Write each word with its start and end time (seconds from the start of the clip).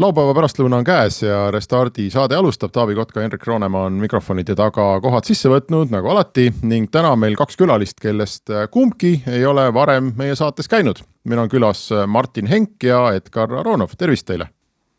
laupäeva 0.00 0.34
pärastlõuna 0.36 0.80
on 0.80 0.86
käes 0.86 1.20
ja 1.22 1.50
Restardi 1.52 2.08
saade 2.12 2.36
alustab, 2.38 2.72
Taavi 2.72 2.94
Kotka, 2.96 3.20
Henrik 3.20 3.44
Roonemaa 3.46 3.86
on 3.88 3.98
mikrofonide 4.00 4.54
taga 4.58 4.86
kohad 5.02 5.28
sisse 5.28 5.50
võtnud 5.52 5.92
nagu 5.92 6.08
alati 6.12 6.48
ning 6.62 6.90
täna 6.92 7.12
meil 7.20 7.36
kaks 7.38 7.58
külalist, 7.60 7.98
kellest 8.00 8.52
kumbki 8.72 9.18
ei 9.30 9.44
ole 9.46 9.68
varem 9.74 10.12
meie 10.16 10.36
saates 10.38 10.70
käinud. 10.70 11.02
meil 11.24 11.42
on 11.42 11.52
külas 11.52 11.88
Martin 12.06 12.46
Henk 12.46 12.84
ja 12.84 13.10
Edgar 13.14 13.52
Aronov, 13.60 13.96
tervist 13.98 14.26
teile! 14.26 14.48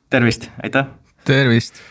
tervist, 0.10 0.50
aitäh! 0.64 0.86
tervist! 1.26 1.82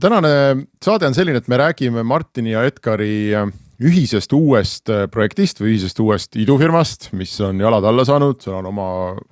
tänane 0.00 0.66
saade 0.84 1.06
on 1.06 1.14
selline, 1.14 1.38
et 1.38 1.48
me 1.48 1.56
räägime 1.56 2.02
Martini 2.02 2.52
ja 2.52 2.64
Edgari 2.64 3.34
ühisest 3.78 4.32
uuest 4.34 4.90
äh, 4.90 5.06
projektist 5.10 5.60
või 5.62 5.74
ühisest 5.76 6.00
uuest 6.02 6.36
idufirmast, 6.38 7.10
mis 7.18 7.34
on 7.44 7.60
jalad 7.62 7.84
alla 7.86 8.04
saanud, 8.06 8.40
seal 8.42 8.58
on 8.58 8.70
oma, 8.72 8.88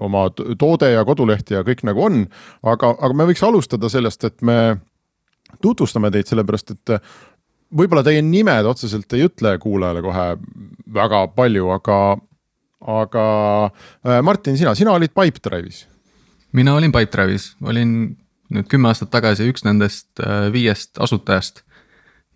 oma 0.06 0.26
toode 0.58 0.92
ja 0.92 1.02
koduleht 1.06 1.50
ja 1.50 1.64
kõik 1.66 1.82
nagu 1.86 2.04
on. 2.06 2.20
aga, 2.62 2.92
aga 2.94 3.16
me 3.16 3.26
võiks 3.32 3.42
alustada 3.46 3.90
sellest, 3.90 4.24
et 4.28 4.46
me 4.46 4.76
tutvustame 5.62 6.12
teid, 6.14 6.30
sellepärast 6.30 6.76
et 6.76 6.94
äh, 6.94 7.10
võib-olla 7.74 8.04
teie 8.06 8.22
nimed 8.22 8.70
otseselt 8.70 9.18
ei 9.18 9.26
ütle 9.26 9.56
kuulajale 9.62 10.04
kohe 10.06 10.28
väga 10.94 11.26
palju, 11.34 11.68
aga, 11.74 11.98
aga 13.02 13.26
äh, 13.66 14.22
Martin, 14.22 14.58
sina, 14.58 14.76
sina 14.78 14.94
olid 14.94 15.14
Pipedrive'is. 15.16 15.86
mina 16.52 16.78
olin 16.78 16.94
Pipedrive'is, 16.94 17.56
olin 17.66 17.98
nüüd 18.54 18.70
kümme 18.70 18.92
aastat 18.92 19.10
tagasi 19.10 19.48
üks 19.50 19.66
nendest 19.66 20.20
viiest 20.54 21.00
asutajast 21.02 21.64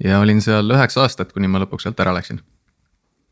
ja 0.05 0.21
olin 0.21 0.41
seal 0.45 0.75
üheksa 0.75 1.05
aastat, 1.05 1.33
kuni 1.33 1.51
ma 1.51 1.61
lõpuks 1.63 1.87
sealt 1.87 2.01
ära 2.01 2.15
läksin. 2.17 2.41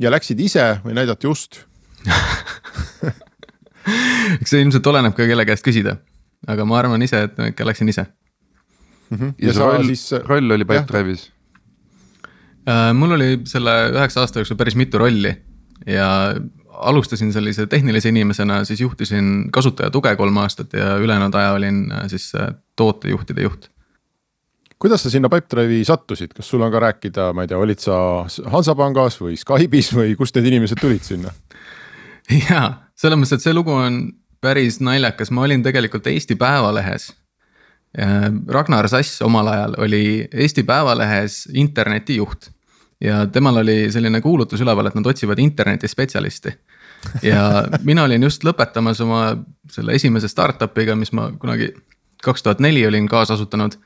ja 0.00 0.12
läksid 0.12 0.41
ise 0.41 0.66
või 0.84 0.97
näidati 0.98 1.27
just 1.27 1.64
eks 4.38 4.52
see 4.52 4.62
ilmselt 4.62 4.86
oleneb 4.86 5.16
ka 5.16 5.27
kelle 5.28 5.47
käest 5.48 5.66
küsida, 5.66 5.97
aga 6.47 6.66
ma 6.69 6.78
arvan 6.80 7.02
ise, 7.02 7.25
et 7.28 7.41
ma 7.41 7.50
ikka 7.52 7.66
läksin 7.66 7.88
ise 7.88 8.05
mm. 8.05 9.16
-hmm. 9.16 9.34
ja, 9.38 9.48
ja 9.48 9.56
see 9.56 9.64
roll 9.64 9.91
siis..., 9.91 10.06
roll 10.28 10.56
oli 10.58 10.69
Pipedrive'is? 10.69 11.28
Äh, 12.69 12.92
mul 12.94 13.16
oli 13.16 13.41
selle 13.48 13.75
üheksa 13.94 14.25
aasta 14.25 14.42
jooksul 14.42 14.60
päris 14.60 14.77
mitu 14.77 14.98
rolli 14.98 15.32
ja 15.86 16.34
alustasin 16.69 17.32
sellise 17.32 17.66
tehnilise 17.66 18.08
inimesena, 18.08 18.64
siis 18.64 18.80
juhtisin 18.80 19.48
kasutaja 19.53 19.91
tuge 19.91 20.16
kolm 20.16 20.36
aastat 20.36 20.72
ja 20.72 20.97
ülejäänud 20.97 21.34
aja 21.34 21.53
olin 21.53 21.92
äh, 21.92 22.06
siis 22.12 22.34
äh, 22.34 22.53
tootejuhtide 22.77 23.42
juht 23.42 23.70
kuidas 24.78 25.02
sa 25.02 25.10
sinna 25.10 25.30
Pipedrive'i 25.32 25.84
sattusid, 25.84 26.32
kas 26.36 26.48
sul 26.50 26.62
on 26.62 26.72
ka 26.72 26.82
rääkida, 26.82 27.32
ma 27.34 27.44
ei 27.44 27.50
tea, 27.50 27.58
olid 27.58 27.82
sa 27.82 27.98
Hansapangas 28.52 29.18
või 29.22 29.38
Skype'is 29.38 29.92
või 29.96 30.14
kust 30.18 30.38
need 30.38 30.50
inimesed 30.52 30.80
tulid 30.80 31.04
sinna? 31.06 31.32
jaa, 32.48 32.68
selles 32.98 33.18
mõttes, 33.18 33.38
et 33.38 33.46
see 33.46 33.56
lugu 33.56 33.74
on 33.74 34.04
päris 34.40 34.78
naljakas, 34.84 35.32
ma 35.34 35.46
olin 35.46 35.64
tegelikult 35.66 36.06
Eesti 36.06 36.36
Päevalehes. 36.38 37.10
Ragnar 38.52 38.86
Sass 38.92 39.22
omal 39.24 39.48
ajal 39.48 39.74
oli 39.82 40.28
Eesti 40.28 40.62
Päevalehes 40.62 41.46
internetijuht 41.56 42.50
ja 43.00 43.26
temal 43.26 43.56
oli 43.62 43.86
selline 43.92 44.20
kuulutus 44.20 44.60
üleval, 44.60 44.86
et 44.86 44.94
nad 44.98 45.06
otsivad 45.06 45.38
internetispetsialisti. 45.38 46.52
ja 47.22 47.64
mina 47.88 48.04
olin 48.04 48.22
just 48.22 48.44
lõpetamas 48.44 49.02
oma 49.02 49.36
selle 49.70 49.94
esimese 49.94 50.28
startup'iga, 50.28 50.94
mis 50.94 51.12
ma 51.12 51.30
kunagi 51.38 51.72
kaks 52.22 52.42
tuhat 52.42 52.60
neli 52.60 52.86
olin 52.86 53.08
kaasasutanud 53.08 53.78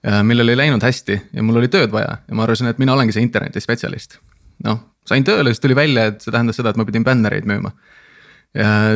millel 0.00 0.48
ei 0.48 0.56
läinud 0.56 0.82
hästi 0.84 1.16
ja 1.36 1.42
mul 1.44 1.60
oli 1.60 1.68
tööd 1.68 1.92
vaja 1.92 2.20
ja 2.24 2.36
ma 2.36 2.46
arvasin, 2.46 2.70
et 2.70 2.78
mina 2.80 2.94
olengi 2.94 3.12
see 3.12 3.24
internetispetsialist. 3.24 4.18
noh, 4.64 4.78
sain 5.08 5.24
tööle, 5.26 5.52
siis 5.52 5.62
tuli 5.62 5.76
välja, 5.76 6.06
et 6.10 6.22
see 6.24 6.32
tähendas 6.32 6.58
seda, 6.60 6.72
et 6.72 6.78
ma 6.80 6.86
pidin 6.88 7.04
bännereid 7.06 7.48
müüma. 7.48 7.72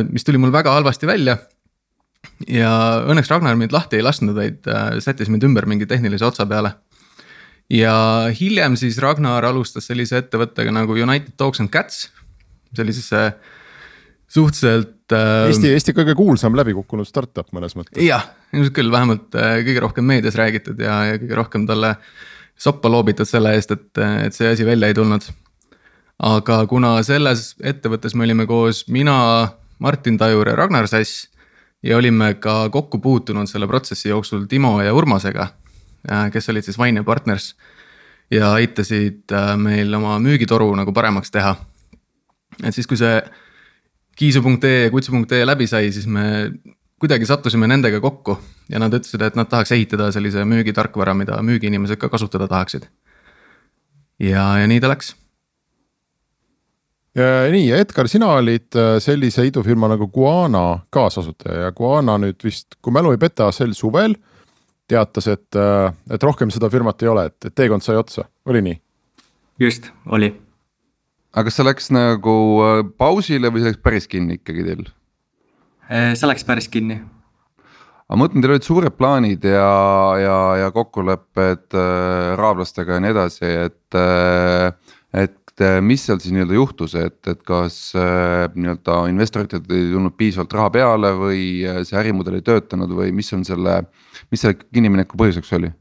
mis 0.09 0.25
tuli 0.25 0.41
mul 0.41 0.53
väga 0.53 0.73
halvasti 0.73 1.07
välja. 1.07 1.37
ja 2.49 2.71
õnneks 3.05 3.29
Ragnar 3.29 3.55
mind 3.55 3.75
lahti 3.75 3.99
ei 3.99 4.05
lasknud, 4.05 4.35
vaid 4.35 4.65
äh, 4.67 4.97
sättis 4.99 5.29
mind 5.29 5.45
ümber 5.45 5.67
mingi 5.69 5.85
tehnilise 5.85 6.25
otsa 6.25 6.45
peale. 6.45 6.73
ja 7.69 7.95
hiljem 8.39 8.75
siis 8.75 8.97
Ragnar 9.01 9.45
alustas 9.45 9.87
sellise 9.87 10.17
ettevõttega 10.23 10.73
nagu 10.73 10.97
United 10.97 11.37
Dogs 11.39 11.61
and 11.61 11.69
Cats. 11.69 12.09
siis 12.75 13.09
see 13.09 13.29
suhteliselt 14.35 15.15
äh,. 15.15 15.47
Eesti, 15.49 15.71
Eesti 15.75 15.95
kõige 15.95 16.15
kuulsam 16.17 16.55
läbikukkunud 16.57 17.07
startup 17.07 17.51
mõnes 17.55 17.75
mõttes. 17.77 18.01
jah, 18.03 18.27
ilmselt 18.53 18.75
küll, 18.75 18.91
vähemalt 18.93 19.35
äh, 19.39 19.59
kõige 19.65 19.83
rohkem 19.83 20.07
meedias 20.09 20.37
räägitud 20.39 20.79
ja, 20.81 21.01
ja 21.11 21.19
kõige 21.21 21.37
rohkem 21.39 21.67
talle 21.69 21.95
soppa 22.57 22.91
loobitud 22.91 23.27
selle 23.27 23.53
eest, 23.55 23.73
et, 23.75 23.89
et 24.25 24.35
see 24.35 24.49
asi 24.51 24.65
välja 24.67 24.89
ei 24.91 24.97
tulnud. 24.97 25.27
aga 26.25 26.61
kuna 26.71 26.97
selles 27.03 27.53
ettevõttes 27.59 28.15
me 28.15 28.23
olime 28.23 28.45
koos 28.47 28.85
mina, 28.87 29.51
Martin 29.79 30.17
Tajur 30.17 30.47
ja 30.47 30.55
Ragnar 30.55 30.87
Sass. 30.87 31.29
ja 31.83 31.97
olime 31.97 32.33
ka 32.41 32.69
kokku 32.73 32.99
puutunud 32.99 33.47
selle 33.47 33.67
protsessi 33.67 34.09
jooksul 34.09 34.45
Timo 34.49 34.81
ja 34.81 34.93
Urmasega, 34.93 35.47
äh, 36.11 36.27
kes 36.31 36.49
olid 36.49 36.63
siis 36.63 36.79
Vine 36.79 37.03
Partners. 37.03 37.55
ja 38.31 38.53
aitasid 38.53 39.31
äh, 39.31 39.55
meil 39.57 39.93
oma 39.93 40.19
müügitoru 40.19 40.75
nagu 40.75 40.93
paremaks 40.93 41.31
teha. 41.31 41.55
et 42.63 42.75
siis, 42.75 42.87
kui 42.87 42.97
see 42.97 43.23
kiisu.ee 44.15 44.83
ja 44.85 44.91
kutsu.ee 44.91 45.45
läbi 45.45 45.67
sai, 45.67 45.91
siis 45.91 46.07
me 46.07 46.51
kuidagi 46.99 47.27
sattusime 47.27 47.67
nendega 47.67 47.99
kokku 48.03 48.37
ja 48.71 48.79
nad 48.79 48.93
ütlesid, 48.95 49.23
et 49.25 49.35
nad 49.37 49.49
tahaks 49.51 49.73
ehitada 49.75 50.09
sellise 50.15 50.45
müügitarkvara, 50.47 51.13
mida 51.17 51.41
müügiinimesed 51.43 51.99
ka 52.01 52.09
kasutada 52.09 52.47
tahaksid. 52.47 52.87
ja, 54.19 54.45
ja 54.59 54.67
nii 54.67 54.79
ta 54.79 54.89
läks. 54.89 55.15
nii, 57.51 57.71
Edgar, 57.71 58.07
sina 58.11 58.31
olid 58.39 58.75
äh, 58.75 58.95
sellise 58.99 59.45
idufirma 59.47 59.87
nagu 59.91 60.07
Guana 60.07 60.79
kaasasutaja 60.89 61.67
ja 61.67 61.71
Guana 61.71 62.17
nüüd 62.19 62.43
vist, 62.43 62.79
kui 62.81 62.95
mälu 62.95 63.11
ei 63.15 63.19
peta, 63.19 63.51
sel 63.51 63.73
suvel 63.73 64.15
teatas, 64.87 65.27
et, 65.27 65.55
äh, 65.55 65.91
et 66.11 66.23
rohkem 66.23 66.51
seda 66.51 66.69
firmat 66.71 67.03
ei 67.03 67.11
ole, 67.11 67.27
et, 67.31 67.37
et 67.45 67.55
teekond 67.55 67.83
sai 67.83 67.99
otsa, 67.99 68.27
oli 68.45 68.63
nii? 68.65 68.81
just, 69.59 69.91
oli 70.11 70.33
aga 71.35 71.49
kas 71.49 71.57
see 71.59 71.67
läks 71.67 71.91
nagu 71.91 72.35
äh, 72.63 72.77
pausile 72.99 73.51
või 73.51 73.63
see 73.63 73.73
läks 73.73 73.83
päris 73.83 74.07
kinni 74.11 74.39
ikkagi 74.39 74.63
teil? 74.67 74.87
Äh, 75.89 76.13
see 76.15 76.29
läks 76.29 76.47
päris 76.47 76.69
kinni. 76.71 77.01
aga 78.07 78.15
ma 78.15 78.23
mõtlen, 78.23 78.43
teil 78.43 78.55
olid 78.55 78.67
suured 78.67 78.95
plaanid 78.95 79.47
ja, 79.49 79.71
ja, 80.21 80.37
ja 80.63 80.69
kokkulepped 80.73 81.75
äh, 81.75 82.35
araablastega 82.37 82.97
ja 82.97 83.03
nii 83.03 83.15
edasi, 83.15 83.49
et 83.67 83.99
äh,. 83.99 84.71
et 85.15 85.63
äh, 85.63 85.79
mis 85.83 86.03
seal 86.07 86.21
siis 86.23 86.33
nii-öelda 86.35 86.55
juhtus, 86.55 86.95
et, 86.99 87.19
et 87.27 87.41
kas 87.47 87.79
äh, 87.99 88.45
nii-öelda 88.55 89.01
investoritelt 89.11 89.67
ei 89.71 89.89
tulnud 89.91 90.15
piisavalt 90.19 90.55
raha 90.55 90.71
peale 90.75 91.11
või 91.19 91.41
see 91.87 91.97
ärimudel 91.99 92.39
ei 92.39 92.45
töötanud 92.47 92.91
või 92.95 93.11
mis 93.15 93.31
on 93.35 93.43
selle, 93.47 93.81
mis 94.31 94.43
selle 94.43 94.59
kinnimineku 94.63 95.19
põhjuseks 95.19 95.57
oli? 95.59 95.71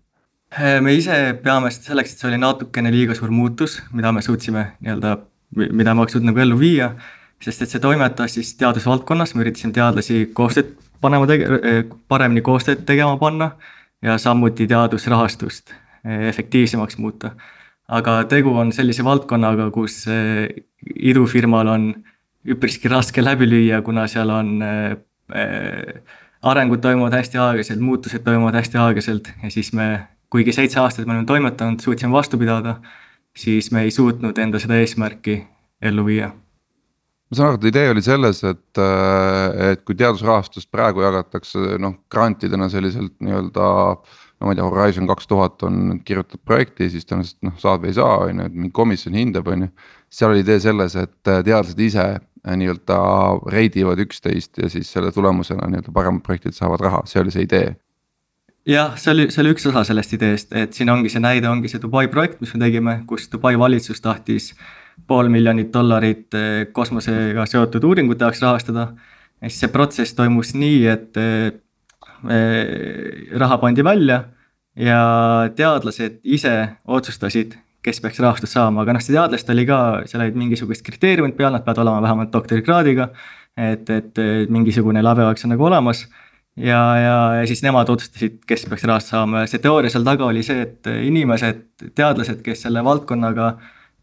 me 0.54 0.92
ise 0.94 1.14
peame 1.42 1.70
selleks, 1.74 2.12
et 2.14 2.20
see 2.20 2.28
oli 2.28 2.38
natukene 2.38 2.92
liiga 2.94 3.14
suur 3.18 3.32
muutus, 3.34 3.80
mida 3.90 4.12
me 4.14 4.22
suutsime 4.22 4.68
nii-öelda 4.78 5.16
mida 5.56 5.94
ma 5.94 6.02
oleks 6.02 6.16
suutnud 6.16 6.32
nagu 6.32 6.42
ellu 6.44 6.58
viia. 6.58 6.94
sest 7.44 7.62
et 7.62 7.68
see 7.68 7.80
toimetas 7.80 8.34
siis 8.38 8.54
teadusvaldkonnas, 8.56 9.34
me 9.34 9.44
üritasime 9.44 9.74
teadlasi 9.76 10.30
koostööd 10.32 10.70
panema 11.04 11.28
tege-, 11.28 11.58
eh, 11.60 11.82
paremini 12.08 12.42
koostööd 12.44 12.84
tegema 12.88 13.16
panna. 13.20 13.54
ja 14.04 14.18
samuti 14.20 14.66
teadusrahastust 14.68 15.70
eh, 16.04 16.28
efektiivsemaks 16.28 16.98
muuta. 16.98 17.30
aga 17.88 18.24
tegu 18.24 18.52
on 18.56 18.72
sellise 18.72 19.04
valdkonnaga, 19.04 19.70
kus 19.70 20.06
eh, 20.08 20.64
idufirmal 20.94 21.68
on 21.68 21.94
üpriski 22.44 22.88
raske 22.88 23.24
läbi 23.24 23.48
lüüa, 23.48 23.80
kuna 23.82 24.06
seal 24.06 24.28
on 24.30 24.58
arengud 26.44 26.82
toimuvad 26.84 27.14
hästi 27.16 27.38
aeglaselt, 27.40 27.80
muutused 27.80 28.20
toimuvad 28.24 28.58
hästi 28.58 28.78
aeglaselt 28.78 29.30
ja 29.42 29.50
siis 29.50 29.72
me, 29.72 29.86
kuigi 30.30 30.52
seitse 30.52 30.80
aastat 30.80 31.06
me 31.06 31.14
oleme 31.14 31.26
toimetanud, 31.26 31.80
suutsime 31.80 32.12
vastu 32.12 32.38
pidada 32.38 32.76
siis 33.38 33.70
me 33.72 33.82
ei 33.82 33.90
suutnud 33.90 34.38
enda 34.38 34.60
seda 34.62 34.78
eesmärki 34.80 35.38
ellu 35.82 36.06
viia. 36.06 36.30
ma 37.30 37.36
saan 37.36 37.48
aru, 37.48 37.58
et 37.58 37.70
idee 37.72 37.90
oli 37.90 38.02
selles, 38.04 38.42
et, 38.44 38.78
äh, 38.78 39.70
et 39.72 39.82
kui 39.84 39.96
teadusrahastust 39.98 40.70
praegu 40.70 41.02
jagatakse 41.02 41.78
noh 41.82 41.96
grantidena 42.10 42.68
selliselt 42.68 43.16
nii-öelda. 43.20 43.64
no 44.40 44.46
ma 44.46 44.52
ei 44.52 44.58
tea, 44.58 44.68
Horizon 44.68 45.08
kaks 45.08 45.26
tuhat 45.30 45.62
on, 45.66 46.00
kirjutab 46.04 46.42
projekti, 46.44 46.90
siis 46.90 47.08
tõenäoliselt 47.08 47.48
noh 47.48 47.58
saad 47.58 47.82
või 47.82 47.90
ei 47.92 47.98
saa, 47.98 48.18
on 48.28 48.40
ju, 48.42 48.46
et 48.46 48.54
mingi 48.54 48.76
komisjon 48.76 49.18
hindab, 49.18 49.48
on 49.48 49.66
ju. 49.66 49.72
seal 50.10 50.34
oli 50.34 50.44
idee 50.44 50.60
selles, 50.60 50.96
et 50.96 51.32
äh, 51.32 51.42
teadlased 51.42 51.80
ise 51.80 52.06
äh, 52.14 52.56
nii-öelda 52.60 53.00
reidivad 53.50 54.02
üksteist 54.04 54.62
ja 54.62 54.70
siis 54.70 54.92
selle 54.92 55.12
tulemusena 55.12 55.66
nii-öelda 55.70 55.94
paremad 55.96 56.22
projektid 56.22 56.54
saavad 56.54 56.86
raha, 56.86 57.02
see 57.08 57.22
oli 57.24 57.34
see 57.34 57.48
idee 57.48 57.74
jah, 58.68 58.94
see 59.00 59.12
oli, 59.12 59.26
see 59.32 59.42
oli 59.44 59.52
üks 59.54 59.66
osa 59.68 59.84
sellest 59.86 60.14
ideest, 60.16 60.54
et 60.56 60.76
siin 60.76 60.90
ongi 60.92 61.12
see 61.12 61.22
näide, 61.22 61.48
ongi 61.50 61.70
see 61.70 61.82
Dubai 61.82 62.06
projekt, 62.12 62.40
mis 62.42 62.54
me 62.54 62.62
tegime, 62.64 62.96
kus 63.08 63.28
Dubai 63.32 63.54
valitsus 63.60 64.00
tahtis 64.04 64.52
pool 65.08 65.28
miljonit 65.32 65.72
dollarit 65.74 66.36
eh, 66.38 66.64
kosmosega 66.72 67.46
seotud 67.50 67.84
uuringute 67.84 68.24
jaoks 68.24 68.42
rahastada. 68.44 68.88
ja 69.42 69.50
siis 69.50 69.60
see 69.64 69.72
protsess 69.72 70.14
toimus 70.16 70.54
nii, 70.54 70.80
et 70.88 71.20
eh, 71.20 71.50
raha 73.36 73.58
pandi 73.60 73.84
välja 73.84 74.22
ja 74.80 75.00
teadlased 75.56 76.22
ise 76.24 76.54
otsustasid, 76.86 77.58
kes 77.84 78.00
peaks 78.00 78.20
rahastust 78.22 78.56
saama, 78.56 78.82
aga 78.82 78.94
noh, 78.96 79.02
see 79.04 79.12
teadlaste 79.12 79.52
oli 79.52 79.66
ka, 79.68 79.80
seal 80.08 80.24
olid 80.24 80.38
mingisugused 80.40 80.86
kriteeriumid 80.86 81.36
peal, 81.36 81.52
nad 81.52 81.66
peavad 81.66 81.84
olema 81.84 82.00
vähemalt 82.06 82.32
doktorikraadiga. 82.32 83.10
et, 83.54 83.90
et 83.90 84.18
mingisugune 84.50 85.02
läveaeg 85.04 85.38
on 85.44 85.52
nagu 85.52 85.66
olemas 85.68 86.08
ja, 86.56 86.82
ja, 86.98 87.16
ja 87.40 87.46
siis 87.46 87.62
nemad 87.62 87.88
otsustasid, 87.88 88.40
kes 88.46 88.66
peaks 88.70 88.84
rahast 88.88 89.12
saama. 89.12 89.44
Ja 89.44 89.50
see 89.50 89.62
teooria 89.62 89.92
seal 89.92 90.06
taga 90.06 90.26
oli 90.26 90.42
see, 90.46 90.66
et 90.66 90.90
inimesed, 91.06 91.64
teadlased, 91.94 92.42
kes 92.44 92.66
selle 92.66 92.84
valdkonnaga 92.84 93.54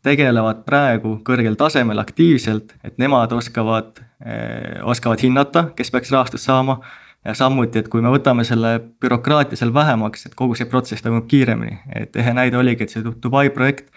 tegelevad 0.06 0.64
praegu 0.66 1.20
kõrgel 1.26 1.56
tasemel 1.60 2.02
aktiivselt, 2.02 2.74
et 2.84 2.98
nemad 3.02 3.34
oskavad 3.38 4.02
eh,, 4.02 4.82
oskavad 4.82 5.22
hinnata, 5.22 5.70
kes 5.78 5.94
peaks 5.94 6.12
rahastust 6.14 6.50
saama. 6.50 6.82
Ja 7.22 7.36
samuti, 7.38 7.78
et 7.78 7.86
kui 7.94 8.02
me 8.02 8.10
võtame 8.10 8.42
selle 8.42 8.80
bürokraatia 8.98 9.60
seal 9.60 9.70
vähemaks, 9.76 10.24
et 10.26 10.34
kogu 10.34 10.56
see 10.58 10.66
protsess 10.66 11.06
toimub 11.06 11.28
kiiremini, 11.30 11.76
et 11.94 12.16
ehe 12.18 12.32
näide 12.34 12.58
oligi, 12.58 12.88
et 12.88 12.96
see 12.96 13.04
Dubai 13.06 13.52
projekt 13.54 13.92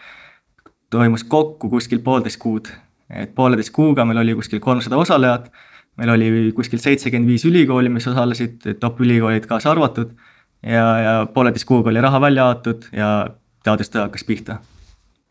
toimus 0.92 1.24
kokku 1.24 1.70
kuskil 1.72 2.02
poolteist 2.04 2.36
kuud. 2.42 2.68
et 3.08 3.34
pooleteist 3.34 3.70
kuuga 3.72 4.04
meil 4.04 4.18
oli 4.18 4.34
kuskil 4.34 4.60
kolmsada 4.60 4.96
osalejat, 4.96 5.50
meil 6.00 6.14
oli 6.16 6.52
kuskil 6.56 6.82
seitsekümmend 6.82 7.30
viis 7.30 7.44
ülikooli, 7.48 7.92
mis 7.92 8.06
osalesid, 8.10 8.64
top 8.80 9.00
ülikoolid 9.00 9.46
kaasa 9.50 9.70
arvatud. 9.70 10.14
ja, 10.62 10.86
ja 10.98 11.16
pooleteist 11.34 11.68
kuuga 11.68 11.90
oli 11.90 12.00
raha 12.00 12.20
välja 12.20 12.46
jaotud 12.48 12.88
ja 12.92 13.10
teadustöö 13.64 14.06
hakkas 14.06 14.24
pihta 14.24 14.58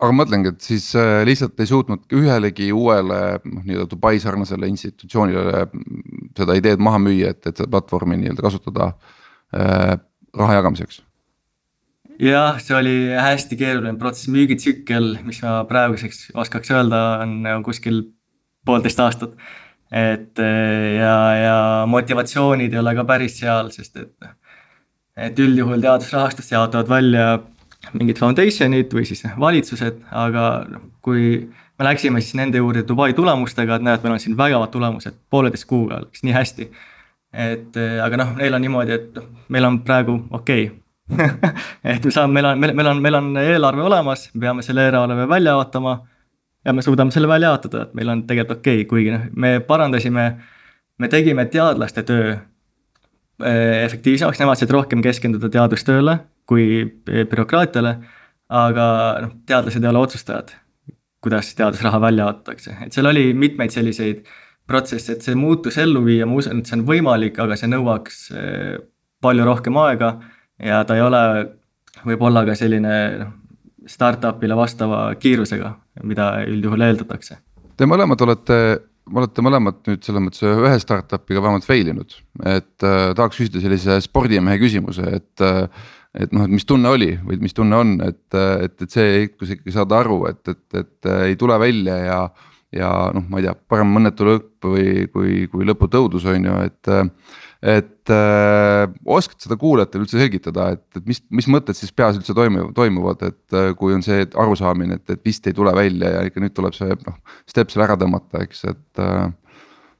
aga 0.03 0.11
ma 0.11 0.23
mõtlengi, 0.23 0.51
et 0.51 0.65
siis 0.65 0.89
äh, 0.99 1.21
lihtsalt 1.27 1.59
ei 1.63 1.69
suutnud 1.69 2.15
ühelegi 2.17 2.69
uuele 2.75 3.19
noh, 3.39 3.63
nii-öelda 3.63 3.87
Dubai 3.93 4.17
sarnasele 4.21 4.67
institutsioonile 4.71 5.63
mm, 5.65 6.29
seda 6.39 6.57
ideed 6.59 6.83
maha 6.83 6.99
müüa, 7.03 7.31
et, 7.33 7.41
et 7.47 7.55
seda 7.55 7.69
platvormi 7.71 8.19
nii-öelda 8.19 8.43
kasutada 8.43 8.91
äh, 9.55 9.95
raha 10.39 10.59
jagamiseks. 10.59 11.01
jah, 12.23 12.59
see 12.63 12.75
oli 12.77 12.95
hästi 13.15 13.59
keeruline 13.59 13.97
protsess, 14.01 14.31
müügitsükkel, 14.33 15.13
mis 15.27 15.41
ma 15.45 15.61
praeguseks 15.69 16.29
oskaks 16.43 16.73
öelda, 16.73 17.03
on 17.23 17.65
kuskil 17.65 18.03
poolteist 18.67 18.99
aastat. 19.03 19.37
Et 19.93 20.39
äh, 20.41 20.95
ja, 20.97 21.15
ja 21.37 21.57
motivatsioonid 21.87 22.73
ei 22.73 22.81
ole 22.81 22.95
ka 22.97 23.05
päris 23.07 23.37
seal, 23.41 23.69
sest 23.73 23.99
et, 24.01 24.29
et 25.29 25.39
üldjuhul 25.39 25.83
teadusrahastust 25.83 26.53
jaotavad 26.55 26.89
välja 26.89 27.27
mingid 27.93 28.17
foundation'id 28.17 28.93
või 28.95 29.05
siis 29.05 29.25
valitsused, 29.39 29.99
aga 30.11 30.47
noh, 30.71 30.87
kui 31.03 31.35
me 31.43 31.85
läksime 31.89 32.21
siis 32.23 32.37
nende 32.39 32.61
juurde 32.61 32.85
Dubai 32.87 33.11
tulemustega, 33.13 33.77
et 33.77 33.85
näed, 33.85 34.05
meil 34.05 34.15
on 34.15 34.23
siin 34.23 34.37
vägevad 34.39 34.71
tulemused, 34.73 35.19
pooleteist 35.29 35.67
kuuga 35.69 35.99
läks 36.05 36.23
nii 36.23 36.35
hästi. 36.35 36.69
et 37.33 37.77
aga 38.05 38.17
noh, 38.17 38.35
neil 38.37 38.55
on 38.55 38.61
niimoodi, 38.61 38.95
et 38.95 39.19
noh, 39.19 39.27
meil 39.53 39.67
on 39.67 39.81
praegu 39.85 40.15
okei 40.31 40.69
okay. 40.69 40.79
et 41.93 42.05
me 42.05 42.11
saame, 42.13 42.33
meil 42.33 42.47
on, 42.47 42.59
meil 42.63 42.89
on, 42.89 43.01
meil 43.03 43.17
on 43.19 43.29
eelarve 43.41 43.83
olemas, 43.83 44.29
me 44.33 44.45
peame 44.45 44.65
selle 44.65 44.87
eelarve 44.87 45.27
välja 45.29 45.55
vaatama. 45.59 45.97
Ja 46.65 46.73
me 46.73 46.81
suudame 46.81 47.11
selle 47.11 47.27
välja 47.27 47.51
jaotada, 47.53 47.87
et 47.87 47.93
meil 47.97 48.09
on 48.13 48.25
tegelikult 48.27 48.61
okei 48.61 48.81
okay,, 48.81 48.89
kuigi 48.89 49.13
noh, 49.13 49.27
me 49.35 49.57
parandasime, 49.67 50.25
me 50.99 51.09
tegime 51.11 51.45
teadlaste 51.51 52.03
töö 52.07 52.33
eh, 52.33 53.83
efektiivsemaks, 53.83 54.41
nemad 54.41 54.59
said 54.59 54.73
rohkem 54.73 55.03
keskenduda 55.05 55.51
teadustööle 55.53 56.19
kui 56.49 56.83
bürokraatiale. 57.07 57.97
aga 58.53 58.85
noh, 59.23 59.35
teadlased 59.47 59.83
ei 59.83 59.89
ole 59.89 60.01
otsustajad, 60.03 60.51
kuidas 61.23 61.53
teadusraha 61.57 62.01
välja 62.01 62.27
jaotatakse, 62.27 62.77
et 62.85 62.93
seal 62.93 63.09
oli 63.09 63.31
mitmeid 63.33 63.71
selliseid 63.73 64.27
protsesse, 64.67 65.15
et 65.15 65.25
see 65.25 65.35
muutus 65.35 65.77
ellu 65.81 66.03
viia, 66.05 66.27
ma 66.27 66.37
usun, 66.39 66.59
et 66.61 66.69
see 66.69 66.77
on 66.77 66.85
võimalik, 66.87 67.39
aga 67.41 67.57
see 67.59 67.71
nõuaks 67.71 68.19
eh, 68.37 68.75
palju 69.23 69.47
rohkem 69.47 69.79
aega. 69.79 70.17
ja 70.59 70.83
ta 70.87 70.95
ei 70.95 71.01
ole 71.01 71.23
võib-olla 72.05 72.43
ka 72.47 72.55
selline 72.55 72.93
noh, 73.19 73.31
startup'ile 73.89 74.55
vastava 74.57 75.05
kiirusega, 75.19 75.73
mida 76.07 76.29
üldjuhul 76.47 76.87
eeldatakse. 76.87 77.39
Te 77.77 77.87
mõlemad 77.89 78.21
olete 78.25 78.59
olete 79.11 79.43
mõlemad 79.43 79.81
nüüd 79.87 80.05
selles 80.05 80.23
mõttes 80.23 80.45
ühe 80.47 80.77
startup'iga 80.79 81.41
vähemalt 81.43 81.65
fail 81.67 81.89
inud, 81.91 82.13
et 82.47 82.85
äh, 82.87 83.09
tahaks 83.17 83.41
küsida 83.41 83.59
sellise 83.63 83.99
spordimehe 84.05 84.61
küsimuse, 84.61 85.09
et 85.19 85.43
äh, 85.43 85.67
et 86.13 86.33
noh, 86.35 86.45
et 86.45 86.53
mis 86.53 86.65
tunne 86.69 86.91
oli 86.93 87.11
või 87.25 87.39
mis 87.41 87.55
tunne 87.57 87.77
on, 87.77 87.93
et, 88.05 88.25
et, 88.37 88.75
et 88.85 88.89
see, 88.91 89.27
kui 89.33 89.49
sa 89.49 89.55
ikkagi 89.55 89.73
saad 89.73 89.95
aru, 89.97 90.19
et, 90.29 90.41
et, 90.51 90.65
et 90.83 91.09
ei 91.29 91.37
tule 91.41 91.57
välja 91.61 91.95
ja. 92.03 92.19
ja 92.73 92.89
noh, 93.15 93.25
ma 93.29 93.41
ei 93.41 93.47
tea, 93.47 93.55
parem 93.69 93.89
mõnnetu 93.95 94.27
lõpp 94.27 94.67
või 94.69 95.07
kui, 95.13 95.39
kui 95.49 95.65
lõputu 95.65 96.03
õudus 96.03 96.27
on 96.29 96.49
ju, 96.49 96.59
et. 96.69 96.93
Et 97.63 98.11
äh, 98.11 98.85
oskad 99.07 99.39
seda 99.45 99.55
kuulajatele 99.59 100.03
üldse 100.03 100.19
selgitada, 100.19 100.65
et, 100.75 100.83
et 100.99 101.05
mis, 101.07 101.21
mis 101.31 101.47
mõtted 101.47 101.77
siis 101.77 101.93
peas 101.95 102.17
üldse 102.19 102.35
toimuvad, 102.35 102.73
toimuvad, 102.75 103.23
et 103.29 103.77
kui 103.79 103.95
on 103.95 104.03
see 104.03 104.25
arusaamine, 104.27 104.99
et, 104.99 105.15
et 105.15 105.23
vist 105.23 105.47
ei 105.47 105.55
tule 105.55 105.71
välja 105.75 106.17
ja 106.17 106.25
ikka 106.27 106.43
nüüd 106.43 106.55
tuleb 106.57 106.75
see 106.75 106.97
noh. 107.07 107.15
Step 107.47 107.71
seal 107.71 107.85
ära 107.85 107.95
tõmmata, 107.99 108.43
eks, 108.43 108.65
et 108.73 109.03
äh, 109.03 109.31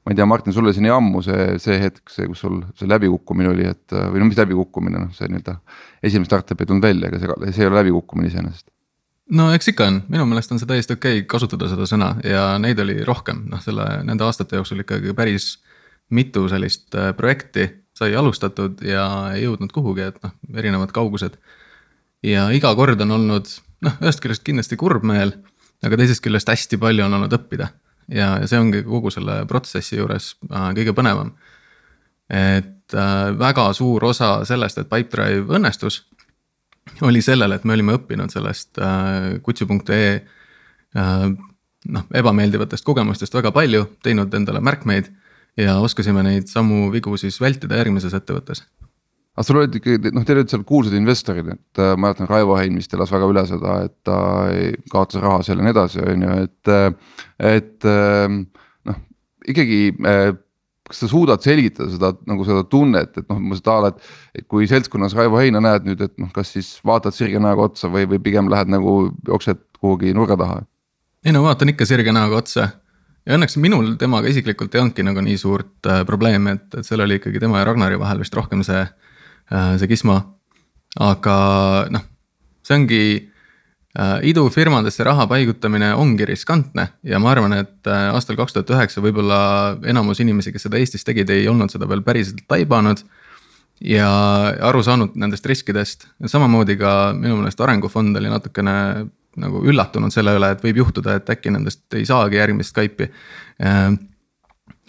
ma 0.03 0.11
ei 0.11 0.19
tea, 0.19 0.27
Martin, 0.27 0.53
sulle 0.55 0.73
see 0.75 0.83
nii 0.83 0.91
ammu 0.91 1.23
see, 1.23 1.47
see 1.63 1.79
hetk, 1.79 2.03
see, 2.11 2.27
kus 2.27 2.43
sul 2.43 2.59
see 2.79 2.89
läbikukkumine 2.91 3.51
oli, 3.53 3.67
et 3.71 3.95
või 3.95 4.19
no 4.19 4.27
mis 4.27 4.39
läbikukkumine, 4.39 4.99
noh, 5.05 5.15
see 5.15 5.29
nii-öelda. 5.31 5.57
esimene 6.03 6.27
startup 6.27 6.59
ei 6.59 6.69
tulnud 6.69 6.83
välja, 6.83 7.07
ega 7.09 7.21
see, 7.21 7.51
see 7.55 7.63
ei 7.63 7.71
ole 7.71 7.79
läbikukkumine 7.79 8.31
iseenesest. 8.31 8.67
no 9.39 9.47
eks 9.55 9.71
ikka 9.71 9.87
on, 9.87 10.01
minu 10.11 10.27
meelest 10.27 10.51
on 10.51 10.59
see 10.59 10.67
täiesti 10.67 10.97
okei 10.97 11.21
okay 11.21 11.29
kasutada 11.37 11.71
seda 11.71 11.87
sõna 11.87 12.17
ja 12.27 12.49
neid 12.59 12.83
oli 12.83 12.99
rohkem, 13.07 13.45
noh 13.51 13.63
selle 13.63 13.87
nende 14.03 14.27
aastate 14.27 14.59
jooksul 14.59 14.83
ikkagi 14.83 15.15
päris 15.15 15.53
mitu 16.13 16.45
sellist 16.51 16.95
äh, 16.95 17.11
projekti 17.17 17.69
sai 17.97 18.15
alustatud 18.17 18.81
ja 18.85 19.05
ei 19.35 19.45
jõudnud 19.45 19.73
kuhugi, 19.73 20.07
et 20.09 20.17
noh, 20.23 20.33
erinevad 20.57 20.93
kaugused. 20.95 21.37
ja 22.23 22.47
iga 22.55 22.73
kord 22.75 23.01
on 23.01 23.11
olnud 23.11 23.49
noh, 23.85 23.97
ühest 24.01 24.21
küljest 24.23 24.43
kindlasti 24.47 24.77
kurb 24.79 25.05
meel, 25.05 25.35
aga 25.85 25.99
teisest 25.99 26.23
küljest 26.23 26.49
hästi 26.49 26.79
palju 26.81 27.05
on 27.05 27.19
olnud 27.19 27.33
õppida 27.37 27.69
ja, 28.09 28.37
ja 28.41 28.47
see 28.49 28.59
ongi 28.59 28.83
kogu 28.87 29.11
selle 29.13 29.43
protsessi 29.49 29.99
juures 29.99 30.33
äh, 30.49 30.71
kõige 30.77 30.95
põnevam. 30.97 31.33
et 32.29 32.97
äh, 32.97 33.29
väga 33.39 33.71
suur 33.77 34.09
osa 34.09 34.35
sellest, 34.47 34.77
et 34.77 34.89
Pipedrive 34.89 35.57
õnnestus, 35.57 36.03
oli 37.01 37.21
sellel, 37.21 37.51
et 37.51 37.63
me 37.63 37.75
olime 37.77 37.97
õppinud 37.97 38.33
sellest 38.33 38.79
äh, 38.81 39.37
kutsu.ee 39.43 40.13
äh, 40.97 41.27
noh, 41.89 42.07
ebameeldivatest 42.15 42.85
kogemustest 42.85 43.35
väga 43.35 43.51
palju, 43.55 43.85
teinud 44.03 44.33
endale 44.33 44.63
märkmeid 44.63 45.11
ja 45.59 45.77
oskasime 45.83 46.23
neid 46.25 46.49
samu 46.51 46.87
vigu 46.93 47.17
siis 47.21 47.39
vältida 47.41 47.77
järgmises 47.81 48.15
ettevõttes 48.17 48.63
aga 49.33 49.45
sul 49.47 49.59
olid 49.61 49.75
ikkagi 49.79 50.13
noh, 50.13 50.25
teil 50.25 50.41
olid 50.41 50.51
seal 50.51 50.63
kuulsad 50.67 50.93
investorid, 50.97 51.49
et 51.55 51.81
äh, 51.81 51.95
ma 51.97 52.07
mäletan 52.07 52.29
Raivo 52.29 52.57
Hein 52.59 52.77
vist 52.77 52.93
elas 52.93 53.11
väga 53.13 53.29
üle 53.31 53.43
seda, 53.49 53.79
et 53.87 53.95
ta 54.05 54.17
kaotas 54.93 55.21
raha 55.23 55.41
seal 55.45 55.59
ja 55.59 55.65
nii 55.65 55.73
edasi, 55.73 56.01
on 56.05 56.25
ju, 56.27 56.39
et. 56.47 56.73
Äh, 56.73 57.21
et 57.53 57.87
äh, 57.89 58.35
noh, 58.89 58.99
ikkagi 59.49 59.79
äh, 60.05 60.35
kas 60.87 61.01
sa 61.01 61.09
suudad 61.09 61.41
selgitada 61.41 61.89
seda 61.89 62.11
nagu 62.29 62.45
seda 62.45 62.65
tunnet, 62.69 63.17
et 63.17 63.29
noh, 63.31 63.39
ma 63.41 63.57
seda 63.57 63.77
a 63.77 63.85
la, 63.85 63.93
et. 63.93 64.13
et 64.37 64.47
kui 64.51 64.69
seltskonnas 64.69 65.15
Raivo 65.17 65.41
Heina 65.41 65.63
näed 65.63 65.89
nüüd, 65.89 66.03
et 66.05 66.13
noh, 66.21 66.29
kas 66.35 66.53
siis 66.53 66.75
vaatad 66.85 67.15
sirge 67.17 67.41
näoga 67.41 67.71
otsa 67.71 67.89
või, 67.91 68.05
või 68.11 68.21
pigem 68.21 68.51
lähed 68.53 68.69
nagu 68.69 68.97
jooksed 69.27 69.65
kuhugi 69.79 70.13
nurga 70.13 70.37
taha? 70.39 70.61
ei 71.23 71.31
no 71.31 71.41
vaatan 71.45 71.71
ikka 71.71 71.87
sirge 71.87 72.13
näoga 72.13 72.43
otsa 72.43 72.67
ja 73.25 73.37
õnneks 73.37 73.57
minul 73.61 73.93
temaga 73.99 74.29
isiklikult 74.31 74.75
ei 74.75 74.81
olnudki 74.83 75.05
nagu 75.05 75.23
nii 75.23 75.37
suurt 75.39 75.87
äh, 75.87 76.03
probleemi, 76.07 76.57
et, 76.57 76.67
et 76.79 76.87
seal 76.87 77.03
oli 77.05 77.19
ikkagi 77.21 77.41
tema 77.43 77.61
ja 77.61 77.67
Ragnari 77.69 77.99
vahel 77.99 78.23
vist 78.23 78.35
rohkem 78.35 78.63
see 78.67 78.81
äh, 78.83 79.75
see 79.79 79.87
Gizmo. 79.91 80.19
aga 80.99 81.35
noh, 81.89 82.03
see 82.61 82.75
ongi 82.77 83.03
äh, 83.97 84.19
idufirmadesse 84.29 85.05
raha 85.07 85.25
paigutamine 85.31 85.93
ongi 85.97 86.27
riskantne 86.29 86.89
ja 87.03 87.19
ma 87.19 87.31
arvan, 87.33 87.55
et 87.63 87.89
äh, 87.89 88.09
aastal 88.13 88.37
kaks 88.39 88.53
tuhat 88.53 88.75
üheksa 88.75 89.01
võib-olla 89.01 89.39
enamus 89.89 90.21
inimesi, 90.23 90.53
kes 90.53 90.67
seda 90.67 90.81
Eestis 90.81 91.07
tegid, 91.07 91.31
ei 91.33 91.47
olnud 91.49 91.73
seda 91.73 91.89
veel 91.89 92.03
päriselt 92.05 92.45
taibanud. 92.47 93.03
ja 93.81 94.07
aru 94.61 94.83
saanud 94.83 95.15
nendest 95.19 95.45
riskidest, 95.49 96.07
samamoodi 96.25 96.77
ka 96.77 97.13
minu 97.17 97.39
meelest 97.39 97.59
arengufond 97.61 98.15
oli 98.15 98.29
natukene 98.29 98.75
nagu 99.41 99.63
üllatunud 99.65 100.13
selle 100.13 100.35
üle, 100.37 100.53
et 100.53 100.63
võib 100.63 100.83
juhtuda, 100.83 101.17
et 101.19 101.29
äkki 101.33 101.53
nendest 101.53 101.97
ei 101.97 102.05
saagi 102.09 102.39
järgmist 102.39 102.73
Skype'i. 102.73 103.09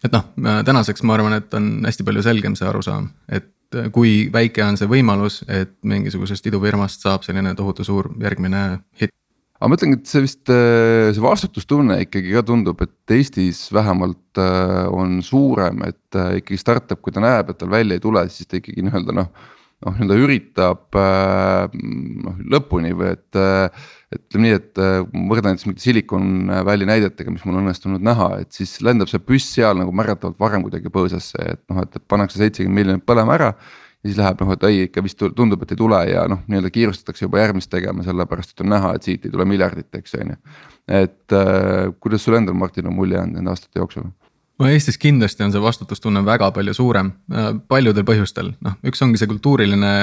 et 0.04 0.12
noh, 0.12 0.30
tänaseks 0.66 1.02
ma 1.02 1.16
arvan, 1.16 1.38
et 1.38 1.54
on 1.54 1.68
hästi 1.86 2.04
palju 2.04 2.24
selgem 2.26 2.56
see 2.58 2.68
arusaam, 2.68 3.10
et 3.28 3.50
et 3.74 3.90
kui 3.90 4.28
väike 4.30 4.62
on 4.62 4.76
see 4.78 4.86
võimalus, 4.86 5.40
et 5.50 5.72
mingisugusest 5.82 6.44
idufirmast 6.46 7.02
saab 7.02 7.24
selline 7.26 7.56
tohutu 7.58 7.82
suur 7.82 8.12
järgmine 8.22 8.60
hitt 9.00 9.10
aga 9.64 9.70
ma 9.70 9.78
ütlengi, 9.78 9.96
et 10.00 10.10
see 10.10 10.20
vist, 10.24 10.42
äh, 10.52 11.08
see 11.14 11.22
vastutustunne 11.24 11.96
ikkagi 12.04 12.34
ka 12.34 12.42
tundub, 12.44 12.82
et 12.84 13.14
Eestis 13.16 13.64
vähemalt 13.72 14.40
äh, 14.42 14.84
on 14.92 15.22
suurem, 15.24 15.80
et 15.88 16.18
äh, 16.20 16.40
ikkagi 16.42 16.60
startup, 16.60 17.00
kui 17.00 17.14
ta 17.14 17.22
näeb, 17.24 17.48
et 17.48 17.60
tal 17.62 17.72
välja 17.72 17.96
ei 17.96 18.02
tule, 18.02 18.26
siis 18.28 18.50
ta 18.50 18.60
ikkagi 18.60 18.84
nii-öelda 18.84 19.16
noh. 19.16 19.30
Noh, 19.84 19.94
nii-öelda 19.98 20.16
üritab 20.20 20.98
noh 20.98 22.40
lõpuni 22.54 22.94
või 22.96 23.12
et. 23.14 23.28
et 24.14 24.20
ütleme 24.30 24.44
nii, 24.46 24.56
et 24.60 24.78
võrrelda 24.78 25.50
näiteks 25.50 25.66
mingite 25.66 25.82
Silicon 25.82 26.50
Valley 26.66 26.86
näidetega, 26.86 27.32
mis 27.34 27.42
mul 27.48 27.58
õnnestunud 27.58 28.04
näha, 28.04 28.28
et 28.44 28.54
siis 28.54 28.76
lendab 28.84 29.10
see 29.10 29.18
püss 29.18 29.56
seal 29.56 29.74
nagu 29.80 29.90
märgatavalt 29.96 30.38
varem 30.38 30.62
kuidagi 30.62 30.92
põõsasse, 30.94 31.40
et 31.56 31.62
noh, 31.72 31.80
et 31.82 31.98
pannakse 32.06 32.38
seitsekümmend 32.38 32.78
miljonit 32.78 33.06
põlema 33.08 33.34
ära 33.34 33.48
ja 34.04 34.10
siis 34.10 34.20
läheb 34.20 34.42
noh, 34.44 34.52
et 34.52 34.66
ei 34.68 34.82
ikka 34.84 35.02
vist 35.04 35.22
tundub, 35.36 35.62
et 35.64 35.72
ei 35.72 35.80
tule 35.80 35.98
ja 36.10 36.26
noh, 36.28 36.42
nii-öelda 36.46 36.70
kiirustatakse 36.74 37.24
juba 37.24 37.40
järgmist 37.40 37.72
tegema, 37.72 38.04
sellepärast 38.04 38.52
et 38.52 38.62
on 38.62 38.70
näha, 38.74 38.92
et 38.94 39.08
siit 39.08 39.24
ei 39.24 39.32
tule 39.32 39.46
miljardit, 39.48 39.88
eks 39.96 40.18
on 40.20 40.34
ju. 40.34 40.42
et 41.00 41.36
äh, 41.38 41.88
kuidas 42.04 42.26
sul 42.26 42.36
endal, 42.36 42.54
Martin, 42.60 42.90
on 42.90 42.94
mulje 42.98 43.16
jäänud 43.16 43.40
nende 43.40 43.54
aastate 43.54 43.80
jooksul? 43.80 44.12
No 44.58 44.68
Eestis 44.70 44.99
kindlasti 45.00 45.44
on 45.46 45.54
see 45.54 45.62
vastutustunne 45.62 46.25
väga 46.26 46.50
palju 46.54 46.75
suurem, 46.75 47.12
äh, 47.32 47.50
paljudel 47.68 48.06
põhjustel, 48.06 48.52
noh, 48.64 48.76
üks 48.87 49.02
ongi 49.04 49.20
see 49.20 49.30
kultuuriline 49.30 49.94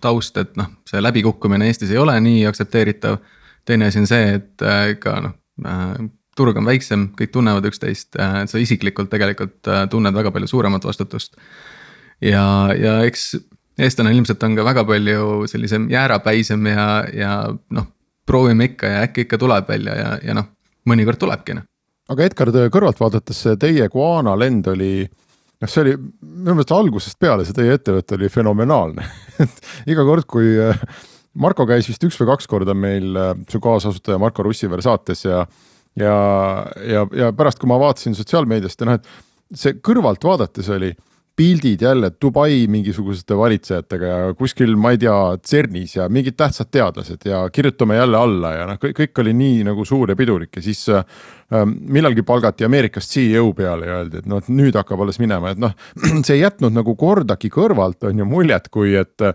taust, 0.00 0.38
et 0.40 0.56
noh, 0.56 0.70
see 0.88 1.02
läbikukkumine 1.02 1.68
Eestis 1.68 1.92
ei 1.92 2.00
ole 2.00 2.16
nii 2.20 2.46
aktsepteeritav. 2.48 3.20
teine 3.68 3.86
asi 3.86 4.00
on 4.00 4.06
see, 4.08 4.32
et 4.40 4.62
äh, 4.62 4.94
ka 4.98 5.20
noh 5.20 5.36
äh,, 5.66 6.08
turg 6.36 6.56
on 6.56 6.64
väiksem, 6.64 7.10
kõik 7.18 7.34
tunnevad 7.34 7.66
üksteist 7.68 8.16
sa 8.16 8.58
isiklikult 8.58 9.10
tegelikult 9.12 9.66
tunned 9.90 10.14
väga 10.14 10.30
palju 10.32 10.46
suuremat 10.48 10.86
vastutust 10.86 11.34
ja, 12.22 12.70
ja 12.72 12.94
eks 13.04 13.34
eestlane 13.80 14.12
ilmselt 14.14 14.42
on 14.42 14.56
ka 14.56 14.64
väga 14.64 14.84
palju 14.88 15.48
sellisem 15.50 15.88
jäärapäisem 15.90 16.66
ja, 16.66 16.86
ja 17.12 17.34
noh, 17.76 17.90
proovime 18.26 18.70
ikka 18.70 18.86
ja 18.86 19.02
äkki 19.08 19.26
ikka 19.26 19.38
tuleb 19.38 19.68
välja 19.68 19.96
ja, 19.96 20.10
ja 20.24 20.36
noh, 20.36 20.50
mõnikord 20.88 21.20
tulebki 21.20 21.58
noh. 21.58 21.66
Aga 22.10 22.26
Edgar, 22.26 22.50
kõrvalt 22.74 23.00
vaadates 23.00 23.44
teie 23.60 23.86
Guana 23.92 24.34
lend 24.38 24.66
oli, 24.72 25.04
noh, 25.06 25.70
see 25.70 25.84
oli 25.84 25.94
minu 25.96 26.56
meelest 26.56 26.74
algusest 26.74 27.20
peale 27.22 27.46
see 27.46 27.56
teie 27.56 27.76
ettevõte 27.78 28.18
oli 28.18 28.30
fenomenaalne. 28.32 29.06
Et 29.44 29.90
iga 29.94 30.04
kord, 30.06 30.26
kui 30.30 30.52
äh, 30.58 30.84
Marko 31.40 31.66
käis 31.70 31.88
vist 31.90 32.04
üks 32.06 32.18
või 32.20 32.32
kaks 32.32 32.50
korda 32.50 32.74
meil, 32.74 33.12
äh, 33.14 33.34
su 33.50 33.62
kaasasutaja 33.62 34.20
Marko 34.22 34.46
Russiver 34.46 34.82
saates 34.84 35.26
ja 35.28 35.44
ja, 35.98 36.16
ja, 36.86 37.06
ja 37.16 37.30
pärast, 37.34 37.58
kui 37.58 37.68
ma 37.70 37.78
vaatasin 37.80 38.14
sotsiaalmeediast 38.14 38.82
ja 38.82 38.86
noh, 38.86 38.98
et 39.00 39.56
see 39.58 39.74
kõrvalt 39.82 40.22
vaadates 40.22 40.68
oli 40.70 40.92
pildid 41.36 41.82
jälle 41.82 42.10
Dubai 42.22 42.66
mingisugusete 42.68 43.36
valitsejatega 43.36 44.06
ja 44.06 44.34
kuskil, 44.34 44.74
ma 44.76 44.92
ei 44.94 44.98
tea, 45.00 45.16
CERN-is 45.46 45.96
ja 45.96 46.08
mingid 46.12 46.36
tähtsad 46.36 46.70
teadlased 46.70 47.24
ja 47.24 47.42
kirjutame 47.52 47.96
jälle 47.96 48.18
alla 48.18 48.52
ja 48.54 48.66
noh, 48.68 48.80
kõik 48.80 49.22
oli 49.22 49.32
nii 49.36 49.62
nagu 49.70 49.84
suur 49.88 50.12
ja 50.12 50.18
pidulik 50.18 50.58
ja 50.58 50.64
siis 50.64 50.82
äh, 50.92 51.04
millalgi 51.64 52.24
palgati 52.26 52.66
Ameerikast 52.66 53.14
CEO 53.14 53.52
peale 53.56 53.88
ja 53.88 54.00
öeldi, 54.00 54.20
et 54.20 54.28
noh, 54.30 54.42
et 54.42 54.50
nüüd 54.52 54.76
hakkab 54.76 55.00
alles 55.04 55.20
minema, 55.22 55.54
et 55.54 55.62
noh, 55.62 55.72
see 56.26 56.36
ei 56.36 56.44
jätnud 56.44 56.76
nagu 56.76 56.96
kordagi 56.98 57.52
kõrvalt 57.52 58.10
on 58.10 58.20
ju 58.20 58.28
muljet, 58.28 58.68
kui 58.74 58.94
et 59.00 59.30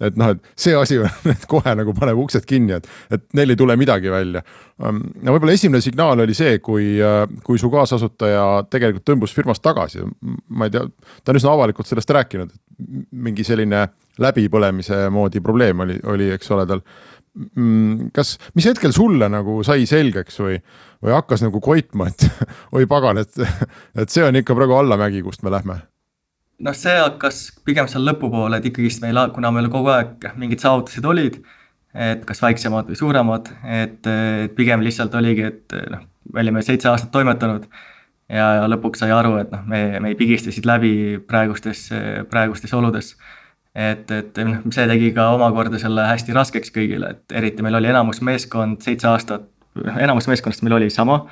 et 0.00 0.16
noh, 0.20 0.32
et 0.34 0.50
see 0.58 0.74
asi 0.76 0.98
et 1.34 1.46
kohe 1.50 1.74
nagu 1.76 1.94
paneb 1.96 2.18
uksed 2.22 2.46
kinni, 2.48 2.78
et, 2.78 2.88
et 3.12 3.24
neil 3.36 3.54
ei 3.54 3.60
tule 3.60 3.76
midagi 3.80 4.12
välja. 4.12 4.42
No 4.80 5.34
võib-olla 5.34 5.54
esimene 5.56 5.82
signaal 5.84 6.24
oli 6.24 6.34
see, 6.36 6.56
kui, 6.64 6.94
äh, 7.04 7.22
kui 7.44 7.60
su 7.60 7.70
kaasasutaja 7.72 8.44
tegelikult 8.72 9.06
tõmbus 9.08 9.34
firmast 9.36 9.64
tagasi, 9.64 10.06
ma 10.48 10.68
ei 10.68 10.74
tea, 10.74 10.86
ta 11.20 11.34
on 11.34 11.40
üsna 11.40 11.54
avalikult 11.54 11.90
sellest 11.90 12.12
rääkinud, 12.16 12.50
et 12.50 13.06
mingi 13.12 13.44
selline 13.46 13.86
läbipõlemise 14.20 15.06
moodi 15.12 15.42
probleem 15.44 15.84
oli, 15.84 16.00
oli, 16.08 16.30
eks 16.36 16.52
ole, 16.56 16.66
tal. 16.70 16.84
Mm, 17.54 18.10
kas, 18.16 18.34
mis 18.58 18.66
hetkel 18.66 18.92
sulle 18.92 19.28
nagu 19.30 19.60
sai 19.66 19.84
selgeks 19.86 20.40
või, 20.42 20.56
või 21.04 21.14
hakkas 21.14 21.44
nagu 21.44 21.60
koitma, 21.62 22.08
et 22.10 22.26
oi 22.76 22.88
pagan, 22.90 23.20
et, 23.22 23.36
et 24.00 24.10
see 24.10 24.24
on 24.26 24.40
ikka 24.40 24.56
praegu 24.58 24.80
allamägi, 24.80 25.22
kust 25.26 25.44
me 25.46 25.52
lähme 25.54 25.78
noh, 26.64 26.76
see 26.76 26.96
hakkas 26.98 27.40
pigem 27.66 27.88
seal 27.90 28.04
lõpupoole, 28.06 28.60
et 28.60 28.68
ikkagist 28.70 29.02
meil, 29.04 29.18
kuna 29.34 29.52
meil 29.54 29.70
kogu 29.72 29.92
aeg 29.94 30.28
mingid 30.40 30.62
saavutused 30.62 31.06
olid, 31.08 31.40
et 31.94 32.22
kas 32.26 32.42
väiksemad 32.44 32.90
või 32.90 32.98
suuremad, 32.98 33.50
et 33.80 34.10
pigem 34.56 34.84
lihtsalt 34.84 35.14
oligi, 35.18 35.48
et 35.50 35.76
noh, 35.92 36.04
me 36.30 36.44
olime 36.44 36.62
seitse 36.62 36.90
aastat 36.90 37.10
toimetanud 37.14 37.66
ja, 38.30 38.46
ja 38.60 38.70
lõpuks 38.70 39.02
sai 39.02 39.12
aru, 39.14 39.36
et 39.42 39.52
noh, 39.54 39.64
me, 39.66 39.82
me 40.02 40.12
ei 40.12 40.18
pigista 40.18 40.54
siit 40.54 40.68
läbi 40.68 40.92
praegustes, 41.26 41.88
praegustes 42.30 42.74
oludes. 42.76 43.14
et, 43.74 44.10
et 44.10 44.38
noh, 44.46 44.62
see 44.74 44.86
tegi 44.90 45.12
ka 45.16 45.30
omakorda 45.36 45.78
selle 45.78 46.04
hästi 46.08 46.34
raskeks 46.36 46.74
kõigile, 46.74 47.14
et 47.14 47.38
eriti 47.40 47.62
meil 47.62 47.78
oli 47.78 47.90
enamus 47.90 48.22
meeskond 48.26 48.82
seitse 48.84 49.08
aastat, 49.10 49.48
enamus 49.96 50.26
meeskonnast 50.30 50.62
meil 50.66 50.78
oli 50.80 50.90
sama 50.90 51.24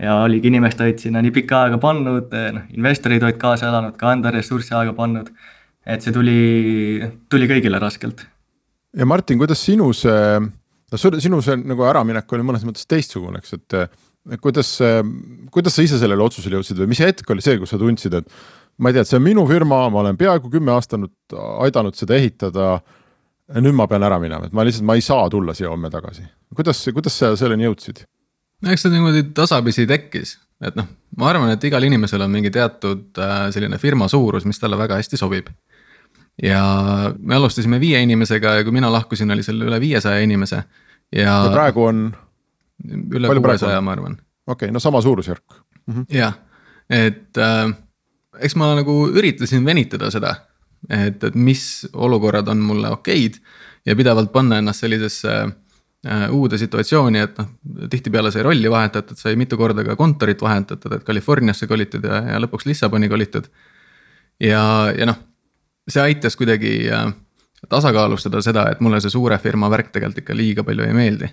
ja 0.00 0.16
oligi 0.24 0.50
inimesed 0.50 0.80
olid 0.84 1.02
sinna 1.02 1.22
nii 1.24 1.34
pikka 1.34 1.64
aega 1.66 1.80
pannud, 1.82 2.32
noh 2.32 2.76
investorid 2.76 3.24
olid 3.26 3.40
kaasa 3.40 3.68
elanud, 3.68 3.96
ka 3.98 4.14
enda 4.16 4.32
ressurssi 4.34 4.74
aega 4.78 4.94
pannud. 4.96 5.32
et 5.82 5.98
see 6.04 6.14
tuli, 6.14 7.02
tuli 7.28 7.48
kõigile 7.50 7.80
raskelt. 7.82 8.26
ja 8.96 9.06
Martin, 9.06 9.38
kuidas 9.38 9.64
sinu 9.64 9.92
see, 9.92 10.40
no 10.92 10.98
sinu 11.02 11.42
see 11.42 11.58
nagu 11.58 11.84
äraminek 11.88 12.32
oli 12.32 12.46
mõnes 12.46 12.64
mõttes 12.68 12.86
teistsugune, 12.86 13.42
eks, 13.42 13.58
et 13.58 14.40
kuidas, 14.40 14.78
kuidas 15.50 15.76
sa 15.76 15.84
ise 15.84 15.98
sellele 15.98 16.22
otsusele 16.22 16.60
jõudsid 16.60 16.78
või 16.82 16.92
mis 16.94 17.02
hetk 17.02 17.30
oli 17.34 17.42
see, 17.44 17.58
kus 17.58 17.74
sa 17.74 17.80
tundsid, 17.80 18.14
et 18.20 18.28
ma 18.78 18.90
ei 18.90 18.96
tea, 18.96 19.04
et 19.04 19.10
see 19.10 19.18
on 19.18 19.26
minu 19.26 19.44
firma, 19.50 19.84
ma 19.90 20.02
olen 20.04 20.18
peaaegu 20.18 20.50
kümme 20.52 20.74
aastat 20.74 21.36
aidanud 21.66 21.98
seda 21.98 22.16
ehitada. 22.18 22.80
nüüd 23.52 23.74
ma 23.76 23.84
pean 23.86 24.02
ära 24.02 24.16
minema, 24.22 24.46
et 24.46 24.52
ma 24.52 24.64
lihtsalt, 24.64 24.86
ma 24.86 24.94
ei 24.94 25.02
saa 25.04 25.28
tulla 25.28 25.54
siia 25.54 25.68
homme 25.68 25.90
tagasi. 25.90 26.22
kuidas, 26.54 26.88
kuidas 26.94 27.18
sa 27.18 27.36
selleni 27.36 27.66
jõudsid? 27.66 28.06
No 28.62 28.72
eks 28.72 28.86
see 28.86 28.94
niimoodi 28.94 29.24
tasapisi 29.36 29.86
tekkis, 29.90 30.36
et 30.64 30.76
noh, 30.78 30.88
ma 31.18 31.28
arvan, 31.30 31.52
et 31.54 31.64
igal 31.68 31.84
inimesel 31.86 32.24
on 32.24 32.32
mingi 32.32 32.52
teatud 32.54 33.20
äh, 33.20 33.46
selline 33.54 33.78
firma 33.82 34.08
suurus, 34.10 34.46
mis 34.48 34.60
talle 34.62 34.78
väga 34.78 34.98
hästi 35.00 35.20
sobib. 35.20 35.50
ja 36.42 36.62
me 37.18 37.34
alustasime 37.36 37.80
viie 37.80 38.00
inimesega 38.02 38.54
ja 38.56 38.64
kui 38.64 38.72
mina 38.72 38.92
lahkusin, 38.92 39.30
oli 39.30 39.42
seal 39.44 39.60
üle 39.66 39.80
viiesaja 39.80 40.22
inimese 40.24 40.62
ja. 41.12 41.24
ja 41.24 41.50
praegu 41.52 41.84
on? 41.84 42.06
üle 42.88 43.28
kuuesaja, 43.28 43.80
ma 43.80 43.92
arvan. 43.92 44.16
okei 44.46 44.66
okay,, 44.66 44.72
no 44.72 44.80
sama 44.80 45.02
suurusjärk 45.02 45.44
mm 45.86 45.94
-hmm.. 45.94 46.06
jah, 46.08 46.38
et 46.90 47.38
äh, 47.38 47.74
eks 48.40 48.56
ma 48.56 48.74
nagu 48.74 49.08
üritasin 49.10 49.64
venitada 49.64 50.10
seda, 50.10 50.34
et, 50.88 51.24
et 51.24 51.34
mis 51.34 51.88
olukorrad 51.92 52.48
on 52.48 52.58
mulle 52.58 52.90
okeid 52.90 53.36
ja 53.86 53.96
pidevalt 53.96 54.32
panna 54.32 54.58
ennast 54.58 54.80
sellisesse 54.80 55.28
äh, 55.28 55.52
Äh, 55.52 55.61
uude 56.34 56.58
situatsiooni, 56.58 57.20
et 57.22 57.36
noh, 57.38 57.50
tihtipeale 57.90 58.32
sai 58.34 58.42
rolli 58.42 58.70
vahetatud, 58.70 59.18
sai 59.18 59.36
mitu 59.38 59.56
korda 59.58 59.84
ka 59.86 59.94
kontorit 59.96 60.40
vahetatud, 60.42 60.96
et 60.96 61.04
Californiasse 61.06 61.68
kolitud 61.70 62.02
ja, 62.08 62.18
ja 62.32 62.40
lõpuks 62.42 62.66
Lissaboni 62.66 63.08
kolitud. 63.08 63.46
ja, 64.42 64.62
ja 64.98 65.06
noh, 65.06 65.20
see 65.88 66.02
aitas 66.02 66.36
kuidagi 66.36 66.74
äh, 66.90 67.06
tasakaalustada 67.68 68.42
seda, 68.42 68.66
et 68.72 68.82
mulle 68.82 69.00
see 69.00 69.14
suure 69.14 69.38
firma 69.38 69.70
värk 69.70 69.92
tegelikult 69.94 70.24
ikka 70.24 70.36
liiga 70.36 70.66
palju 70.66 70.88
ei 70.88 70.96
meeldi. 70.96 71.30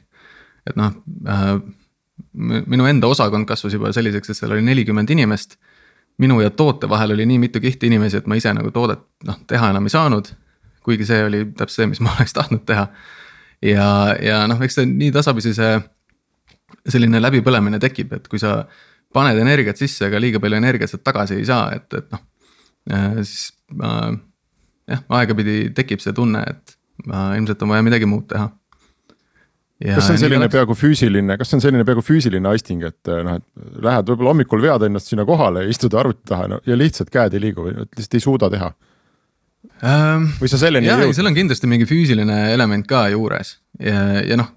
et 0.70 0.78
noh 0.78 0.94
äh,, 1.26 1.58
minu 2.34 2.86
enda 2.86 3.08
osakond 3.08 3.48
kasvas 3.48 3.74
juba 3.74 3.94
selliseks, 3.96 4.30
et 4.30 4.38
seal 4.38 4.54
oli 4.54 4.62
nelikümmend 4.62 5.10
inimest. 5.10 5.58
minu 6.20 6.42
ja 6.42 6.50
toote 6.50 6.90
vahel 6.90 7.12
oli 7.16 7.26
nii 7.26 7.40
mitu 7.40 7.60
kihti 7.60 7.88
inimesi, 7.88 8.18
et 8.18 8.28
ma 8.28 8.36
ise 8.36 8.54
nagu 8.54 8.72
toodet 8.72 9.02
noh, 9.26 9.40
teha 9.48 9.70
enam 9.74 9.86
ei 9.86 9.98
saanud. 9.98 10.34
kuigi 10.84 11.06
see 11.06 11.24
oli 11.26 11.46
täpselt 11.46 11.76
see, 11.76 11.88
mis 11.88 12.02
ma 12.06 12.14
oleks 12.18 12.34
tahtnud 12.34 12.66
teha 12.66 12.88
ja, 13.66 13.89
ja 14.24 14.44
noh, 14.50 14.62
eks 14.63 14.80
see 14.80 14.89
nii 14.89 15.12
tasapisi 15.16 15.54
see 15.58 15.78
selline 16.89 17.22
läbipõlemine 17.22 17.80
tekib, 17.82 18.13
et 18.18 18.28
kui 18.32 18.42
sa 18.42 18.63
paned 19.13 19.39
energiat 19.42 19.80
sisse, 19.80 20.06
aga 20.08 20.22
liiga 20.22 20.42
palju 20.42 20.60
energiat 20.60 20.92
sealt 20.92 21.04
tagasi 21.06 21.39
ei 21.39 21.48
saa, 21.50 21.70
et, 21.78 21.88
et 21.98 22.12
noh. 22.13 22.25
Äh, 22.89 23.20
siis 23.22 23.51
äh, 23.75 24.13
jah, 24.89 25.04
aegapidi 25.20 25.58
tekib 25.75 26.01
see 26.04 26.16
tunne, 26.16 26.42
et 26.46 26.78
äh, 27.10 27.36
ilmselt 27.38 27.66
on 27.66 27.74
vaja 27.74 27.86
midagi 27.86 28.10
muud 28.10 28.30
teha. 28.30 28.48
kas 29.80 30.08
see 30.08 30.16
on 30.16 30.22
selline 30.24 30.46
läks... 30.46 30.56
peaaegu 30.56 30.78
füüsiline, 30.78 31.38
kas 31.39 31.51
see 31.51 31.60
on 31.60 31.66
selline 31.66 31.86
peaaegu 31.88 32.06
füüsiline 32.06 32.54
asting, 32.54 32.86
et 32.88 33.12
äh, 33.12 33.22
noh, 33.25 33.39
et 33.42 33.84
lähed 33.86 34.13
võib-olla 34.13 34.34
hommikul 34.36 34.63
vead 34.63 34.88
ennast 34.88 35.12
sinna 35.12 35.25
kohale, 35.28 35.68
istud 35.72 35.98
arvuti 36.00 36.25
taha 36.30 36.50
no, 36.54 36.62
ja 36.70 36.78
lihtsalt 36.80 37.12
käed 37.13 37.36
ei 37.36 37.44
liigu 37.50 37.68
või 37.68 37.75
lihtsalt 37.82 38.18
ei 38.18 38.25
suuda 38.25 38.50
teha 38.54 38.72
ähm,. 39.84 40.30
või 40.39 40.51
sa 40.51 40.60
selleni 40.62 40.88
ei 40.88 40.94
jõudnud? 40.94 41.18
seal 41.18 41.30
on 41.30 41.38
kindlasti 41.38 41.70
mingi 41.72 41.88
füüsiline 41.89 42.39
element 42.54 42.88
ka 42.88 43.08
juures 43.13 43.58
ja, 43.80 44.22
ja 44.25 44.38
noh 44.39 44.51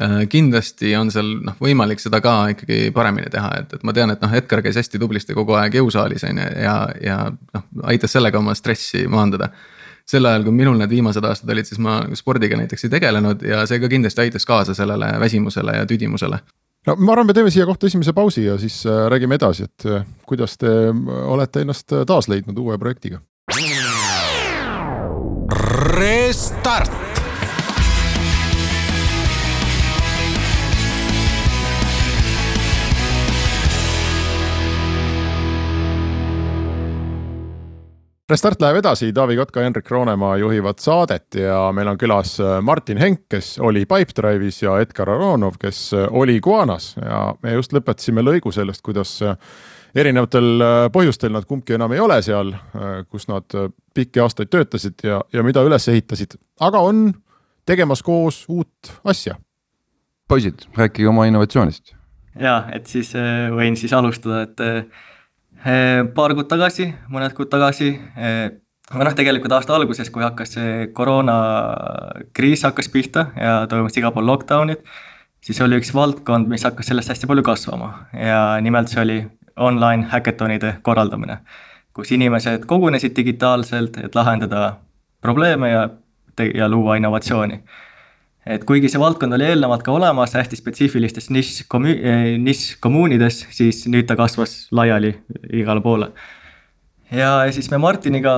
äh, 0.00 0.22
kindlasti 0.32 0.94
on 0.98 1.12
seal 1.12 1.32
noh, 1.46 1.58
võimalik 1.60 2.02
seda 2.02 2.22
ka 2.24 2.36
ikkagi 2.54 2.92
paremini 2.96 3.32
teha, 3.32 3.50
et, 3.62 3.74
et 3.76 3.84
ma 3.86 3.94
tean, 3.96 4.12
et 4.14 4.22
noh, 4.24 4.38
Edgar 4.40 4.62
käis 4.64 4.78
hästi 4.80 5.00
tublisti 5.02 5.36
kogu 5.36 5.58
aeg 5.58 5.76
jõusaalis 5.80 6.24
on 6.30 6.40
ju 6.40 6.48
ja, 6.64 6.76
ja 7.04 7.18
noh, 7.30 7.68
aitas 7.92 8.16
sellega 8.16 8.40
oma 8.40 8.56
stressi 8.58 9.06
maandada. 9.10 9.52
sel 10.10 10.26
ajal, 10.26 10.42
kui 10.42 10.52
minul 10.52 10.78
need 10.78 10.90
viimased 10.90 11.24
aastad 11.24 11.52
olid, 11.52 11.68
siis 11.68 11.78
ma 11.78 12.00
spordiga 12.18 12.56
näiteks 12.58 12.88
ei 12.88 12.96
tegelenud 12.96 13.44
ja 13.46 13.66
see 13.66 13.78
ka 13.78 13.88
kindlasti 13.88 14.24
aitas 14.24 14.46
kaasa 14.46 14.74
sellele 14.74 15.12
väsimusele 15.20 15.76
ja 15.76 15.86
tüdimusele 15.86 16.40
no 16.86 16.96
ma 16.96 17.14
arvan, 17.14 17.28
me 17.28 17.36
teeme 17.36 17.52
siia 17.52 17.66
kohta 17.68 17.88
esimese 17.90 18.14
pausi 18.16 18.44
ja 18.44 18.56
siis 18.58 18.82
äh, 18.88 19.06
räägime 19.12 19.36
edasi, 19.36 19.68
et 19.68 19.86
äh, 19.86 20.06
kuidas 20.26 20.56
te 20.58 20.70
olete 21.24 21.64
ennast 21.64 21.92
taas 22.06 22.28
leidnud 22.28 22.58
uue 22.58 22.78
projektiga. 22.78 23.20
Restart. 25.50 26.90
Restart 38.30 38.60
läheb 38.62 38.76
edasi, 38.78 39.08
Taavi 39.10 39.34
Kotka, 39.36 39.64
Henrik 39.64 39.90
Roonemaa 39.90 40.36
juhivad 40.38 40.78
saadet 40.78 41.34
ja 41.34 41.72
meil 41.74 41.88
on 41.90 41.98
külas 41.98 42.36
äh, 42.38 42.60
Martin 42.62 43.00
Henk, 43.02 43.24
kes 43.32 43.56
oli 43.58 43.82
Pipedrive'is 43.90 44.62
ja 44.62 44.76
Edgar 44.78 45.10
Aronov, 45.10 45.58
kes 45.58 45.88
äh, 45.98 46.06
oli 46.14 46.38
Guanas 46.40 46.92
ja 47.02 47.34
me 47.42 47.56
just 47.56 47.74
lõpetasime 47.74 48.22
lõigu 48.22 48.54
sellest, 48.54 48.84
kuidas 48.86 49.16
äh, 49.26 49.34
erinevatel 49.94 50.64
põhjustel 50.94 51.32
nad 51.34 51.46
kumbki 51.48 51.76
enam 51.76 51.92
ei 51.92 52.00
ole 52.00 52.20
seal, 52.22 52.52
kus 53.10 53.28
nad 53.30 53.46
pikki 53.94 54.22
aastaid 54.22 54.50
töötasid 54.52 55.02
ja, 55.06 55.20
ja 55.32 55.44
mida 55.46 55.64
üles 55.66 55.88
ehitasid, 55.90 56.36
aga 56.60 56.82
on 56.86 57.08
tegemas 57.66 58.02
koos 58.02 58.44
uut 58.48 58.92
asja. 59.04 59.36
poisid, 60.28 60.66
rääkige 60.76 61.08
oma 61.08 61.26
innovatsioonist. 61.26 61.94
ja, 62.40 62.64
et 62.72 62.86
siis 62.86 63.12
võin 63.56 63.76
siis 63.76 63.92
alustada, 63.92 64.42
et 64.46 66.14
paar 66.14 66.34
kuud 66.34 66.48
tagasi, 66.48 66.92
mõned 67.10 67.34
kuud 67.36 67.50
tagasi, 67.50 67.92
või 68.90 69.06
noh, 69.06 69.14
tegelikult 69.14 69.52
aasta 69.54 69.76
alguses, 69.76 70.10
kui 70.10 70.24
hakkas 70.24 70.56
see 70.56 70.88
koroonakriis 70.96 72.64
hakkas 72.66 72.90
pihta 72.90 73.28
ja 73.38 73.54
toimus 73.70 73.96
igal 74.00 74.14
pool 74.14 74.26
lockdown'id, 74.26 74.82
siis 75.44 75.60
oli 75.62 75.78
üks 75.80 75.92
valdkond, 75.94 76.50
mis 76.50 76.64
hakkas 76.66 76.90
sellest 76.90 77.12
hästi 77.12 77.28
palju 77.30 77.44
kasvama 77.46 77.92
ja 78.16 78.42
nimelt 78.64 78.90
see 78.90 79.02
oli 79.04 79.18
online 79.56 80.06
häkatonide 80.10 80.74
korraldamine, 80.82 81.38
kus 81.94 82.12
inimesed 82.12 82.66
kogunesid 82.66 83.16
digitaalselt, 83.16 83.96
et 84.04 84.14
lahendada 84.14 84.76
probleeme 85.20 85.70
ja, 85.70 85.88
ja 86.54 86.68
luua 86.68 86.96
innovatsiooni 86.96 87.62
et 88.48 88.64
kuigi 88.64 88.88
see 88.90 89.00
valdkond 89.00 89.36
oli 89.36 89.48
eelnevalt 89.50 89.82
ka 89.84 89.92
olemas 89.92 90.34
hästi 90.38 90.58
spetsiifilistes 90.58 91.28
nišš 91.34 91.66
kommu-, 91.70 91.96
eh, 91.96 92.30
nišš 92.40 92.78
kommuunides, 92.82 93.42
siis 93.54 93.84
nüüd 93.90 94.08
ta 94.08 94.16
kasvas 94.18 94.70
laiali 94.74 95.12
igale 95.52 95.84
poole. 95.84 96.10
ja 97.10 97.44
siis 97.52 97.70
me 97.70 97.78
Martiniga 97.78 98.36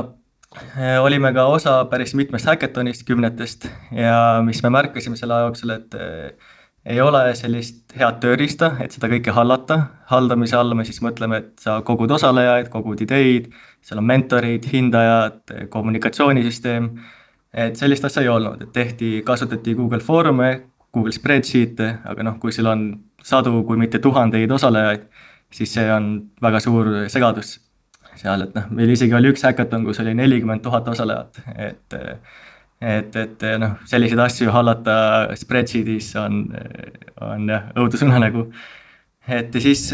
eh, 0.77 0.99
olime 1.03 1.33
ka 1.33 1.47
osa 1.47 1.85
päris 1.91 2.15
mitmest 2.19 2.51
häkatonist, 2.51 3.07
kümnetest 3.07 3.69
ja 3.95 4.43
mis 4.45 4.63
me 4.63 4.71
märkasime 4.71 5.17
selle 5.17 5.39
aja 5.39 5.47
jooksul, 5.47 5.77
et 5.77 5.95
eh, 5.95 6.52
ei 6.87 7.01
ole 7.01 7.21
sellist 7.39 7.95
head 7.99 8.19
tööriista, 8.23 8.73
et 8.83 8.95
seda 8.95 9.11
kõike 9.13 9.35
hallata. 9.37 9.79
haldamise 10.11 10.57
all 10.59 10.75
me 10.75 10.85
siis 10.85 10.99
mõtleme, 11.05 11.39
et 11.39 11.63
sa 11.63 11.81
kogud 11.87 12.11
osalejaid, 12.11 12.69
kogud 12.73 13.01
ideid, 13.05 13.53
seal 13.83 14.03
on 14.03 14.09
mentorid, 14.09 14.67
hindajad, 14.73 15.69
kommunikatsioonisüsteem. 15.71 16.91
Et 17.53 17.77
sellist 17.77 18.05
asja 18.05 18.23
ei 18.23 18.31
olnud, 18.33 18.63
et 18.63 18.73
tehti, 18.73 19.23
kasutati 19.25 19.75
Google 19.79 20.01
Foorme, 20.01 20.53
Google 20.93 21.13
Spreadsheet'e, 21.13 21.99
aga 22.09 22.25
noh, 22.27 22.39
kui 22.41 22.53
sul 22.53 22.67
on 22.67 22.87
sadu, 23.23 23.63
kui 23.69 23.79
mitte 23.81 24.01
tuhandeid 24.03 24.51
osalejaid, 24.51 25.05
siis 25.53 25.75
see 25.77 25.91
on 25.93 26.15
väga 26.43 26.61
suur 26.65 26.89
segadus 27.13 27.59
seal, 28.17 28.47
et 28.47 28.57
noh, 28.57 28.71
meil 28.75 28.93
isegi 28.93 29.15
oli 29.17 29.31
üks 29.33 29.45
häkaton, 29.47 29.85
kus 29.87 30.01
oli 30.03 30.15
nelikümmend 30.17 30.65
tuhat 30.65 30.89
osalejat, 30.93 31.43
et 31.57 31.97
et, 32.83 33.17
et 33.17 33.45
noh, 33.63 33.77
selliseid 33.89 34.21
asju 34.25 34.53
hallata 34.53 34.95
spreadsheet'is 35.39 36.13
on, 36.21 36.45
on 37.23 37.51
jah, 37.51 37.69
õudusunenägu. 37.79 38.49
et 39.31 39.55
siis 39.63 39.85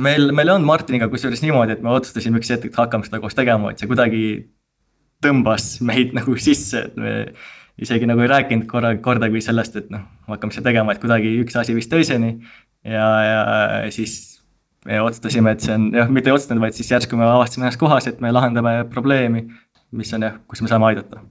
meil, 0.00 0.30
meil 0.36 0.52
on 0.54 0.64
Martiniga 0.66 1.08
kusjuures 1.12 1.42
niimoodi, 1.44 1.76
et 1.76 1.84
me 1.84 1.92
otsustasime 1.92 2.40
üks 2.40 2.52
hetk, 2.54 2.70
et 2.70 2.78
hakkame 2.80 3.08
seda 3.08 3.20
koos 3.22 3.36
tegema, 3.36 3.72
et 3.72 3.82
see 3.82 3.90
kuidagi 3.90 4.22
tõmbas 5.24 5.76
meid 5.84 6.14
nagu 6.18 6.38
sisse, 6.40 6.86
et 6.88 6.96
me 7.00 7.16
isegi 7.82 8.08
nagu 8.08 8.24
ei 8.24 8.32
rääkinud 8.32 8.64
korra, 8.70 8.94
kordagi 9.04 9.44
sellest, 9.44 9.76
et 9.82 9.92
noh, 9.92 10.06
hakkame 10.30 10.56
seda 10.56 10.70
tegema, 10.70 10.94
et 10.94 11.02
kuidagi 11.02 11.34
üks 11.42 11.60
asi 11.60 11.76
viis 11.76 11.90
teiseni. 11.92 12.38
ja, 12.86 13.06
ja 13.26 13.38
siis 13.92 14.16
me 14.86 15.00
otsustasime, 15.02 15.52
et 15.52 15.64
see 15.64 15.76
on 15.76 15.90
jah, 15.92 16.08
mitte 16.08 16.30
ei 16.30 16.38
otsustanud, 16.38 16.62
vaid 16.62 16.76
siis 16.78 16.92
järsku 16.94 17.18
me 17.18 17.28
avastasime 17.28 17.68
ühes 17.68 17.80
kohas, 17.80 18.06
et 18.08 18.22
me 18.22 18.32
lahendame 18.32 18.78
probleemi, 18.88 19.48
mis 19.92 20.12
on 20.16 20.24
jah, 20.30 20.38
kus 20.48 20.62
me 20.62 20.70
saame 20.72 20.88
aidata 20.94 21.26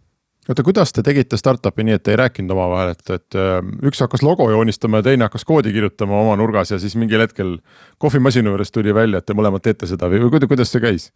oota, 0.50 0.64
kuidas 0.64 0.94
te 0.94 1.04
tegite 1.06 1.38
startup'i 1.40 1.86
nii, 1.88 1.98
et 2.00 2.08
ei 2.12 2.20
rääkinud 2.22 2.54
omavahel, 2.54 2.94
et, 2.94 3.14
et 3.16 3.38
üks 3.90 4.02
hakkas 4.04 4.24
logo 4.26 4.50
joonistama 4.52 5.02
ja 5.02 5.10
teine 5.10 5.28
hakkas 5.28 5.46
koodi 5.48 5.74
kirjutama 5.74 6.20
oma 6.22 6.36
nurgas 6.40 6.74
ja 6.74 6.80
siis 6.82 6.96
mingil 7.00 7.24
hetkel 7.24 7.58
kohvimasina 8.02 8.54
juures 8.54 8.74
tuli 8.74 8.94
välja, 8.96 9.22
et 9.22 9.26
te 9.26 9.38
mõlemad 9.38 9.66
teete 9.66 9.90
seda 9.90 10.12
või 10.12 10.30
kuidas 10.48 10.74
see 10.74 10.84
käis? 10.84 11.10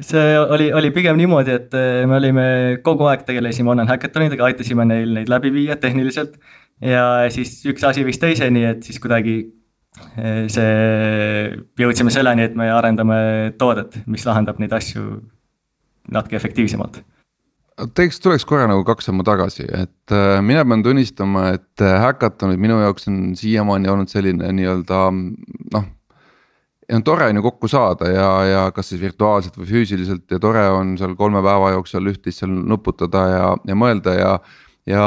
see 0.00 0.38
oli, 0.40 0.72
oli 0.72 0.90
pigem 0.90 1.16
niimoodi, 1.20 1.56
et 1.58 1.74
eh, 1.76 2.02
me 2.08 2.16
olime 2.16 2.44
kogu 2.84 3.06
aeg 3.10 3.26
tegelesime 3.28 3.74
online 3.74 3.90
häkatonidega, 3.90 4.48
aitasime 4.48 4.86
neil 4.88 5.12
neid 5.18 5.30
läbi 5.30 5.52
viia 5.52 5.76
tehniliselt. 5.76 6.38
ja 6.80 7.28
siis 7.30 7.60
üks 7.68 7.84
asi 7.86 8.04
viis 8.04 8.18
teiseni, 8.18 8.64
et 8.64 8.82
siis 8.82 8.98
kuidagi 9.02 9.36
eh, 10.16 10.48
see, 10.48 11.52
jõudsime 11.78 12.10
selleni, 12.14 12.48
et 12.48 12.56
me 12.58 12.70
arendame 12.72 13.52
toodet, 13.58 14.00
mis 14.06 14.24
lahendab 14.26 14.58
neid 14.62 14.72
asju 14.72 15.20
natuke 16.12 16.36
efektiivsemalt 16.36 17.02
teeks, 17.96 18.20
tuleks 18.22 18.44
korra 18.48 18.68
nagu 18.70 18.84
kaks 18.86 19.08
sammu 19.08 19.24
tagasi, 19.26 19.66
et 19.66 20.14
äh, 20.14 20.38
mina 20.44 20.64
pean 20.68 20.84
tunnistama, 20.84 21.48
et 21.56 21.82
häkatonid 21.82 22.60
minu 22.60 22.78
jaoks 22.82 23.08
on 23.10 23.24
siiamaani 23.38 23.90
olnud 23.92 24.12
selline 24.12 24.52
nii-öelda 24.58 25.08
noh 25.12 25.90
on 26.96 27.04
tore 27.04 27.28
on 27.28 27.36
ju 27.36 27.42
kokku 27.42 27.68
saada 27.68 28.08
ja, 28.10 28.28
ja 28.44 28.62
kas 28.74 28.90
siis 28.92 29.00
virtuaalselt 29.00 29.56
või 29.58 29.68
füüsiliselt 29.68 30.30
ja 30.30 30.40
tore 30.42 30.64
on 30.74 30.96
seal 31.00 31.14
kolme 31.18 31.42
päeva 31.44 31.72
jooksul 31.76 32.10
üht-teist 32.12 32.42
seal 32.42 32.52
nuputada 32.52 33.24
ja, 33.30 33.46
ja 33.68 33.76
mõelda 33.78 34.14
ja. 34.16 34.32
ja 34.88 35.04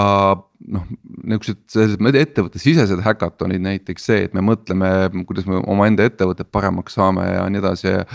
noh, 0.71 0.87
nihukesed 1.23 1.61
sellised 1.71 2.19
ettevõttesisesed 2.21 3.03
häkatonid 3.05 3.63
näiteks 3.65 4.07
see, 4.09 4.23
et 4.27 4.33
me 4.37 4.43
mõtleme, 4.45 4.89
kuidas 5.27 5.49
me 5.49 5.61
omaenda 5.61 6.07
ettevõtet 6.07 6.49
paremaks 6.51 6.97
saame 6.97 7.27
ja 7.33 7.45
nii 7.51 7.61
edasi 7.63 7.91
ja 7.91 8.05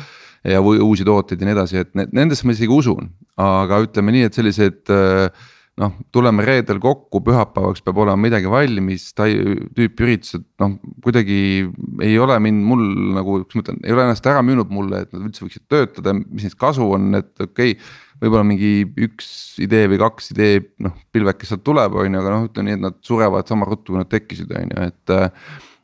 ja 0.44 0.60
uusi 0.62 1.04
tooteid 1.04 1.40
ja 1.40 1.48
nii 1.48 1.56
edasi, 1.56 1.84
et 1.84 1.96
nendesse 2.16 2.46
ma 2.48 2.56
isegi 2.56 2.72
usun, 2.72 3.10
aga 3.40 3.82
ütleme 3.84 4.14
nii, 4.14 4.28
et 4.28 4.36
sellised 4.36 4.92
äh, 4.94 5.28
noh, 5.80 5.94
tuleme 6.12 6.44
reedel 6.46 6.80
kokku, 6.82 7.22
pühapäevaks 7.24 7.84
peab 7.84 8.00
olema 8.02 8.18
midagi 8.20 8.50
valmis, 8.50 9.08
tüüpi 9.16 10.06
üritused, 10.06 10.44
noh 10.62 10.76
kuidagi 11.04 11.38
ei 12.04 12.18
ole 12.20 12.36
mind, 12.42 12.62
mul 12.68 12.84
nagu, 13.16 13.38
kuidas 13.38 13.56
ma 13.56 13.64
ütlen, 13.64 13.80
ei 13.86 13.96
ole 13.96 14.06
ennast 14.08 14.28
ära 14.30 14.42
müünud 14.46 14.72
mulle, 14.74 15.04
et 15.04 15.14
nad 15.14 15.24
üldse 15.28 15.44
võiksid 15.46 15.66
töötada, 15.70 16.14
mis 16.20 16.46
neist 16.46 16.58
kasu 16.60 16.88
on, 16.96 17.10
et 17.20 17.32
okei 17.38 17.76
okay,. 17.76 17.90
võib-olla 18.20 18.44
mingi 18.44 18.72
üks 19.06 19.30
idee 19.64 19.88
või 19.88 20.02
kaks 20.02 20.34
idee, 20.34 20.60
noh 20.84 20.96
pilvekest 21.14 21.54
sealt 21.54 21.64
tuleb, 21.64 21.96
on 21.96 22.12
ju, 22.12 22.22
aga 22.22 22.36
noh, 22.36 22.46
ütleme 22.50 22.70
nii, 22.70 22.78
et 22.80 22.86
nad 22.88 23.00
surevad 23.06 23.48
sama 23.48 23.68
ruttu, 23.68 23.94
kui 23.94 24.02
nad 24.02 24.10
tekkisid, 24.12 24.52
on 24.52 24.74
ju, 24.74 24.90
et 24.90 25.16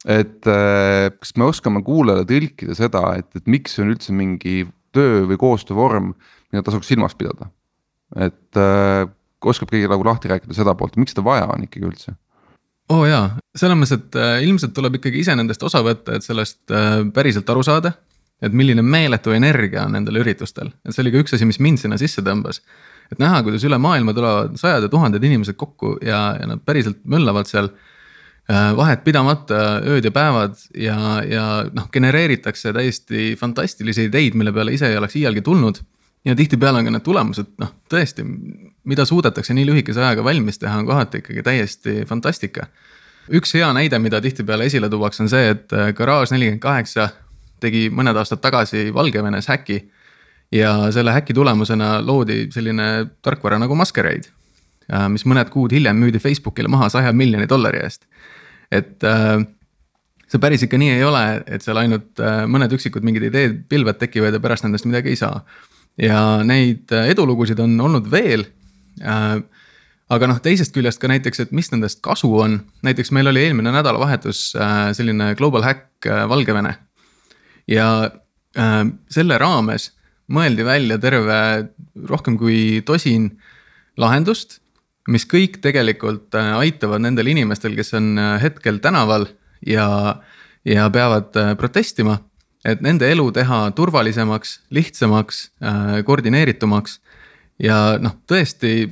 et 0.07 0.47
kas 0.47 1.33
me 1.35 1.49
oskame 1.49 1.81
kuulajale 1.83 2.23
tõlkida 2.29 2.77
seda, 2.79 3.01
et, 3.19 3.27
et 3.35 3.49
miks 3.51 3.75
see 3.75 3.83
on 3.83 3.91
üldse 3.91 4.15
mingi 4.15 4.61
töö 4.95 5.25
või 5.27 5.39
koostöövorm, 5.41 6.13
mida 6.53 6.63
tasuks 6.63 6.87
silmas 6.93 7.17
pidada. 7.19 7.51
et 8.15 8.61
oskab 9.51 9.71
keegi 9.71 9.91
nagu 9.91 10.05
lahti 10.07 10.31
rääkida 10.31 10.57
seda 10.57 10.75
poolt, 10.79 10.97
miks 11.01 11.15
seda 11.15 11.25
vaja 11.27 11.49
on 11.53 11.67
ikkagi 11.67 11.89
üldse? 11.89 12.15
oo 12.87 13.03
oh 13.03 13.09
jaa, 13.09 13.31
selles 13.59 13.79
mõttes, 13.79 13.97
et 13.99 14.19
äh, 14.21 14.37
ilmselt 14.47 14.75
tuleb 14.77 15.01
ikkagi 15.01 15.25
ise 15.25 15.35
nendest 15.35 15.63
osa 15.67 15.83
võtta, 15.83 16.17
et 16.17 16.27
sellest 16.27 16.71
äh, 16.71 17.01
päriselt 17.15 17.49
aru 17.51 17.65
saada. 17.67 17.97
et 18.43 18.53
milline 18.53 18.83
meeletu 18.85 19.33
energia 19.33 19.87
on 19.87 19.97
nendel 19.97 20.21
üritustel, 20.21 20.71
et 20.85 20.95
see 20.95 21.03
oli 21.03 21.15
ka 21.15 21.23
üks 21.25 21.35
asi, 21.35 21.49
mis 21.49 21.59
mind 21.59 21.81
sinna 21.83 21.99
sisse 21.99 22.23
tõmbas. 22.23 22.63
et 23.11 23.19
näha, 23.23 23.43
kuidas 23.43 23.65
üle 23.67 23.79
maailma 23.79 24.15
tulevad 24.15 24.57
sajad 24.61 24.87
ja 24.87 24.93
tuhanded 24.93 25.25
inimesed 25.25 25.59
kokku 25.59 25.97
ja, 26.03 26.37
ja 26.41 26.47
nad 26.47 26.63
päriselt 26.67 27.03
möllavad 27.05 27.51
seal 27.51 27.73
äh, 27.73 27.96
vahet 28.49 29.01
pidamata 29.03 29.81
ööd 29.83 30.05
ja 30.07 30.11
päevad 30.15 30.55
ja, 30.79 30.97
ja 31.27 31.45
noh, 31.75 31.89
genereeritakse 31.91 32.71
täiesti 32.73 33.33
fantastilisi 33.41 34.05
ideid, 34.07 34.37
mille 34.39 34.53
peale 34.55 34.77
ise 34.77 34.87
ei 34.87 34.99
oleks 35.01 35.17
iialgi 35.19 35.43
tulnud 35.43 35.81
ja 36.27 36.37
tihtipeale 36.37 36.79
on 36.79 36.89
ka 36.89 36.93
need 36.95 37.05
tulemused, 37.07 37.53
noh 37.63 37.73
tõesti, 37.91 38.25
mida 38.89 39.05
suudetakse 39.07 39.55
nii 39.55 39.67
lühikese 39.69 40.03
ajaga 40.03 40.25
valmis 40.27 40.59
teha, 40.59 40.79
on 40.81 40.89
kohati 40.89 41.23
ikkagi 41.23 41.45
täiesti 41.47 42.03
fantastika. 42.09 42.67
üks 43.31 43.55
hea 43.55 43.69
näide, 43.75 43.99
mida 43.99 44.21
tihtipeale 44.21 44.67
esile 44.67 44.91
tuuakse, 44.91 45.23
on 45.23 45.31
see, 45.31 45.51
et 45.55 45.73
äh, 45.73 45.93
Garage 45.95 46.35
nelikümmend 46.35 46.63
kaheksa 46.63 47.09
tegi 47.61 47.89
mõned 47.91 48.19
aastad 48.19 48.43
tagasi 48.43 48.91
Valgevenes 48.95 49.49
häki. 49.49 49.91
ja 50.53 50.93
selle 50.93 51.11
häki 51.13 51.35
tulemusena 51.35 52.07
loodi 52.07 52.47
selline 52.51 53.07
tarkvara 53.23 53.59
nagu 53.59 53.75
Masquerade, 53.75 54.31
äh, 54.93 55.09
mis 55.09 55.27
mõned 55.27 55.51
kuud 55.51 55.73
hiljem 55.73 55.97
müüdi 55.97 56.19
Facebookile 56.19 56.69
maha 56.69 56.89
saja 56.89 57.13
miljoni 57.13 57.49
dollari 57.49 57.83
eest. 57.83 58.07
Et 58.73 59.05
äh, 59.07 59.39
see 60.27 60.43
päris 60.43 60.67
ikka 60.67 60.79
nii 60.81 60.97
ei 60.97 61.05
ole, 61.07 61.25
et 61.47 61.63
seal 61.63 61.79
ainult 61.79 62.19
mõned 62.51 62.73
üksikud 62.75 63.05
mingid 63.07 63.29
ideed, 63.29 63.61
pilved 63.71 64.01
tekivad 64.01 64.35
ja 64.35 64.43
pärast 64.43 64.67
nendest 64.67 64.89
midagi 64.89 65.13
ei 65.15 65.21
saa 65.21 65.45
ja 66.01 66.21
neid 66.45 66.93
äh, 66.93 67.11
edulugusid 67.13 67.61
on 67.63 67.79
olnud 67.81 68.11
veel 68.13 68.47
äh,. 69.03 69.39
aga 70.13 70.29
noh, 70.31 70.39
teisest 70.39 70.75
küljest 70.77 71.01
ka 71.03 71.09
näiteks, 71.11 71.41
et 71.43 71.55
mis 71.57 71.71
nendest 71.73 71.99
kasu 72.05 72.29
on, 72.39 72.61
näiteks 72.87 73.11
meil 73.17 73.27
oli 73.33 73.43
eelmine 73.47 73.73
nädalavahetus 73.75 74.53
äh, 74.55 74.91
selline 74.97 75.33
global 75.39 75.65
hack 75.67 76.07
äh, 76.07 76.29
Valgevene. 76.29 76.77
ja 77.67 77.89
äh, 78.59 78.83
selle 79.11 79.39
raames 79.43 79.91
mõeldi 80.31 80.67
välja 80.67 80.99
terve 80.99 81.39
rohkem 82.07 82.37
kui 82.39 82.83
tosin 82.87 83.33
lahendust, 83.97 84.61
mis 85.13 85.27
kõik 85.29 85.61
tegelikult 85.65 86.35
äh, 86.39 86.53
aitavad 86.59 87.05
nendel 87.05 87.31
inimestel, 87.33 87.77
kes 87.79 87.95
on 87.99 88.15
äh, 88.19 88.37
hetkel 88.43 88.81
tänaval 88.85 89.29
ja, 89.67 89.89
ja 90.65 90.89
peavad 90.91 91.37
protestima 91.59 92.19
et 92.67 92.81
nende 92.83 93.07
elu 93.07 93.29
teha 93.31 93.61
turvalisemaks, 93.79 94.57
lihtsamaks, 94.75 95.37
koordineeritumaks. 96.05 96.97
ja 97.63 97.77
noh, 98.03 98.17
tõesti 98.27 98.89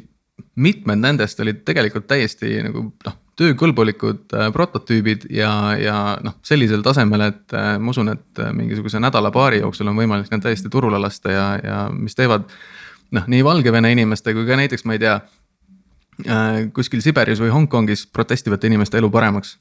mitmed 0.55 1.03
nendest 1.03 1.41
olid 1.43 1.65
tegelikult 1.67 2.07
täiesti 2.07 2.53
nagu 2.63 2.85
noh 3.05 3.17
töökõlbulikud 3.39 4.35
äh, 4.35 4.49
prototüübid 4.55 5.27
ja, 5.35 5.51
ja 5.79 5.97
noh, 6.23 6.37
sellisel 6.47 6.85
tasemel, 6.87 7.29
et 7.31 7.55
äh, 7.57 7.75
ma 7.83 7.91
usun, 7.91 8.13
et 8.15 8.43
äh, 8.43 8.53
mingisuguse 8.55 9.01
nädala-paari 9.03 9.61
jooksul 9.63 9.91
on 9.91 9.99
võimalik 9.99 10.31
need 10.31 10.45
täiesti 10.45 10.71
turule 10.71 11.01
lasta 11.03 11.35
ja, 11.35 11.47
ja 11.63 11.79
mis 11.93 12.15
teevad. 12.19 12.47
noh, 13.15 13.27
nii 13.31 13.45
Valgevene 13.47 13.93
inimeste 13.95 14.35
kui 14.35 14.47
ka 14.47 14.59
näiteks, 14.59 14.87
ma 14.87 14.97
ei 14.97 15.03
tea, 15.03 15.19
kuskil 16.75 17.03
Siberis 17.05 17.43
või 17.43 17.53
Hongkongis 17.55 18.07
protestivate 18.13 18.71
inimeste 18.71 18.99
elu 19.01 19.11
paremaks. 19.13 19.57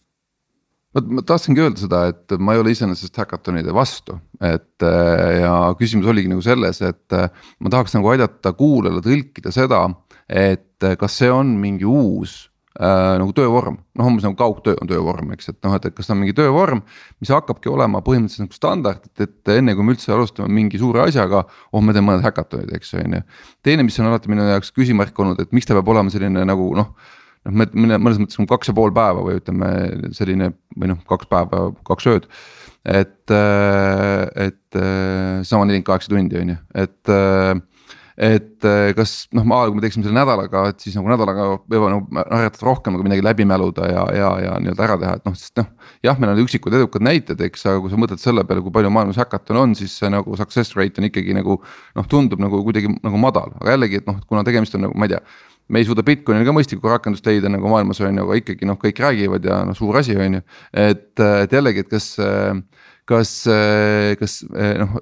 Vot 0.94 1.08
ma 1.10 1.24
tahtsingi 1.26 1.64
öelda 1.64 1.82
seda, 1.82 2.00
et 2.12 2.36
ma 2.38 2.54
ei 2.54 2.62
ole 2.62 2.76
iseenesest 2.76 3.16
häkatonide 3.18 3.74
vastu, 3.74 4.20
et 4.46 4.86
ja 4.86 5.56
küsimus 5.80 6.12
oligi 6.12 6.30
nagu 6.30 6.44
selles, 6.46 6.84
et 6.86 7.16
ma 7.18 7.72
tahaks 7.74 7.96
nagu 7.98 8.12
aidata 8.14 8.54
kuulajale 8.54 9.02
tõlkida 9.02 9.54
seda, 9.56 9.88
et 10.30 10.86
kas 11.02 11.18
see 11.18 11.32
on 11.34 11.56
mingi 11.58 11.88
uus 11.90 12.44
äh, 12.80 13.16
nagu 13.22 13.34
töövorm, 13.38 13.78
noh 14.00 14.10
umbes 14.10 14.26
nagu 14.26 14.38
kaugtöö 14.40 14.78
on 14.82 14.90
töövorm, 14.90 15.34
eks, 15.36 15.52
et 15.54 15.60
noh, 15.66 15.76
et, 15.78 15.88
et 15.90 15.96
kas 15.96 16.10
ta 16.10 16.16
on 16.16 16.22
mingi 16.22 16.36
töövorm. 16.38 16.84
mis 17.22 17.32
hakkabki 17.34 17.70
olema 17.70 18.02
põhimõtteliselt 18.06 18.48
nagu 18.48 18.58
standard, 18.58 19.10
et, 19.10 19.26
et 19.28 19.54
enne 19.58 19.76
kui 19.78 19.86
me 19.86 19.96
üldse 19.96 20.14
alustame 20.14 20.50
mingi 20.54 20.82
suure 20.82 21.04
asjaga, 21.06 21.44
oh 21.72 21.84
me 21.84 21.96
teeme 21.96 22.12
mõned 22.12 22.26
häkatonid, 22.26 22.72
eks 22.78 22.96
on 23.02 23.20
ju. 23.20 23.26
teine, 23.64 23.86
mis 23.86 24.00
on 24.00 24.10
alati 24.10 24.32
minu 24.32 24.48
jaoks 24.50 24.74
küsimärk 24.74 25.20
olnud, 25.20 25.42
et 25.44 25.54
miks 25.54 25.70
ta 25.70 25.78
peab 25.78 25.94
olema 25.94 26.14
selline 26.14 26.48
nagu 26.50 26.72
noh 26.78 26.96
noh, 27.44 27.54
me 27.54 27.68
mõnes 27.76 28.22
mõttes 28.22 28.40
nagu 28.40 28.50
kaks 28.54 28.72
ja 28.72 28.76
pool 28.78 28.94
päeva 28.96 29.24
või 29.26 29.40
ütleme 29.42 29.70
selline 30.16 30.54
või 30.78 30.94
noh, 30.94 31.02
kaks 31.10 31.28
päeva, 31.32 31.66
kaks 31.88 32.08
ööd. 32.12 32.30
et, 32.84 33.32
et 34.48 34.80
sama 35.48 35.68
nelikümmend 35.68 35.88
kaheksa 35.88 36.12
tundi 36.12 36.40
on 36.40 36.54
ju, 36.54 36.58
et 36.84 37.14
et 38.18 38.68
eh, 38.70 38.92
kas 38.98 39.14
noh, 39.34 39.46
ma, 39.48 39.64
kui 39.68 39.78
me 39.78 39.84
teeksime 39.84 40.06
selle 40.06 40.18
nädalaga, 40.18 40.68
et 40.74 40.84
siis 40.84 40.98
nagu 40.98 41.10
nädalaga 41.10 41.48
võivad 41.72 41.96
nagu 41.96 42.24
harjutada 42.24 42.68
rohkem 42.68 42.98
nagu 42.98 43.08
midagi 43.08 43.26
läbi 43.26 43.48
mäluda 43.50 43.88
ja, 43.90 44.04
ja, 44.18 44.32
ja 44.46 44.58
nii-öelda 44.64 44.86
ära 44.88 44.98
teha, 45.02 45.16
et 45.20 45.30
noh, 45.30 45.38
sest 45.40 45.62
noh. 45.62 45.72
jah, 46.06 46.20
meil 46.22 46.34
on 46.36 46.44
üksikud 46.44 46.78
edukad 46.78 47.06
näited, 47.06 47.42
eks, 47.48 47.66
aga 47.70 47.82
kui 47.84 47.94
sa 47.94 48.02
mõtled 48.02 48.22
selle 48.22 48.46
peale, 48.50 48.66
kui 48.66 48.76
palju 48.76 48.92
maailmas 48.94 49.22
häkaton 49.24 49.62
on, 49.64 49.78
siis 49.80 49.96
see 50.02 50.12
nagu 50.14 50.38
success 50.40 50.78
rate 50.78 51.02
on 51.02 51.10
ikkagi 51.10 51.38
nagu. 51.38 51.58
noh, 51.98 52.06
tundub 52.10 52.42
nagu 52.42 52.62
kuidagi 52.66 52.92
nagu 53.04 53.18
madal, 53.22 53.56
aga 53.62 53.76
jällegi, 53.76 54.02
et 54.02 54.08
noh, 54.10 54.22
kuna 54.30 54.46
tegemist 54.46 54.76
on 54.78 54.88
nagu 54.88 54.98
ma 54.98 55.10
ei 55.10 55.16
tea 55.16 55.24
me 55.72 55.80
ei 55.80 55.88
suuda 55.88 56.04
Bitcoinil 56.06 56.44
ka 56.46 56.54
mõistlikku 56.56 56.90
rakendust 56.92 57.28
leida 57.28 57.50
nagu 57.52 57.70
maailmas 57.72 58.02
on 58.04 58.18
ju, 58.18 58.26
aga 58.26 58.40
ikkagi 58.42 58.68
noh, 58.68 58.78
kõik 58.82 59.00
räägivad 59.00 59.46
ja 59.48 59.62
noh, 59.68 59.78
suur 59.78 59.96
asi 60.00 60.16
on 60.20 60.40
ju. 60.40 60.42
et, 60.76 61.12
et 61.24 61.56
jällegi, 61.56 61.86
et 61.86 61.94
kas 61.94 62.10
äh, 62.22 62.52
kas, 63.10 63.32
äh, 63.52 64.14
kas 64.20 64.40
äh, 64.54 64.78
noh, 64.82 65.00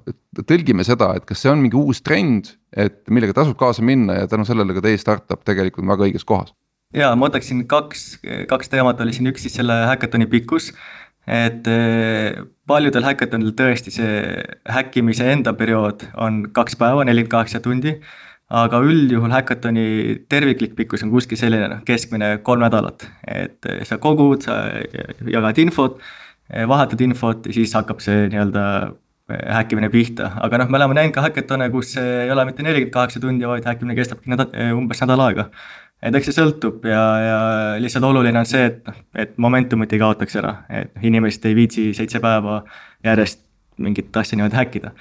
tõlgime 0.48 0.86
seda, 0.88 1.12
et 1.18 1.28
kas 1.30 1.44
see 1.44 1.52
on 1.52 1.62
mingi 1.62 1.78
uus 1.78 2.02
trend, 2.06 2.56
et 2.72 3.04
millega 3.14 3.36
tasub 3.38 3.58
kaasa 3.60 3.86
minna 3.86 4.22
ja 4.22 4.32
tänu 4.32 4.48
sellele 4.48 4.76
ka 4.78 4.84
teie 4.86 5.00
startup 5.02 5.46
tegelikult 5.48 5.86
on 5.86 5.94
väga 5.94 6.10
õiges 6.10 6.28
kohas? 6.28 6.56
ja 6.96 7.12
ma 7.16 7.30
võtaksin 7.30 7.64
kaks, 7.70 8.08
kaks 8.52 8.72
teemat 8.72 9.00
oli 9.04 9.16
siin, 9.16 9.30
üks 9.32 9.46
siis 9.46 9.56
selle 9.60 9.78
häkatoni 9.92 10.28
pikkus. 10.32 10.72
et 11.28 11.68
äh, 11.70 12.42
paljudel 12.68 13.06
häkatonil 13.06 13.54
tõesti 13.58 13.94
see 13.94 14.42
häkkimise 14.70 15.28
enda 15.32 15.54
periood 15.54 16.08
on 16.18 16.48
kaks 16.52 16.76
päeva, 16.80 17.06
nelikümmend 17.06 17.32
kaheksa 17.38 17.62
tundi. 17.62 18.00
aga 18.52 18.82
üldjuhul 18.84 19.32
häkatoni 19.32 19.86
terviklik 20.28 20.74
pikkus 20.76 21.06
on 21.06 21.12
kuskil 21.14 21.40
selline 21.40 21.70
noh, 21.72 21.86
keskmine 21.88 22.42
kolm 22.44 22.66
nädalat, 22.66 23.06
et 23.24 23.70
sa 23.88 23.96
kogud, 23.98 24.44
sa 24.44 24.66
jagad 25.24 25.62
infot 25.64 26.02
vahetad 26.68 27.02
infot 27.06 27.48
ja 27.48 27.56
siis 27.56 27.74
hakkab 27.78 28.02
see 28.04 28.26
nii-öelda 28.32 28.64
eh, 28.88 29.46
häkkimine 29.58 29.92
pihta, 29.94 30.32
aga 30.44 30.62
noh, 30.62 30.72
me 30.72 30.80
oleme 30.82 30.98
näinud 30.98 31.16
ka 31.16 31.26
häkatone, 31.28 31.70
kus 31.74 31.96
ei 32.02 32.32
ole 32.34 32.46
mitte 32.50 32.66
nelikümmend 32.66 32.96
kaheksa 32.96 33.22
tundi, 33.24 33.48
vaid 33.48 33.68
häkkimine 33.68 33.96
kestabki 34.00 34.34
nädal, 34.34 34.52
eh, 34.54 34.74
umbes 34.76 35.04
nädal 35.04 35.26
aega. 35.28 35.50
et 36.02 36.16
eks 36.18 36.32
see 36.32 36.40
sõltub 36.40 36.86
ja, 36.90 37.02
ja 37.22 37.40
lihtsalt 37.80 38.08
oluline 38.08 38.40
on 38.42 38.50
see, 38.50 38.66
et 38.72 38.84
noh, 38.88 39.00
et 39.24 39.38
momentumit 39.38 39.94
ei 39.94 40.02
kaotaks 40.02 40.40
ära, 40.42 40.56
et 40.82 40.96
inimesed 41.06 41.46
ei 41.46 41.56
viitsi 41.56 41.92
seitse 41.94 42.20
päeva 42.24 42.64
järjest 43.06 43.44
mingit 43.82 44.18
asja 44.18 44.38
niimoodi 44.38 44.58
häkkida 44.58 44.92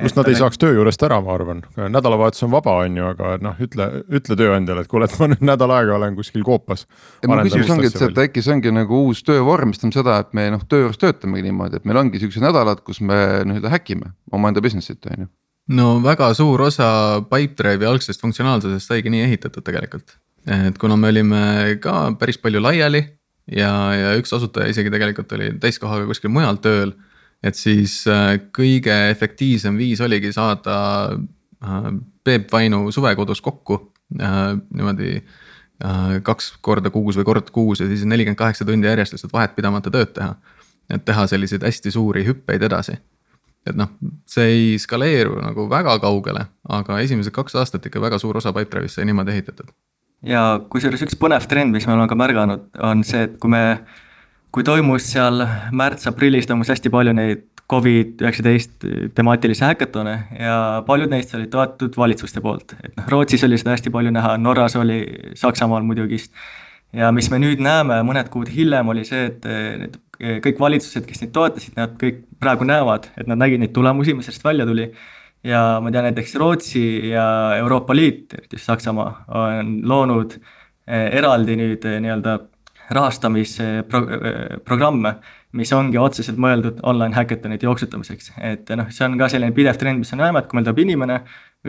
kus 0.00 0.14
nad 0.16 0.28
ei 0.30 0.36
saaks 0.38 0.60
töö 0.60 0.72
juurest 0.72 1.02
ära, 1.04 1.18
ma 1.24 1.34
arvan, 1.34 1.60
nädalavahetus 1.76 2.46
on 2.46 2.52
vaba, 2.54 2.78
on 2.86 2.96
ju, 2.96 3.08
aga 3.12 3.34
noh, 3.44 3.58
ütle, 3.60 3.88
ütle 4.08 4.36
tööandjale, 4.40 4.84
et 4.84 4.90
kuule, 4.90 5.08
et 5.08 5.18
ma 5.20 5.28
nüüd 5.34 5.44
nädal 5.44 5.74
aega 5.76 5.98
olen 5.98 6.16
kuskil 6.16 6.44
koopas. 6.46 6.86
mu 7.28 7.36
küsimus 7.42 7.74
ongi, 7.76 7.90
et 7.90 7.98
see, 7.98 8.08
et 8.08 8.22
äkki 8.24 8.44
see 8.44 8.54
ongi 8.56 8.72
nagu 8.72 9.02
uus 9.08 9.20
töövorm, 9.26 9.72
mis 9.72 9.82
tähendab 9.82 10.00
seda, 10.00 10.16
et 10.24 10.32
me 10.38 10.48
noh, 10.54 10.64
töö 10.64 10.86
juures 10.86 11.00
töötamegi 11.02 11.44
niimoodi, 11.48 11.82
et 11.82 11.88
meil 11.88 12.00
ongi 12.00 12.22
siuksed 12.22 12.44
nädalad, 12.44 12.80
kus 12.86 13.02
me 13.04 13.20
nii-öelda 13.50 13.72
häkime 13.74 14.14
omaenda 14.32 14.64
business'it, 14.64 15.04
on 15.12 15.26
ju. 15.26 15.30
no 15.76 15.92
väga 16.04 16.32
suur 16.40 16.64
osa 16.70 16.88
Pipedrive'i 17.28 17.90
algsest 17.92 18.24
funktsionaalsusest 18.24 18.88
saigi 18.88 19.12
nii 19.12 19.26
ehitatud 19.28 19.68
tegelikult, 19.68 20.16
et 20.48 20.80
kuna 20.80 20.96
me 20.96 21.12
olime 21.12 21.44
ka 21.84 22.08
päris 22.16 22.40
palju 22.40 22.64
laiali 22.64 23.04
ja, 23.52 23.72
ja 23.92 24.16
üks 24.16 24.32
asutaja 24.32 24.72
isegi 24.72 24.90
tegelikult 24.94 25.36
oli 25.36 25.52
täiskohaga 25.60 26.08
kuskil 26.08 26.32
mujal 26.32 26.56
tööl 26.64 26.96
et 27.42 27.58
siis 27.58 28.02
äh, 28.10 28.36
kõige 28.54 28.94
efektiivsem 29.10 29.76
viis 29.78 30.00
oligi 30.04 30.32
saada 30.34 30.76
äh, 31.12 31.88
Peep 32.24 32.52
Vainu 32.52 32.90
suvekodus 32.94 33.42
kokku 33.42 33.80
äh, 34.20 34.54
niimoodi 34.74 35.22
kaks 36.22 36.52
korda 36.62 36.92
kuus 36.94 37.16
või 37.18 37.24
kord 37.26 37.48
kuus 37.50 37.80
ja 37.82 37.88
siis 37.90 38.04
nelikümmend 38.06 38.38
kaheksa 38.38 38.62
tundi 38.62 38.86
järjest 38.86 39.16
lihtsalt 39.16 39.32
vahet 39.34 39.56
pidamata 39.56 39.90
tööd 39.90 40.12
teha. 40.14 40.36
et 40.94 41.02
teha 41.04 41.24
selliseid 41.26 41.64
hästi 41.66 41.90
suuri 41.90 42.22
hüppeid 42.22 42.62
edasi. 42.62 42.92
et 43.66 43.74
noh, 43.74 43.88
see 44.26 44.44
ei 44.46 44.78
skaleeru 44.78 45.40
nagu 45.42 45.66
väga 45.70 45.96
kaugele, 45.98 46.44
aga 46.68 47.00
esimesed 47.02 47.34
kaks 47.34 47.58
aastat 47.58 47.86
ikka 47.86 48.00
väga 48.00 48.18
suur 48.22 48.38
osa 48.38 48.52
Pipedrive'ist 48.52 49.00
sai 49.00 49.08
niimoodi 49.10 49.34
ehitatud. 49.34 49.74
ja 50.22 50.60
kusjuures 50.70 51.02
üks 51.02 51.18
põnev 51.18 51.50
trend, 51.50 51.74
mis 51.74 51.86
me 51.86 51.96
oleme 51.96 52.06
ka 52.08 52.20
märganud, 52.20 52.68
on 52.78 53.02
see, 53.02 53.26
et 53.26 53.34
kui 53.42 53.50
me 53.50 53.64
kui 54.52 54.64
toimus 54.66 55.06
seal 55.14 55.40
märts-aprillis 55.72 56.48
toimus 56.48 56.70
hästi 56.72 56.92
palju 56.92 57.14
neid 57.16 57.48
Covid-19 57.72 59.12
temaatilisi 59.16 59.64
häkatone 59.64 60.14
ja 60.36 60.56
paljud 60.86 61.12
neist 61.12 61.32
olid 61.38 61.48
toetatud 61.52 61.96
valitsuste 61.96 62.42
poolt, 62.44 62.74
et 62.82 62.92
noh, 62.98 63.06
Rootsis 63.08 63.44
oli 63.46 63.56
seda 63.60 63.72
hästi 63.72 63.92
palju 63.94 64.12
näha, 64.12 64.34
Norras 64.40 64.76
oli, 64.76 64.98
Saksamaal 65.38 65.86
muidugi. 65.88 66.18
ja 66.92 67.08
mis 67.16 67.30
me 67.32 67.40
nüüd 67.40 67.62
näeme 67.64 68.02
mõned 68.04 68.28
kuud 68.32 68.52
hiljem, 68.52 68.92
oli 68.92 69.06
see, 69.08 69.24
et 69.30 69.48
need 69.80 69.96
kõik 70.44 70.60
valitsused, 70.60 71.06
kes 71.08 71.24
neid 71.24 71.32
toetasid, 71.34 71.74
nad 71.78 71.96
kõik 71.98 72.22
praegu 72.42 72.68
näevad, 72.68 73.08
et 73.16 73.30
nad 73.30 73.40
nägid 73.40 73.62
neid 73.62 73.72
tulemusi, 73.74 74.14
mis 74.14 74.28
sellest 74.28 74.44
välja 74.44 74.68
tuli. 74.68 74.92
ja 75.42 75.80
ma 75.82 75.90
tean 75.90 76.04
näiteks 76.06 76.36
Rootsi 76.38 77.10
ja 77.10 77.56
Euroopa 77.56 77.94
Liit, 77.96 78.34
eriti 78.34 78.60
just 78.60 78.68
Saksamaa, 78.68 79.24
on 79.28 79.78
loonud 79.88 80.36
eh, 80.86 81.08
eraldi 81.18 81.56
nüüd 81.56 81.86
eh, 81.88 81.98
nii-öelda 82.04 82.38
rahastamisprogramme, 82.96 85.10
mis 85.58 85.72
ongi 85.76 85.98
otseselt 86.00 86.38
mõeldud 86.40 86.76
online 86.88 87.14
häkatonite 87.16 87.66
jooksutamiseks. 87.66 88.26
et 88.40 88.70
noh, 88.76 88.86
see 88.90 89.04
on 89.06 89.18
ka 89.20 89.26
selline 89.32 89.54
pidev 89.56 89.76
trend, 89.80 89.98
mis 90.02 90.12
me 90.14 90.18
näeme, 90.22 90.38
et 90.38 90.46
kui 90.48 90.54
meil 90.58 90.66
tuleb 90.68 90.82
inimene, 90.84 91.16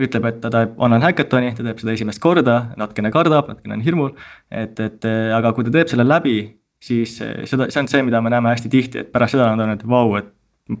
ütleb, 0.06 0.24
et 0.30 0.38
ta 0.42 0.48
teeb 0.50 0.70
online 0.82 1.04
häkatoni, 1.06 1.48
ta 1.54 1.62
teeb 1.66 1.78
seda 1.82 1.92
esimest 1.94 2.20
korda, 2.22 2.56
natukene 2.80 3.10
kardab, 3.14 3.44
natukene 3.52 3.74
on 3.78 3.84
hirmul. 3.84 4.10
et, 4.50 4.74
et 4.80 5.00
aga 5.36 5.48
kui 5.56 5.64
ta 5.66 5.70
teeb 5.78 5.88
selle 5.92 6.06
läbi, 6.06 6.38
siis 6.84 7.10
seda, 7.18 7.70
see 7.70 7.80
on 7.80 7.88
see, 7.88 8.02
mida 8.06 8.18
me 8.20 8.30
näeme 8.32 8.48
hästi 8.52 8.68
tihti, 8.72 8.96
et 9.04 9.10
pärast 9.12 9.32
seda 9.36 9.44
nad 9.52 9.60
on, 9.64 9.70
et 9.76 9.84
vau, 9.88 10.08
et 10.20 10.28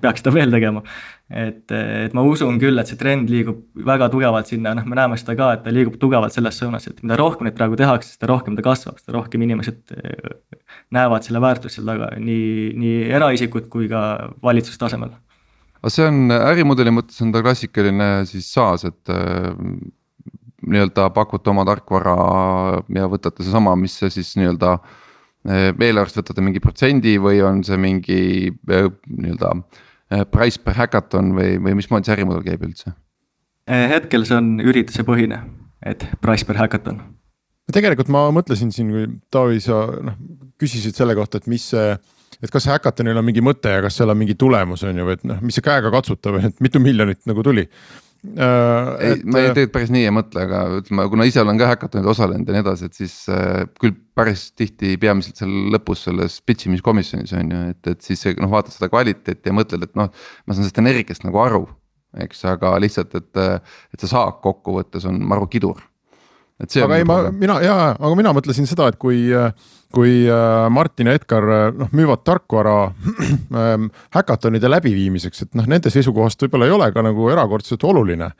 peaks 0.00 0.22
seda 0.22 0.32
veel 0.32 0.52
tegema. 0.52 0.80
et, 1.28 1.64
et 1.72 2.14
ma 2.16 2.22
usun 2.24 2.56
küll, 2.60 2.78
et 2.80 2.88
see 2.88 2.98
trend 3.00 3.30
liigub 3.32 3.60
väga 3.88 4.08
tugevalt 4.12 4.48
sinna, 4.48 4.74
noh, 4.76 4.84
me 4.88 4.96
näeme 4.96 5.16
seda 5.20 5.34
ka, 5.38 5.50
et 5.56 5.64
ta 5.64 5.72
liigub 5.72 5.98
tugevalt 6.00 6.32
selles 6.32 6.56
suunas, 6.60 6.86
et 6.88 7.02
mida 7.04 7.18
rohkem 7.20 7.48
neid 7.48 7.56
praegu 7.56 7.76
tehakse, 7.80 8.14
seda 8.16 8.30
rohkem 8.32 8.56
ta 8.56 8.64
kasvab, 8.64 9.00
seda 9.02 9.16
rohkem 9.18 9.44
inimesed 9.44 9.96
eh, 9.96 10.62
näevad 10.94 11.26
selle 11.26 11.42
väärtust 11.44 11.80
seal 11.80 11.90
taga, 11.90 12.12
nii, 12.20 12.72
nii 12.80 12.96
eraisikud 13.18 13.68
kui 13.72 13.90
ka 13.92 14.04
valitsuse 14.44 14.80
tasemel. 14.80 15.12
aga 15.82 15.92
see 15.92 16.08
on 16.08 16.38
ärimudeli 16.38 16.94
mõttes 16.94 17.20
on 17.24 17.32
ta 17.34 17.44
klassikaline 17.44 18.10
siis 18.30 18.48
SaaS, 18.56 18.88
et 18.88 19.12
äh, 19.12 19.52
nii-öelda 20.64 21.10
pakute 21.12 21.52
oma 21.52 21.66
tarkvara 21.68 22.18
ja 22.96 23.08
võtate 23.12 23.44
seesama, 23.44 23.76
mis 23.76 23.98
see 24.00 24.12
siis 24.12 24.32
nii-öelda 24.40 24.78
äh, 24.78 25.00
eelarvest 25.44 26.20
võtate 26.20 26.44
mingi 26.44 26.62
protsendi 26.64 27.16
või 27.20 27.42
on 27.44 27.62
see 27.66 27.78
mingi 27.80 28.20
eh, 28.50 28.86
nii-öelda 29.08 29.50
eh, 29.54 30.24
price 30.30 30.60
per 30.62 30.78
hackathon 30.78 31.34
või, 31.36 31.58
või 31.64 31.76
mismoodi 31.80 32.08
see 32.08 32.16
ärimudel 32.18 32.46
käib 32.46 32.64
üldse? 32.66 32.94
hetkel 33.64 34.26
see 34.28 34.36
on 34.36 34.58
üritusepõhine, 34.60 35.38
et 35.88 36.02
price 36.20 36.44
per 36.44 36.58
hackathon. 36.60 36.98
tegelikult 37.72 38.10
ma 38.12 38.26
mõtlesin 38.36 38.68
siin, 38.74 38.90
kui 38.92 39.06
Taavi, 39.32 39.62
sa 39.64 39.86
noh 40.04 40.18
küsisid 40.60 40.96
selle 40.96 41.16
kohta, 41.16 41.40
et 41.40 41.48
mis 41.50 41.64
see 41.72 41.94
et 42.42 42.52
kas 42.52 42.66
hackathonil 42.68 43.16
on 43.16 43.24
mingi 43.24 43.42
mõte 43.44 43.72
ja 43.72 43.82
kas 43.84 43.96
seal 43.98 44.12
on 44.12 44.18
mingi 44.20 44.36
tulemus 44.38 44.82
on 44.84 44.98
ju, 44.98 45.06
või 45.06 45.16
et 45.16 45.24
noh, 45.28 45.40
mis 45.44 45.56
see 45.56 45.64
käega 45.64 45.92
katsutav, 45.94 46.40
et 46.44 46.60
mitu 46.64 46.82
miljonit 46.82 47.22
nagu 47.30 47.44
tuli 47.46 47.64
äh,. 48.24 48.88
ei, 49.04 49.20
ma 49.24 49.42
ei 49.42 49.50
tegelikult 49.50 49.74
päris 49.76 49.92
nii 49.94 50.08
ei 50.08 50.14
mõtle, 50.14 50.46
aga 50.46 50.62
ütleme, 50.80 51.06
kuna 51.12 51.28
ise 51.28 51.42
olen 51.42 51.60
ka 51.60 51.70
häkatonil 51.74 52.10
osalenud 52.14 52.50
ja 52.50 52.56
nii 52.56 52.64
edasi, 52.64 52.90
et 52.90 52.98
siis 52.98 53.14
äh, 53.32 53.64
küll 53.80 53.96
päris 54.16 54.48
tihti 54.56 54.96
peamiselt 55.00 55.40
seal 55.42 55.54
lõpus 55.74 56.06
selles 56.08 56.40
pitch 56.46 56.68
imiskomisjonis 56.70 57.34
on 57.38 57.54
ju, 57.54 57.62
et, 57.74 57.94
et 57.94 58.04
siis 58.06 58.26
noh, 58.40 58.50
vaatad 58.52 58.76
seda 58.76 58.90
kvaliteeti 58.92 59.52
ja 59.52 59.56
mõtled, 59.56 59.88
et 59.88 59.98
noh, 59.98 60.10
ma 60.10 60.56
saan 60.56 60.64
sellest 60.64 60.84
energiast 60.84 61.26
nagu 61.28 61.42
aru. 61.44 61.66
eks, 62.24 62.44
aga 62.46 62.76
lihtsalt, 62.78 63.16
et, 63.18 63.42
et 63.94 63.98
see 64.00 64.10
saak 64.12 64.38
kokkuvõttes 64.44 65.08
on 65.10 65.18
maru 65.26 65.48
kidur 65.50 65.82
aga 66.62 66.98
ei, 66.98 67.06
ma, 67.08 67.16
mina 67.34 67.58
ja, 67.64 67.76
aga 67.94 68.12
mina 68.18 68.32
mõtlesin 68.36 68.68
seda, 68.70 68.86
et 68.92 68.98
kui, 69.00 69.26
kui 69.94 70.12
äh, 70.30 70.66
Martin 70.70 71.10
ja 71.10 71.16
Edgar 71.18 71.46
äh, 71.50 71.64
noh, 71.74 71.90
müüvad 71.96 72.24
tarkvara 72.26 72.76
ähm, 73.62 73.88
häkatonide 74.14 74.70
läbiviimiseks, 74.70 75.46
et 75.46 75.58
noh, 75.58 75.66
nende 75.70 75.92
seisukohast 75.92 76.42
võib-olla 76.44 76.68
ei 76.68 76.76
ole 76.76 76.90
ka 76.94 77.04
nagu 77.04 77.30
erakordselt 77.32 77.84
oluline. 77.84 78.32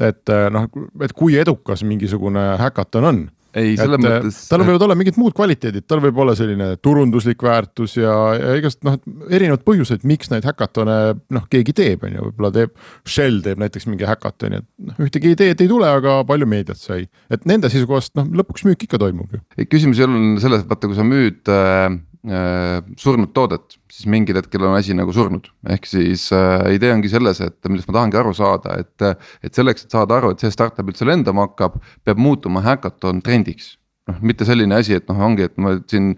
et 0.00 0.32
äh, 0.32 0.48
noh, 0.52 0.68
et 1.04 1.12
kui 1.16 1.36
edukas 1.40 1.84
mingisugune 1.84 2.52
häkaton 2.60 3.08
on 3.08 3.24
ei, 3.58 3.74
selles 3.78 3.98
et, 3.98 4.04
mõttes. 4.04 4.40
tal 4.50 4.64
võivad 4.64 4.86
olla 4.86 4.96
mingid 4.98 5.18
muud 5.20 5.36
kvaliteedid, 5.36 5.86
tal 5.88 6.02
võib 6.04 6.20
olla 6.24 6.36
selline 6.38 6.72
turunduslik 6.82 7.42
väärtus 7.44 7.96
ja, 7.98 8.14
ja 8.38 8.54
igast 8.60 8.82
noh, 8.86 8.98
erinevad 9.30 9.64
põhjused, 9.66 10.06
miks 10.08 10.32
neid 10.32 10.46
häkatone 10.48 10.98
noh, 11.32 11.48
keegi 11.52 11.76
teeb, 11.76 12.06
on 12.08 12.16
ju, 12.16 12.28
võib-olla 12.30 12.52
teeb. 12.54 12.76
Shell 13.08 13.42
teeb 13.44 13.60
näiteks 13.62 13.88
mingi 13.90 14.08
häkatoni, 14.08 14.62
et 14.62 14.88
noh, 14.92 15.02
ühtegi 15.06 15.34
ideed 15.36 15.64
ei 15.64 15.70
tule, 15.70 15.88
aga 15.88 16.20
palju 16.28 16.48
meediat 16.48 16.80
sai, 16.80 17.08
et 17.32 17.48
nende 17.48 17.70
seisukohast 17.72 18.14
noh, 18.18 18.30
lõpuks 18.42 18.66
müük 18.68 18.86
ikka 18.86 19.00
toimub 19.02 19.36
ju. 19.36 19.42
küsimus 19.66 20.00
ei 20.00 20.08
ole 20.08 20.22
selles, 20.42 20.66
vaata, 20.68 20.90
kui 20.90 20.98
sa 20.98 21.06
müüd 21.06 21.52
äh 21.52 21.62
Äh, 21.72 21.98
surnud 22.22 23.32
toodet, 23.34 23.78
siis 23.90 24.06
mingil 24.06 24.38
hetkel 24.38 24.62
on 24.62 24.76
asi 24.78 24.94
nagu 24.94 25.12
surnud. 25.12 25.48
ehk 25.74 25.86
siis 25.90 26.28
äh, 26.32 26.68
idee 26.76 26.92
ongi 26.94 27.10
selles, 27.10 27.40
et 27.42 27.58
millest 27.68 27.88
ma 27.90 27.98
tahangi 27.98 28.20
aru 28.20 28.34
saada, 28.34 28.78
et, 28.78 29.26
et 29.42 29.54
selleks, 29.54 29.84
et 29.84 29.90
saada 29.90 30.20
aru, 30.20 30.30
et 30.30 30.42
see 30.42 30.54
startup 30.54 30.86
üldse 30.86 31.08
lendama 31.08 31.48
hakkab, 31.48 31.80
peab 32.06 32.22
muutuma 32.22 32.62
häkaton 32.62 33.22
trendiks 33.26 33.76
noh, 34.10 34.18
mitte 34.26 34.46
selline 34.46 34.74
asi, 34.74 34.96
et 34.98 35.06
noh, 35.10 35.18
ongi, 35.22 35.46
et 35.46 35.54
ma 35.62 35.74
siin 35.90 36.12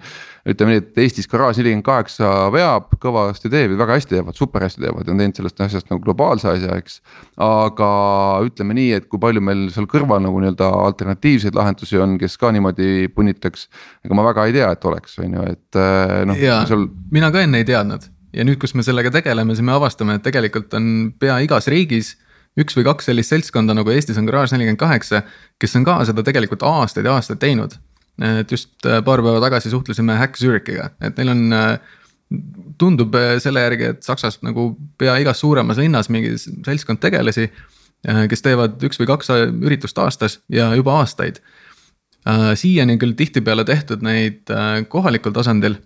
ütleme 0.48 0.74
nii, 0.74 0.82
et 0.82 1.00
Eestis 1.04 1.28
garaaž 1.28 1.58
nelikümmend 1.60 1.84
kaheksa 1.86 2.30
veab, 2.54 2.90
kõvasti 3.00 3.50
teeb 3.52 3.74
ja 3.74 3.80
väga 3.80 3.98
hästi 3.98 4.16
teevad, 4.16 4.38
super 4.38 4.64
hästi 4.64 4.84
teevad 4.84 5.08
ja 5.08 5.12
on 5.12 5.20
teinud 5.20 5.40
sellest 5.40 5.60
asjast 5.66 5.92
nagu 5.92 6.00
globaalse 6.04 6.48
asja, 6.54 6.78
eks. 6.80 6.98
aga 7.44 7.90
ütleme 8.48 8.76
nii, 8.78 8.88
et 9.00 9.08
kui 9.12 9.20
palju 9.20 9.44
meil 9.44 9.66
seal 9.74 9.88
kõrval 9.90 10.24
nagu 10.24 10.40
nii-öelda 10.40 10.70
alternatiivseid 10.86 11.56
lahendusi 11.58 12.00
on, 12.00 12.16
kes 12.20 12.38
ka 12.40 12.52
niimoodi 12.56 13.10
punnitaks. 13.14 13.68
ega 14.06 14.16
ma 14.16 14.26
väga 14.30 14.48
ei 14.48 14.56
tea, 14.56 14.72
et 14.72 14.90
oleks, 14.90 15.20
on 15.20 15.38
ju, 15.38 15.46
et 15.52 15.80
eh, 15.80 16.18
noh. 16.28 16.44
Seal... 16.68 16.88
mina 17.12 17.32
ka 17.34 17.44
enne 17.44 17.60
ei 17.60 17.68
teadnud 17.68 18.08
ja 18.34 18.44
nüüd, 18.46 18.58
kus 18.62 18.74
me 18.74 18.84
sellega 18.86 19.12
tegeleme, 19.14 19.54
siis 19.54 19.66
me 19.66 19.76
avastame, 19.76 20.18
et 20.18 20.24
tegelikult 20.24 20.72
on 20.76 20.86
pea 21.20 21.38
igas 21.44 21.68
riigis 21.70 22.14
üks 22.60 22.76
või 22.78 22.86
kaks 22.86 23.08
sellist 23.10 23.32
seltskonda 23.32 23.74
nagu 23.76 23.90
Eestis 23.90 24.18
on 24.20 24.28
Garage 24.28 24.54
nelikümmend 24.54 24.80
kaheksa, 24.80 25.24
kes 25.60 25.74
on 25.78 25.86
ka 25.86 25.98
seda 26.06 26.24
tegelikult 26.26 26.62
aastaid 26.66 27.06
ja 27.08 27.16
aastaid 27.18 27.42
teinud. 27.42 27.76
et 28.22 28.50
just 28.50 28.86
äh, 28.86 29.00
paar 29.04 29.22
päeva 29.22 29.40
tagasi 29.42 29.70
suhtlesime 29.70 30.14
Hack 30.14 30.38
Zürichiga, 30.38 30.90
et 31.02 31.16
neil 31.18 31.32
on 31.32 31.52
äh, 31.52 31.78
tundub 32.78 33.14
äh, 33.18 33.38
selle 33.42 33.64
järgi, 33.64 33.90
et 33.90 34.06
Saksast 34.06 34.44
nagu 34.46 34.68
pea 34.98 35.16
igas 35.18 35.42
suuremas 35.42 35.80
linnas 35.82 36.08
mingi 36.08 36.36
seltskond 36.38 37.02
tegelasi. 37.02 37.50
kes 38.04 38.42
teevad 38.44 38.82
üks 38.84 38.98
või 39.00 39.06
kaks 39.08 39.30
üritust 39.64 39.98
aastas 39.98 40.34
ja 40.52 40.66
juba 40.76 40.98
aastaid. 41.00 41.38
siiani 42.54 42.98
küll 43.00 43.14
tihtipeale 43.16 43.64
tehtud 43.64 44.02
neid 44.04 44.50
kohalikul 44.88 45.32
tasandil, 45.32 45.78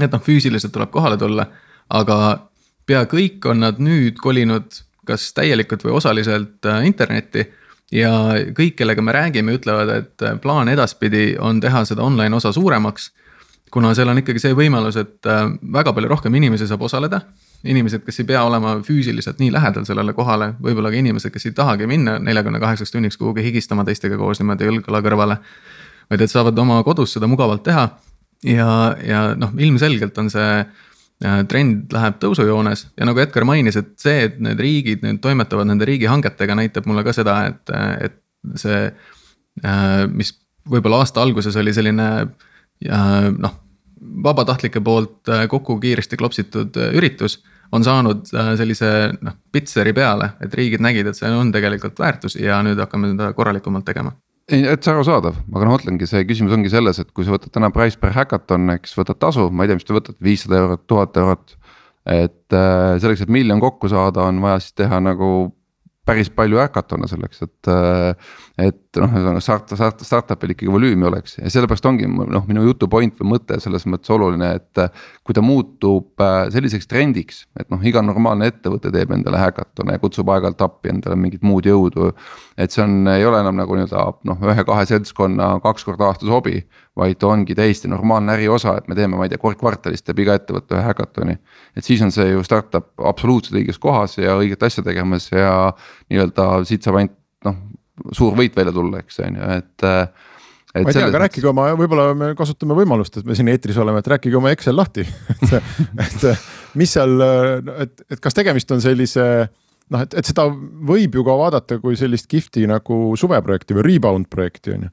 et 0.00 0.10
noh, 0.10 0.22
füüsiliselt 0.24 0.72
tuleb 0.72 0.90
kohale 0.90 1.18
tulla, 1.20 1.44
aga 1.90 2.48
pea 2.86 3.04
kõik 3.04 3.44
on 3.52 3.60
nad 3.60 3.82
nüüd 3.84 4.16
kolinud 4.16 4.80
kas 5.08 5.30
täielikult 5.36 5.84
või 5.86 5.96
osaliselt 5.98 6.66
äh, 6.66 6.84
internetti. 6.86 7.46
ja 7.92 8.12
kõik, 8.56 8.76
kellega 8.76 9.02
me 9.02 9.12
räägime, 9.16 9.54
ütlevad, 9.56 9.92
et 9.94 10.22
äh, 10.26 10.36
plaan 10.40 10.68
edaspidi 10.68 11.36
on 11.40 11.60
teha 11.60 11.84
seda 11.88 12.04
online 12.04 12.36
osa 12.36 12.52
suuremaks. 12.52 13.12
kuna 13.70 13.94
seal 13.94 14.08
on 14.08 14.18
ikkagi 14.18 14.40
see 14.40 14.54
võimalus, 14.56 14.96
et 14.96 15.26
äh, 15.26 15.44
väga 15.72 15.92
palju 15.92 16.08
rohkem 16.08 16.34
inimesi 16.34 16.66
saab 16.66 16.82
osaleda. 16.82 17.20
inimesed, 17.64 18.04
kes 18.06 18.20
ei 18.20 18.24
pea 18.24 18.42
olema 18.44 18.76
füüsiliselt 18.86 19.38
nii 19.38 19.52
lähedal 19.52 19.84
sellele 19.84 20.12
kohale, 20.12 20.52
võib-olla 20.62 20.90
ka 20.90 20.96
inimesed, 20.96 21.32
kes 21.34 21.46
ei 21.46 21.52
tahagi 21.52 21.86
minna 21.86 22.18
neljakümne 22.18 22.60
kaheksaks 22.60 22.90
tunniks 22.90 23.16
kuhugi 23.16 23.42
higistama 23.42 23.84
teistega 23.84 24.16
koos 24.16 24.38
niimoodi 24.38 24.68
õlg-õla 24.68 25.02
kõrvale. 25.02 25.38
vaid 26.10 26.20
et 26.20 26.30
saavad 26.30 26.58
oma 26.58 26.82
kodus 26.82 27.12
seda 27.12 27.26
mugavalt 27.26 27.62
teha 27.62 27.88
ja, 28.44 28.96
ja 29.02 29.22
noh, 29.36 29.50
ilmselgelt 29.58 30.18
on 30.18 30.30
see 30.30 30.62
trend 31.18 31.92
läheb 31.92 32.18
tõusujoones 32.22 32.84
ja 32.94 33.06
nagu 33.08 33.18
Edgar 33.18 33.46
mainis, 33.48 33.78
et 33.80 33.94
see, 33.98 34.26
et 34.28 34.36
need 34.42 34.60
riigid 34.62 35.02
nüüd 35.02 35.18
toimetavad 35.22 35.66
nende 35.66 35.88
riigihangetega, 35.88 36.54
näitab 36.58 36.86
mulle 36.86 37.02
ka 37.06 37.14
seda, 37.16 37.40
et, 37.50 37.72
et 38.06 38.60
see. 38.60 38.84
Äh, 39.66 40.04
mis 40.14 40.30
võib-olla 40.70 41.00
aasta 41.02 41.22
alguses 41.24 41.56
oli 41.58 41.72
selline 41.74 42.06
noh, 43.42 43.54
vabatahtlike 44.22 44.78
poolt 44.86 45.30
äh, 45.34 45.48
kokku 45.50 45.80
kiiresti 45.82 46.16
klopsitud 46.20 46.78
üritus. 46.92 47.40
on 47.72 47.84
saanud 47.84 48.30
sellise 48.56 48.88
noh, 49.20 49.34
pitseri 49.52 49.92
peale, 49.92 50.30
et 50.40 50.54
riigid 50.54 50.80
nägid, 50.80 51.10
et 51.10 51.16
see 51.18 51.28
on 51.28 51.50
tegelikult 51.52 51.98
väärtus 51.98 52.38
ja 52.38 52.62
nüüd 52.62 52.78
hakkame 52.80 53.10
seda 53.10 53.32
korralikumalt 53.36 53.84
tegema 53.84 54.14
ei, 54.48 54.64
see 54.64 54.92
arusaadav, 54.92 55.38
aga 55.54 55.68
noh, 55.68 55.76
ütlengi, 55.78 56.08
see 56.08 56.24
küsimus 56.28 56.54
ongi 56.56 56.72
selles, 56.72 57.00
et 57.02 57.12
kui 57.16 57.26
sa 57.26 57.34
võtad 57.34 57.52
täna 57.54 57.70
price 57.74 58.00
per 58.00 58.14
hackathon, 58.16 58.72
eks 58.78 58.96
võtad 58.98 59.20
tasu, 59.20 59.48
ma 59.52 59.64
ei 59.64 59.70
tea, 59.70 59.78
mis 59.80 59.88
te 59.88 59.96
võtate, 59.96 60.18
viissada 60.24 60.58
eurot, 60.62 60.86
tuhat 60.90 61.20
eurot. 61.20 61.56
et 62.08 62.56
äh, 62.56 62.96
selleks, 63.02 63.26
et 63.26 63.32
miljon 63.32 63.60
kokku 63.60 63.90
saada, 63.92 64.24
on 64.30 64.40
vaja 64.40 64.62
siis 64.64 64.76
teha 64.80 65.00
nagu 65.04 65.30
päris 66.08 66.30
palju 66.32 66.60
häkatone 66.62 67.08
selleks, 67.10 67.44
et. 67.44 67.72
Et 68.58 68.98
noh, 68.98 69.12
ühesõnaga 69.12 69.40
start, 69.42 69.72
start, 69.78 70.00
startup'il 70.02 70.52
ikkagi 70.54 70.70
volüümi 70.72 71.06
oleks 71.06 71.36
ja 71.38 71.50
sellepärast 71.52 71.84
ongi 71.86 72.08
noh, 72.10 72.42
minu 72.48 72.64
jutu 72.66 72.88
point 72.90 73.14
või 73.20 73.36
mõte 73.36 73.60
selles 73.62 73.86
mõttes 73.86 74.10
oluline, 74.10 74.50
et. 74.58 74.80
kui 75.22 75.36
ta 75.36 75.42
muutub 75.44 76.22
äh, 76.24 76.48
selliseks 76.50 76.88
trendiks, 76.90 77.42
et 77.60 77.68
noh, 77.70 77.82
iga 77.86 78.00
normaalne 78.02 78.48
ettevõte 78.50 78.90
teeb 78.94 79.12
endale 79.14 79.38
häkatone 79.42 79.94
ja 79.94 80.02
kutsub 80.02 80.30
aeg-ajalt 80.32 80.64
appi 80.64 80.90
endale 80.90 81.18
mingit 81.20 81.44
muud 81.46 81.68
jõudu. 81.68 82.10
et 82.56 82.74
see 82.74 82.82
on, 82.82 83.06
ei 83.12 83.26
ole 83.28 83.42
enam 83.44 83.60
nagu 83.60 83.76
nii-öelda 83.78 84.06
noh, 84.26 84.42
ühe-kahe 84.50 84.86
seltskonna 84.90 85.50
kaks 85.62 85.86
korda 85.86 86.10
aastas 86.10 86.32
hobi. 86.32 86.64
vaid 86.98 87.22
ongi 87.22 87.54
täiesti 87.54 87.86
normaalne 87.88 88.32
äriosa, 88.34 88.74
et 88.78 88.88
me 88.88 88.96
teeme, 88.98 89.14
ma 89.14 89.28
ei 89.28 89.30
tea, 89.30 89.38
kord 89.38 89.58
kvartalis 89.60 90.02
teeb 90.02 90.18
iga 90.24 90.34
ettevõte 90.34 90.74
ühe 90.74 90.82
häkatoni. 90.88 91.38
et 91.76 91.84
siis 91.84 92.02
on 92.02 92.10
see 92.10 92.32
ju 92.32 92.42
startup 92.42 92.90
absoluutselt 92.98 93.60
õiges 93.60 93.78
kohas 93.78 94.18
ja 94.18 94.34
õiget 94.40 94.66
asja 94.66 94.82
tegemas 94.82 95.30
ja 95.30 95.70
nii-öelda 96.10 96.64
siit 96.66 96.82
saab 96.82 96.98
ainult 96.98 97.18
noh, 97.44 97.58
suur 98.16 98.36
võit 98.38 98.56
välja 98.56 98.74
tulla, 98.74 99.02
eks 99.04 99.22
on 99.26 99.38
ju, 99.38 99.52
et 99.58 99.88
et 100.74 100.84
ma 100.84 100.92
ei 100.92 100.98
tea, 100.98 101.06
aga 101.08 101.22
rääkige 101.24 101.48
oma, 101.48 101.70
võib-olla 101.78 102.10
me 102.16 102.32
kasutame 102.36 102.76
võimalust, 102.76 103.16
et 103.20 103.28
me 103.28 103.36
siin 103.36 103.48
eetris 103.48 103.78
oleme, 103.80 104.02
et 104.02 104.10
rääkige 104.12 104.36
oma 104.36 104.52
Excel 104.52 104.76
lahti 104.76 105.04
et, 105.46 105.54
et 106.04 106.28
mis 106.78 106.92
seal, 106.92 107.16
et, 107.86 108.04
et 108.12 108.20
kas 108.22 108.36
tegemist 108.36 108.70
on 108.76 108.82
sellise 108.84 109.24
noh, 109.92 110.02
et, 110.04 110.18
et 110.20 110.28
seda 110.28 110.46
võib 110.48 111.16
ju 111.18 111.24
ka 111.26 111.36
vaadata 111.40 111.78
kui 111.82 111.96
sellist 112.00 112.28
kihvti 112.30 112.66
nagu 112.70 113.16
suveprojekti 113.18 113.78
või 113.78 113.86
rebound 113.92 114.28
projekti 114.32 114.76
on 114.76 114.86
ju. 114.88 114.92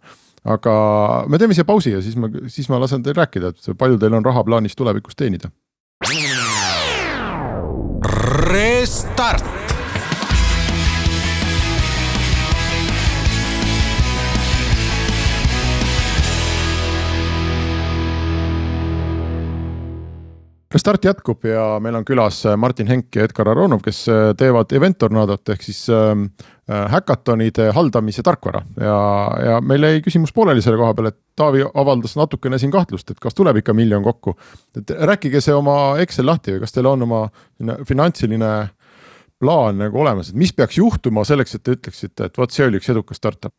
aga 0.56 0.78
me 1.32 1.42
teeme 1.42 1.58
siia 1.58 1.68
pausi 1.68 1.96
ja 1.96 2.02
siis 2.06 2.16
ma, 2.20 2.32
siis 2.52 2.72
ma 2.72 2.80
lasen 2.82 3.04
teil 3.06 3.18
rääkida, 3.18 3.52
et 3.52 3.70
palju 3.78 4.00
teil 4.02 4.16
on 4.16 4.26
raha 4.26 4.46
plaanis 4.48 4.78
tulevikus 4.78 5.18
teenida. 5.20 5.52
Restart 8.46 9.55
Restart 20.76 21.06
jätkub 21.08 21.46
ja 21.48 21.78
meil 21.80 21.96
on 21.96 22.04
külas 22.04 22.42
äh, 22.44 22.58
Martin 22.60 22.90
Henk 22.92 23.16
ja 23.16 23.24
Edgar 23.24 23.48
Aronov, 23.48 23.80
kes 23.86 24.02
äh, 24.12 24.34
teevad 24.36 24.74
Event 24.76 24.98
Tornadot 25.00 25.52
ehk 25.54 25.62
siis 25.64 25.86
ähm, 25.94 26.26
äh, 26.68 26.82
häkatonide 26.92 27.70
haldamise 27.78 28.26
tarkvara 28.28 28.60
ja, 28.84 28.98
ja 29.46 29.62
meil 29.64 29.88
jäi 29.88 30.02
küsimus 30.04 30.36
pooleli 30.36 30.64
selle 30.66 30.82
koha 30.82 30.92
peal, 30.98 31.08
et 31.14 31.20
Taavi 31.40 31.64
avaldas 31.64 32.18
natukene 32.20 32.60
siin 32.60 32.76
kahtlust, 32.76 33.14
et 33.14 33.24
kas 33.24 33.38
tuleb 33.38 33.62
ikka 33.62 33.76
miljon 33.78 34.04
kokku. 34.04 34.36
et 34.76 34.92
rääkige 35.14 35.40
see 35.44 35.56
oma 35.56 35.96
Excel 36.04 36.28
lahti 36.28 36.58
või 36.58 36.66
kas 36.66 36.76
teil 36.76 36.92
on 36.92 37.08
oma 37.08 37.24
finantsiline 37.88 38.52
plaan 39.40 39.80
nagu 39.80 40.04
olemas, 40.04 40.34
et 40.34 40.44
mis 40.44 40.52
peaks 40.52 40.82
juhtuma 40.82 41.24
selleks, 41.24 41.56
et 41.56 41.64
te 41.64 41.80
ütleksite, 41.80 42.28
et 42.28 42.38
vot 42.38 42.52
see 42.52 42.68
oli 42.68 42.84
üks 42.84 42.92
edukas 42.92 43.24
startup? 43.24 43.56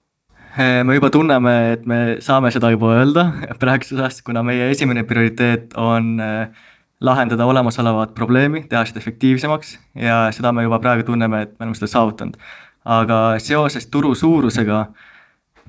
me 0.57 1.01
juba 1.01 1.09
tunneme, 1.13 1.59
et 1.73 1.89
me 1.89 2.05
saame 2.21 2.53
seda 2.53 2.77
juba 2.77 2.93
öelda 3.01 3.31
praeguses 3.63 3.97
ajast, 3.97 4.25
kuna 4.29 4.45
meie 4.45 4.69
esimene 4.77 5.09
prioriteet 5.09 5.81
on 5.81 6.19
äh, 6.21 6.67
lahendada 7.01 7.47
olemasolevat 7.47 8.15
probleemi, 8.15 8.65
teha 8.69 8.85
seda 8.89 9.03
efektiivsemaks 9.03 9.79
ja 10.01 10.27
seda 10.33 10.53
me 10.53 10.65
juba 10.65 10.79
praegu 10.79 11.05
tunneme, 11.05 11.43
et 11.43 11.53
me 11.59 11.67
oleme 11.67 11.75
seda 11.77 11.91
saavutanud. 11.93 12.37
aga 12.85 13.39
seoses 13.39 13.87
turu 13.87 14.15
suurusega 14.15 14.87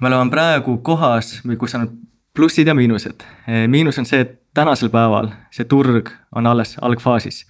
me 0.01 0.07
oleme 0.07 0.31
praegu 0.31 0.77
kohas, 0.77 1.41
kus 1.59 1.75
on 1.75 1.89
plussid 2.37 2.67
ja 2.67 2.75
miinused. 2.75 3.23
miinus 3.67 3.99
on 3.99 4.05
see, 4.05 4.21
et 4.21 4.39
tänasel 4.53 4.89
päeval 4.89 5.31
see 5.51 5.65
turg 5.65 6.09
on 6.35 6.47
alles 6.47 6.77
algfaasis, 6.81 7.45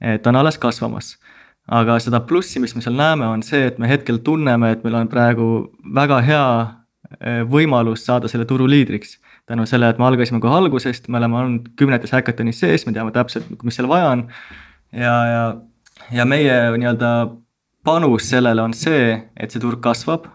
et 0.00 0.26
on 0.26 0.36
alles 0.36 0.58
kasvamas. 0.58 1.16
aga 1.70 1.98
seda 2.02 2.20
plussi, 2.20 2.58
mis 2.58 2.74
me 2.74 2.82
seal 2.82 2.96
näeme, 2.98 3.26
on 3.30 3.42
see, 3.46 3.66
et 3.66 3.78
me 3.78 3.88
hetkel 3.88 4.16
tunneme, 4.26 4.72
et 4.72 4.80
meil 4.84 4.96
on 4.98 5.08
praegu 5.08 5.46
väga 5.94 6.18
hea 6.26 6.46
eh, 7.20 7.42
võimalus 7.46 8.02
saada 8.06 8.28
selle 8.28 8.44
turu 8.44 8.66
liidriks. 8.66 9.18
Tänu 9.50 9.66
sellele, 9.68 9.94
et 9.94 10.00
me 10.00 10.08
algasime 10.08 10.40
kohe 10.42 10.56
algusest, 10.56 11.08
me 11.10 11.20
oleme 11.20 11.38
olnud 11.42 11.70
kümnetes 11.80 12.14
häkatonis 12.16 12.62
sees, 12.62 12.86
me 12.86 12.94
teame 12.96 13.14
täpselt, 13.14 13.50
mis 13.66 13.78
seal 13.78 13.90
vaja 13.90 14.10
on. 14.16 14.26
ja, 14.96 15.14
ja, 15.34 15.44
ja 16.14 16.26
meie 16.26 16.58
nii-öelda 16.78 17.14
panus 17.86 18.28
sellele 18.30 18.62
on 18.62 18.76
see, 18.76 19.14
et 19.36 19.52
see 19.52 19.62
turg 19.62 19.80
kasvab 19.84 20.28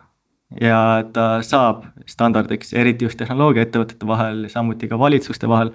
ja 0.62 1.04
ta 1.14 1.40
saab 1.46 1.86
standardiks, 2.10 2.74
eriti 2.78 3.08
just 3.08 3.20
tehnoloogiaettevõtete 3.20 4.08
vahel, 4.08 4.46
samuti 4.52 4.90
ka 4.92 5.00
valitsuste 5.00 5.50
vahel 5.50 5.74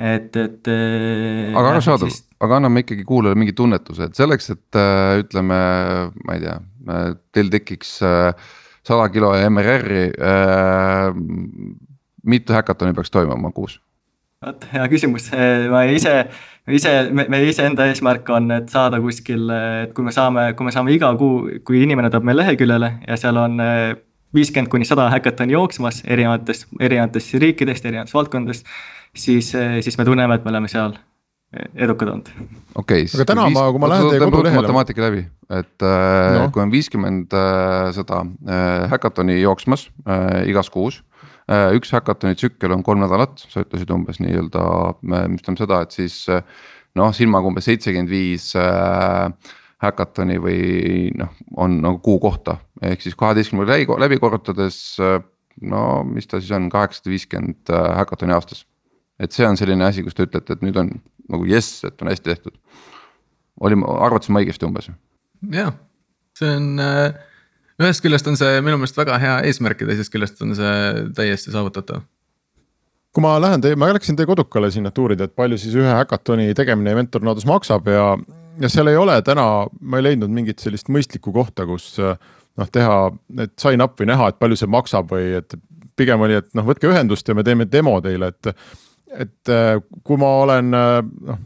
et, 0.00 0.36
et. 0.36 0.70
Äh, 0.70 1.52
aga 1.52 1.74
arusaadav 1.74 2.08
siis..., 2.10 2.24
aga 2.40 2.58
anname 2.60 2.84
ikkagi 2.84 3.04
kuulajale 3.08 3.38
mingi 3.40 3.54
tunnetuse, 3.56 4.08
et 4.08 4.18
selleks, 4.18 4.50
et 4.54 4.80
äh, 4.80 5.20
ütleme, 5.20 5.60
ma 6.24 6.36
ei 6.36 6.44
tea, 6.44 6.56
äh, 6.88 7.06
teil 7.36 7.52
tekiks 7.52 7.98
sada 8.00 9.06
kilo 9.12 9.34
MRR-i 9.36 10.08
äh,. 10.16 11.14
Mitu 12.22 12.56
häkatoni 12.56 12.94
peaks 12.96 13.10
toimuma 13.10 13.52
kuus? 13.56 13.80
vot 14.46 14.62
hea 14.72 14.86
küsimus, 14.88 15.26
ma 15.68 15.82
ise, 15.92 16.14
ise, 16.72 16.92
meie 17.12 17.48
iseenda 17.50 17.84
eesmärk 17.90 18.28
on, 18.32 18.46
et 18.56 18.70
saada 18.72 19.00
kuskil, 19.02 19.50
et 19.84 19.92
kui 19.96 20.06
me 20.06 20.14
saame, 20.16 20.46
kui 20.56 20.64
me 20.64 20.72
saame 20.72 20.94
iga 20.96 21.10
kuu, 21.20 21.60
kui 21.66 21.82
inimene 21.84 22.08
tuleb 22.08 22.30
meie 22.30 22.38
leheküljele 22.38 22.94
ja 23.04 23.18
seal 23.20 23.36
on 23.36 23.60
viiskümmend 24.34 24.70
kuni 24.72 24.88
sada 24.88 25.10
häkatoni 25.12 25.52
jooksmas 25.52 26.00
erinevates, 26.08 26.64
erinevatest 26.80 27.36
riikidest, 27.42 27.84
erinevatest 27.84 28.16
valdkondadest 28.16 28.72
siis, 29.12 29.52
siis 29.84 29.98
me 29.98 30.08
tunneme, 30.08 30.40
et 30.40 30.44
me 30.46 30.54
oleme 30.54 30.72
seal 30.72 30.96
edukad 31.74 32.08
olnud. 32.08 32.28
okei 32.78 33.02
okay,. 33.02 33.14
aga 33.14 33.24
täna 33.26 33.46
viis... 33.48 33.56
ma, 33.58 33.66
kui 33.74 33.82
ma 33.82 33.88
lähen 33.90 34.08
teie 34.12 34.22
kodulehele. 34.22 34.62
matemaatika 34.62 35.02
läbi, 35.02 35.24
et 35.50 35.84
äh, 35.84 36.36
no. 36.38 36.48
kui 36.54 36.62
on 36.62 36.72
viiskümmend 36.72 37.34
äh, 37.34 37.90
seda 37.96 38.22
äh, 38.24 38.90
häkatoni 38.92 39.40
jooksmas 39.40 39.88
äh, 40.06 40.46
igas 40.50 40.70
kuus 40.70 41.00
äh,. 41.00 41.09
Üks 41.50 41.90
häkatoni 41.96 42.38
tsükkel 42.38 42.74
on 42.76 42.84
kolm 42.86 43.02
nädalat, 43.02 43.42
sa 43.50 43.64
ütlesid 43.64 43.90
umbes 43.94 44.20
nii-öelda, 44.22 44.62
mis 45.02 45.42
tähendab 45.42 45.64
seda, 45.64 45.80
et 45.82 45.96
siis 45.96 46.22
noh, 46.98 47.10
silmaga 47.16 47.50
umbes 47.50 47.66
seitsekümmend 47.66 48.12
viis 48.12 48.52
häkatoni 49.80 50.38
või 50.42 50.62
noh, 51.18 51.34
on 51.58 51.80
nagu 51.82 51.98
kuu 52.04 52.20
kohta, 52.22 52.60
ehk 52.84 53.02
siis 53.02 53.18
kaheteistkümnega 53.18 53.74
läbi, 53.74 53.88
läbi 54.04 54.20
korrutades 54.22 54.80
no 55.00 55.84
mis 56.06 56.30
ta 56.30 56.38
siis 56.38 56.54
on, 56.54 56.70
kaheksasada 56.72 57.14
viiskümmend 57.14 57.72
häkatoni 57.98 58.36
aastas 58.36 58.66
et 59.20 59.36
see 59.36 59.46
on 59.46 59.58
selline 59.60 59.84
asi, 59.86 60.04
kus 60.04 60.16
te 60.16 60.26
ütlete, 60.26 60.56
et 60.56 60.64
nüüd 60.64 60.78
on 60.80 60.94
nagu 61.30 61.46
jess, 61.48 61.84
et 61.86 62.00
on 62.02 62.10
hästi 62.10 62.32
tehtud. 62.32 62.56
oli, 63.60 63.76
arvatasin 63.76 64.34
ma 64.34 64.42
õigesti 64.42 64.66
umbes? 64.68 64.90
jah, 65.52 65.74
see 66.38 66.54
on 66.56 66.80
äh, 66.82 67.18
ühest 67.80 68.04
küljest 68.04 68.28
on 68.30 68.38
see 68.38 68.60
minu 68.64 68.78
meelest 68.80 68.98
väga 68.98 69.18
hea 69.22 69.36
eesmärk 69.48 69.84
ja 69.84 69.90
teisest 69.90 70.12
küljest 70.12 70.42
on 70.44 70.56
see 70.58 71.04
täiesti 71.16 71.54
saavutatav. 71.54 72.02
kui 73.14 73.24
ma 73.24 73.34
lähen 73.42 73.62
teie, 73.64 73.78
ma 73.78 73.88
läksin 73.90 74.18
teie 74.18 74.28
kodukale 74.28 74.70
sinna 74.70 74.92
tuurida, 74.94 75.26
et 75.26 75.34
palju 75.34 75.58
siis 75.58 75.74
ühe 75.78 75.94
häkatoni 75.96 76.52
tegemine 76.54 76.92
Inventor 76.94 77.24
Nodos 77.26 77.46
maksab 77.48 77.88
ja, 77.90 78.04
ja 78.60 78.70
seal 78.70 78.92
ei 78.92 79.00
ole 79.00 79.16
täna, 79.26 79.46
ma 79.80 79.98
ei 79.98 80.10
leidnud 80.10 80.30
mingit 80.30 80.62
sellist 80.62 80.92
mõistlikku 80.92 81.32
kohta, 81.34 81.66
kus 81.66 81.96
noh, 81.98 82.70
teha, 82.70 83.00
et 83.42 83.56
sign 83.58 83.82
up 83.82 83.98
või 83.98 84.12
näha, 84.12 84.30
et 84.30 84.38
palju 84.38 84.60
see 84.60 84.70
maksab 84.70 85.10
või 85.10 85.32
et 85.40 85.58
pigem 85.98 86.22
oli, 86.22 86.38
et 86.38 86.52
noh, 86.54 86.66
võtke 86.68 86.88
ühendust 86.90 87.28
ja 87.28 87.34
me 87.34 87.44
teeme 87.46 87.66
demo 87.70 87.98
teile, 88.04 88.32
et 88.34 88.54
et 89.10 89.50
kui 90.06 90.20
ma 90.22 90.28
olen 90.44 90.68
noh 90.70 91.40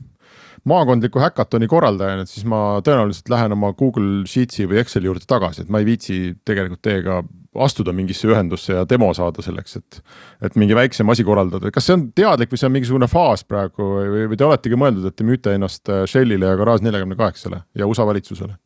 maakondliku 0.68 1.20
häkatoni 1.20 1.68
korraldajana, 1.68 2.26
siis 2.28 2.46
ma 2.48 2.80
tõenäoliselt 2.84 3.28
lähen 3.32 3.54
oma 3.56 3.72
Google 3.76 4.24
Sheetsi 4.28 4.68
või 4.70 4.80
Exceli 4.82 5.10
juurde 5.10 5.28
tagasi, 5.28 5.64
et 5.64 5.72
ma 5.72 5.80
ei 5.82 5.88
viitsi 5.88 6.18
tegelikult 6.44 6.82
teiega 6.84 7.22
astuda 7.64 7.92
mingisse 7.94 8.26
ühendusse 8.26 8.72
ja 8.74 8.82
demo 8.88 9.12
saada 9.14 9.42
selleks, 9.44 9.76
et. 9.78 10.00
et 10.42 10.56
mingi 10.58 10.74
väiksem 10.74 11.08
asi 11.12 11.24
korraldada, 11.24 11.70
kas 11.74 11.86
see 11.86 11.94
on 11.98 12.08
teadlik 12.16 12.50
või 12.50 12.60
see 12.60 12.68
on 12.68 12.74
mingisugune 12.74 13.08
faas 13.10 13.44
praegu 13.46 13.86
või, 14.00 14.26
või 14.32 14.40
te 14.40 14.48
oletegi 14.48 14.80
mõeldud, 14.80 15.06
et 15.08 15.16
te 15.16 15.26
müüte 15.26 15.54
ennast 15.54 15.92
äh, 15.92 16.02
Shellile 16.10 16.50
ja 16.50 16.58
Garage 16.58 16.86
neljakümne 16.86 17.18
kaheksale 17.18 17.62
ja 17.78 17.86
USA 17.86 18.06
valitsusele? 18.08 18.56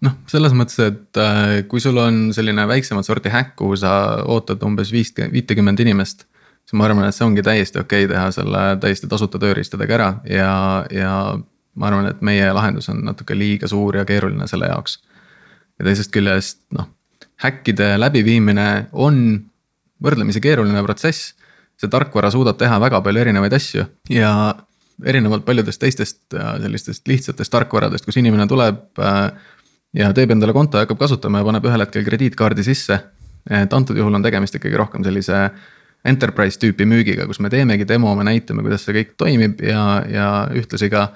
noh, 0.00 0.14
selles 0.30 0.54
mõttes, 0.56 0.78
et 0.80 1.18
kui 1.68 1.82
sul 1.84 1.98
on 2.00 2.30
selline 2.32 2.64
väiksemat 2.70 3.04
sorti 3.04 3.28
häkk, 3.28 3.52
kuhu 3.58 3.76
sa 3.76 3.92
ootad 4.24 4.62
umbes 4.64 4.92
viis, 4.94 5.12
viitekümmet 5.12 5.82
inimest 5.84 6.24
siis 6.70 6.78
ma 6.78 6.86
arvan, 6.86 7.08
et 7.08 7.16
see 7.16 7.26
ongi 7.26 7.42
täiesti 7.42 7.80
okei 7.82 8.04
okay 8.06 8.14
teha 8.14 8.30
selle 8.34 8.62
täiesti 8.82 9.08
tasuta 9.10 9.40
tööriistadega 9.42 9.96
ära 9.96 10.08
ja, 10.30 10.52
ja 10.94 11.14
ma 11.74 11.88
arvan, 11.90 12.06
et 12.12 12.22
meie 12.22 12.46
lahendus 12.54 12.86
on 12.92 13.02
natuke 13.08 13.34
liiga 13.34 13.66
suur 13.70 13.98
ja 13.98 14.04
keeruline 14.06 14.46
selle 14.46 14.70
jaoks. 14.70 15.00
ja 15.78 15.88
teisest 15.88 16.12
küljest 16.14 16.62
noh, 16.76 16.86
häkkide 17.42 17.96
läbiviimine 17.98 18.68
on 18.92 19.40
võrdlemisi 20.02 20.40
keeruline 20.40 20.82
protsess. 20.86 21.34
see 21.80 21.90
tarkvara 21.90 22.30
suudab 22.30 22.58
teha 22.60 22.78
väga 22.80 23.00
palju 23.00 23.20
erinevaid 23.20 23.56
asju 23.56 23.86
ja 24.14 24.54
erinevalt 25.04 25.44
paljudest 25.44 25.80
teistest 25.80 26.34
äh, 26.34 26.54
sellistest 26.62 27.08
lihtsatest 27.08 27.50
tarkvaradest, 27.50 28.04
kus 28.04 28.20
inimene 28.20 28.46
tuleb 28.46 29.02
äh, 29.02 29.32
ja 29.96 30.12
teeb 30.14 30.30
endale 30.30 30.54
konto 30.54 30.78
ja 30.78 30.86
hakkab 30.86 31.02
kasutama 31.02 31.42
ja 31.42 31.50
paneb 31.50 31.66
ühel 31.66 31.82
hetkel 31.82 32.06
krediitkaardi 32.06 32.62
sisse. 32.62 33.00
et 33.50 33.72
antud 33.72 33.96
juhul 33.96 34.14
on 34.14 34.22
tegemist 34.22 34.54
ikkagi 34.54 34.76
rohkem 34.76 35.02
sellise 35.02 35.48
enterprise 36.04 36.60
tüüpi 36.60 36.86
müügiga, 36.88 37.26
kus 37.28 37.40
me 37.40 37.50
teemegi 37.52 37.86
demo, 37.88 38.14
me 38.16 38.24
näitame, 38.24 38.64
kuidas 38.64 38.86
see 38.86 38.96
kõik 38.96 39.16
toimib 39.20 39.60
ja, 39.64 39.82
ja 40.08 40.28
ühtlasi 40.56 40.88
ka 40.92 41.10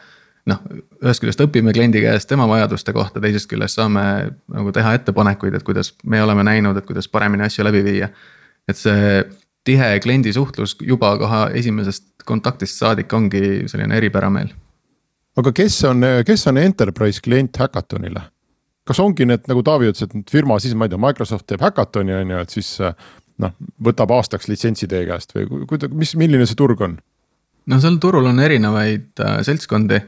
noh, 0.51 0.61
ühest 1.03 1.23
küljest 1.23 1.40
õpime 1.44 1.73
kliendi 1.77 2.03
käest 2.05 2.29
tema 2.29 2.47
vajaduste 2.49 2.92
kohta, 2.97 3.23
teisest 3.23 3.49
küljest 3.51 3.81
saame 3.81 4.05
nagu 4.53 4.75
teha 4.77 4.97
ettepanekuid, 4.99 5.57
et 5.57 5.64
kuidas 5.66 5.94
me 6.05 6.20
oleme 6.23 6.44
näinud, 6.47 6.77
et 6.77 6.88
kuidas 6.88 7.09
paremini 7.09 7.47
asju 7.47 7.64
läbi 7.64 7.85
viia. 7.87 8.11
et 8.68 8.77
see 8.77 9.23
tihe 9.64 9.88
kliendi 10.01 10.33
suhtlus 10.33 10.77
juba 10.81 11.14
kohe 11.20 11.40
esimesest 11.61 12.25
kontaktist 12.25 12.81
saadik 12.81 13.12
ongi 13.12 13.64
selline 13.68 13.97
eripära 13.97 14.31
meil. 14.31 14.53
aga 15.37 15.53
kes 15.53 15.81
on, 15.85 16.05
kes 16.27 16.47
on 16.47 16.59
enterprise 16.59 17.20
klient 17.25 17.57
häkatonile? 17.57 18.29
kas 18.85 19.01
ongi 19.01 19.25
need, 19.25 19.47
nagu 19.49 19.62
Taavi 19.64 19.88
ütles, 19.88 20.05
et 20.05 20.31
firma 20.31 20.59
siis, 20.61 20.75
ma 20.77 20.85
ei 20.85 20.92
tea, 20.92 21.01
Microsoft 21.01 21.47
teeb 21.49 21.62
häkatoni 21.64 22.12
on 22.12 22.35
ju, 22.35 22.40
et 22.44 22.51
siis 22.53 22.75
noh, 23.42 23.55
võtab 23.83 24.12
aastaks 24.14 24.49
litsentsi 24.51 24.88
teie 24.90 25.07
käest 25.09 25.35
või 25.37 25.64
kuida-, 25.68 25.90
mis, 25.92 26.14
milline 26.18 26.47
see 26.47 26.59
turg 26.59 26.81
on? 26.85 26.99
no 27.70 27.81
seal 27.83 27.99
turul 28.03 28.29
on 28.31 28.42
erinevaid 28.44 29.25
äh, 29.25 29.38
seltskondi 29.47 30.01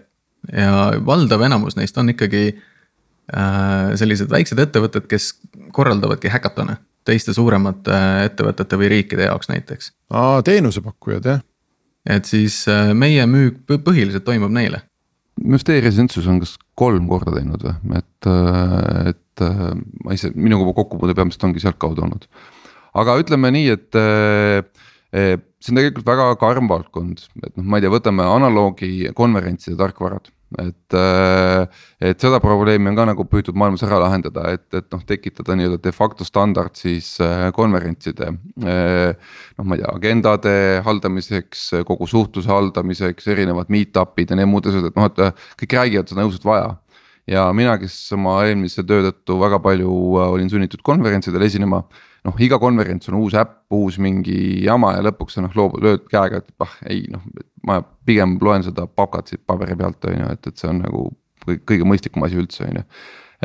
ja 0.52 0.72
valdav 1.06 1.42
enamus 1.46 1.78
neist 1.78 1.96
on 1.98 2.12
ikkagi 2.12 2.44
äh, 2.52 3.94
sellised 3.98 4.30
väiksed 4.30 4.60
ettevõtted, 4.62 5.08
kes 5.10 5.32
korraldavadki 5.74 6.30
häkatone 6.32 6.78
teiste 7.06 7.34
suuremate 7.36 7.94
äh, 7.94 8.24
ettevõtete 8.30 8.78
või 8.80 8.90
riikide 8.96 9.30
jaoks 9.30 9.50
näiteks. 9.52 9.92
aa, 10.10 10.42
teenusepakkujad 10.46 11.30
jah. 11.32 11.40
et 12.06 12.28
siis 12.28 12.62
äh, 12.70 12.92
meie 12.94 13.26
müük 13.30 13.62
põhiliselt 13.84 14.26
toimub 14.26 14.54
neile. 14.54 14.82
minu 15.40 15.58
arust 15.58 15.72
e-residentsus 15.72 16.28
on 16.30 16.42
kas 16.42 16.56
kolm 16.74 17.08
korda 17.08 17.34
teinud 17.38 17.64
või, 17.64 18.02
et, 18.02 18.30
äh, 18.30 19.14
et 19.14 19.46
äh, 19.46 19.64
ma 20.04 20.18
ise, 20.18 20.32
minuga 20.34 20.70
kokkupuude 20.76 21.16
peamiselt 21.16 21.48
ongi 21.48 21.64
sealtkaudu 21.64 22.06
olnud 22.06 22.28
aga 23.00 23.18
ütleme 23.20 23.52
nii, 23.54 23.74
et 23.74 23.98
äh, 23.98 24.62
äh, 25.16 25.34
see 25.60 25.72
on 25.72 25.80
tegelikult 25.80 26.08
väga 26.08 26.30
karm 26.40 26.70
valdkond, 26.70 27.26
et 27.42 27.52
noh, 27.54 27.66
ma 27.66 27.78
ei 27.78 27.84
tea, 27.84 27.92
võtame 27.92 28.26
analoogi 28.28 29.10
konverentside 29.16 29.78
tarkvarad. 29.80 30.32
et, 30.62 30.94
äh, 30.94 31.66
et 31.98 32.22
seda 32.22 32.38
probleemi 32.38 32.86
on 32.92 32.96
ka 32.96 33.04
nagu 33.08 33.24
püütud 33.26 33.56
maailmas 33.58 33.82
ära 33.82 33.98
lahendada, 33.98 34.52
et, 34.54 34.66
et 34.78 34.86
noh, 34.94 35.02
tekitada 35.02 35.56
nii-öelda 35.58 35.80
de 35.82 35.92
facto 35.92 36.24
standard 36.24 36.78
siis 36.78 37.16
konverentside. 37.56 38.30
noh, 38.30 39.64
ma 39.66 39.76
ei 39.76 39.82
tea, 39.82 39.92
agendade 39.92 40.56
haldamiseks, 40.86 41.68
kogu 41.88 42.06
suhtluse 42.06 42.52
haldamiseks, 42.52 43.26
erinevad 43.34 43.72
meet-up'id 43.74 44.30
ja 44.30 44.38
need 44.38 44.52
muud 44.52 44.70
asjad, 44.70 44.86
et 44.86 44.98
noh, 44.98 45.10
et 45.10 45.46
kõik 45.64 45.78
räägivad 45.80 46.14
seda 46.14 46.28
õudselt 46.28 46.46
vaja 46.46 46.76
ja 47.26 47.46
mina, 47.56 47.74
kes 47.80 47.94
oma 48.14 48.38
eelmise 48.46 48.84
töö 48.86 49.08
tõttu 49.08 49.40
väga 49.40 49.58
palju 49.62 49.90
olin 50.28 50.50
sunnitud 50.50 50.82
konverentsidel 50.86 51.42
esinema 51.48 51.82
noh, 52.26 52.36
iga 52.42 52.58
konverents 52.62 53.10
on 53.10 53.20
uus 53.20 53.36
äpp, 53.38 53.58
uus 53.76 54.00
mingi 54.02 54.64
jama 54.64 54.94
ja 54.96 55.04
lõpuks 55.06 55.36
sa 55.36 55.44
noh 55.44 55.54
loobud, 55.56 55.84
lööd 55.84 56.04
käega, 56.10 56.42
et 56.42 56.64
ah 56.64 56.74
ei 56.90 57.04
noh, 57.12 57.22
ma 57.66 57.80
pigem 58.08 58.36
loen 58.42 58.66
seda 58.66 58.86
pakat 58.90 59.32
siit 59.32 59.44
paberi 59.46 59.76
pealt 59.78 60.04
on 60.10 60.20
ju, 60.20 60.28
et, 60.34 60.50
et 60.50 60.60
see 60.60 60.70
on 60.70 60.82
nagu 60.84 61.06
kõige 61.46 61.86
mõistlikum 61.86 62.26
asi 62.26 62.38
üldse 62.40 62.66
on 62.66 62.80
ju. 62.80 62.84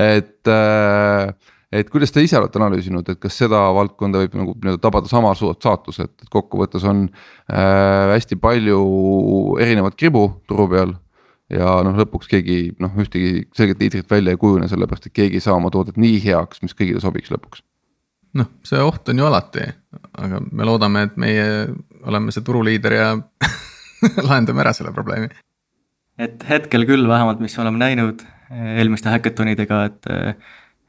et, 0.02 0.50
äh, 0.50 1.54
et 1.82 1.91
kuidas 1.94 2.13
te 2.13 2.24
ise 2.26 2.39
olete 2.39 2.60
analüüsinud, 2.60 3.13
et 3.13 3.22
kas 3.22 3.38
seda 3.44 3.62
valdkonda 3.78 4.24
võib 4.24 4.38
nagu 4.39 4.58
nii-öelda 4.58 4.82
tabada 4.82 5.12
sama 5.12 5.34
saatus, 5.38 6.01
et, 6.03 6.14
et 6.24 6.34
kokkuvõttes 6.34 6.86
on 6.89 7.05
äh, 7.08 8.12
hästi 8.16 8.39
palju 8.41 8.82
erinevat 9.62 9.97
kribu 9.99 10.28
turu 10.49 10.70
peal 10.72 10.95
ja 11.51 11.82
noh, 11.86 11.97
lõpuks 11.99 12.30
keegi 12.32 12.62
noh, 12.82 12.95
ühtegi 13.01 13.45
selget 13.58 13.84
liidrit 13.84 14.10
välja 14.10 14.34
ei 14.34 14.41
kujune, 14.41 14.70
sellepärast 14.72 15.10
et 15.10 15.18
keegi 15.18 15.41
ei 15.41 15.43
saa 15.43 15.58
oma 15.60 15.74
toodet 15.74 15.99
nii 16.01 16.22
heaks, 16.24 16.64
mis 16.66 16.78
kõigile 16.78 17.03
sobiks 17.03 17.34
lõpuks 17.34 17.66
noh, 18.38 18.49
see 18.67 18.82
oht 18.82 19.09
on 19.11 19.21
ju 19.21 19.27
alati, 19.27 19.65
aga 20.23 20.41
me 20.51 20.67
loodame, 20.67 21.05
et 21.07 21.19
meie 21.19 21.45
oleme 22.07 22.34
see 22.34 22.45
turuliider 22.45 22.95
ja 22.95 23.09
lahendame 24.27 24.63
ära 24.63 24.73
selle 24.75 24.93
probleemi. 24.95 25.29
et 26.21 26.43
hetkel 26.49 26.86
küll 26.89 27.07
vähemalt, 27.09 27.41
mis 27.43 27.55
me 27.57 27.65
oleme 27.65 27.82
näinud, 27.82 28.25
eelmiste 28.51 29.11
häkatonidega, 29.13 29.86
et 29.89 30.11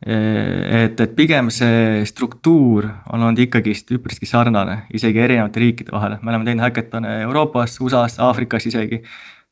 et, 0.02 0.98
et 0.98 1.12
pigem 1.14 1.46
see 1.54 2.02
struktuur 2.10 2.88
on 3.14 3.22
olnud 3.22 3.38
ikkagist 3.44 3.92
üpriski 3.94 4.26
sarnane, 4.26 4.80
isegi 4.90 5.22
erinevate 5.22 5.62
riikide 5.62 5.94
vahel, 5.94 6.16
me 6.22 6.32
oleme 6.32 6.48
teinud 6.48 6.64
häkatone 6.64 7.20
Euroopas, 7.28 7.76
USA-s, 7.80 8.18
Aafrikas 8.18 8.66
isegi. 8.66 8.98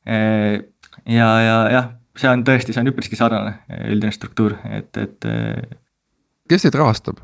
ja, 0.07 1.28
ja 1.45 1.57
jah, 1.70 1.93
see 2.18 2.32
on 2.32 2.43
tõesti, 2.47 2.74
see 2.74 2.82
on 2.82 2.91
üpriski 2.91 3.18
sarnane 3.18 3.61
üldine 3.93 4.11
struktuur, 4.14 4.59
et, 4.66 4.91
et. 4.99 5.30
kes 6.51 6.66
teid 6.66 6.80
rahastab? 6.82 7.22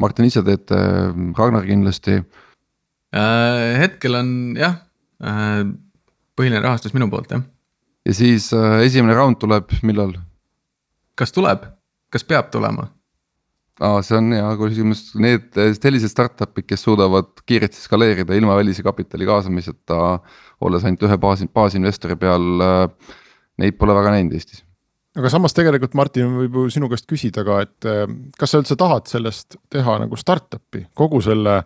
Martin, 0.00 0.28
ise 0.28 0.42
teete, 0.44 0.78
Ragnar 1.38 1.66
kindlasti 1.68 2.18
äh,. 2.20 3.76
hetkel 3.80 4.18
on 4.18 4.30
jah 4.58 4.80
äh,, 5.22 5.62
põhiline 6.36 6.62
rahastus 6.64 6.94
minu 6.96 7.08
poolt 7.12 7.32
jah. 7.32 7.44
ja 8.06 8.16
siis 8.16 8.50
äh, 8.56 8.82
esimene 8.86 9.16
round 9.16 9.40
tuleb 9.42 9.72
millal? 9.86 10.14
kas 11.16 11.32
tuleb? 11.32 11.64
kas 12.12 12.24
peab 12.24 12.52
tulema? 12.52 12.90
aa, 13.80 14.00
see 14.04 14.16
on 14.18 14.32
hea 14.36 14.52
küsimus, 14.60 15.08
need 15.20 15.56
sellised 15.80 16.12
startup'id, 16.12 16.66
kes 16.68 16.84
suudavad 16.86 17.32
kiiresti 17.48 17.82
skaleerida 17.82 18.36
ilma 18.36 18.56
välise 18.56 18.84
kapitali 18.86 19.28
kaasamiseta, 19.28 20.20
olles 20.64 20.86
ainult 20.86 21.04
ühe 21.08 21.18
baasi, 21.20 21.48
baasinvestori 21.52 22.16
peal. 22.20 22.64
Neid 23.56 23.76
pole 23.80 23.94
väga 23.96 24.10
näinud 24.12 24.34
Eestis. 24.36 24.65
Aga 25.16 25.32
samas 25.32 25.56
tegelikult 25.56 25.96
Martin 25.98 26.36
võib 26.42 26.60
ju 26.60 26.68
sinu 26.74 26.90
käest 26.92 27.08
küsida 27.08 27.44
ka, 27.46 27.62
et 27.64 27.88
kas 28.36 28.52
sa 28.52 28.60
üldse 28.60 28.76
tahad 28.78 29.08
sellest 29.10 29.58
teha 29.72 29.98
nagu 30.02 30.18
startup'i, 30.20 30.86
kogu 30.96 31.22
selle 31.24 31.58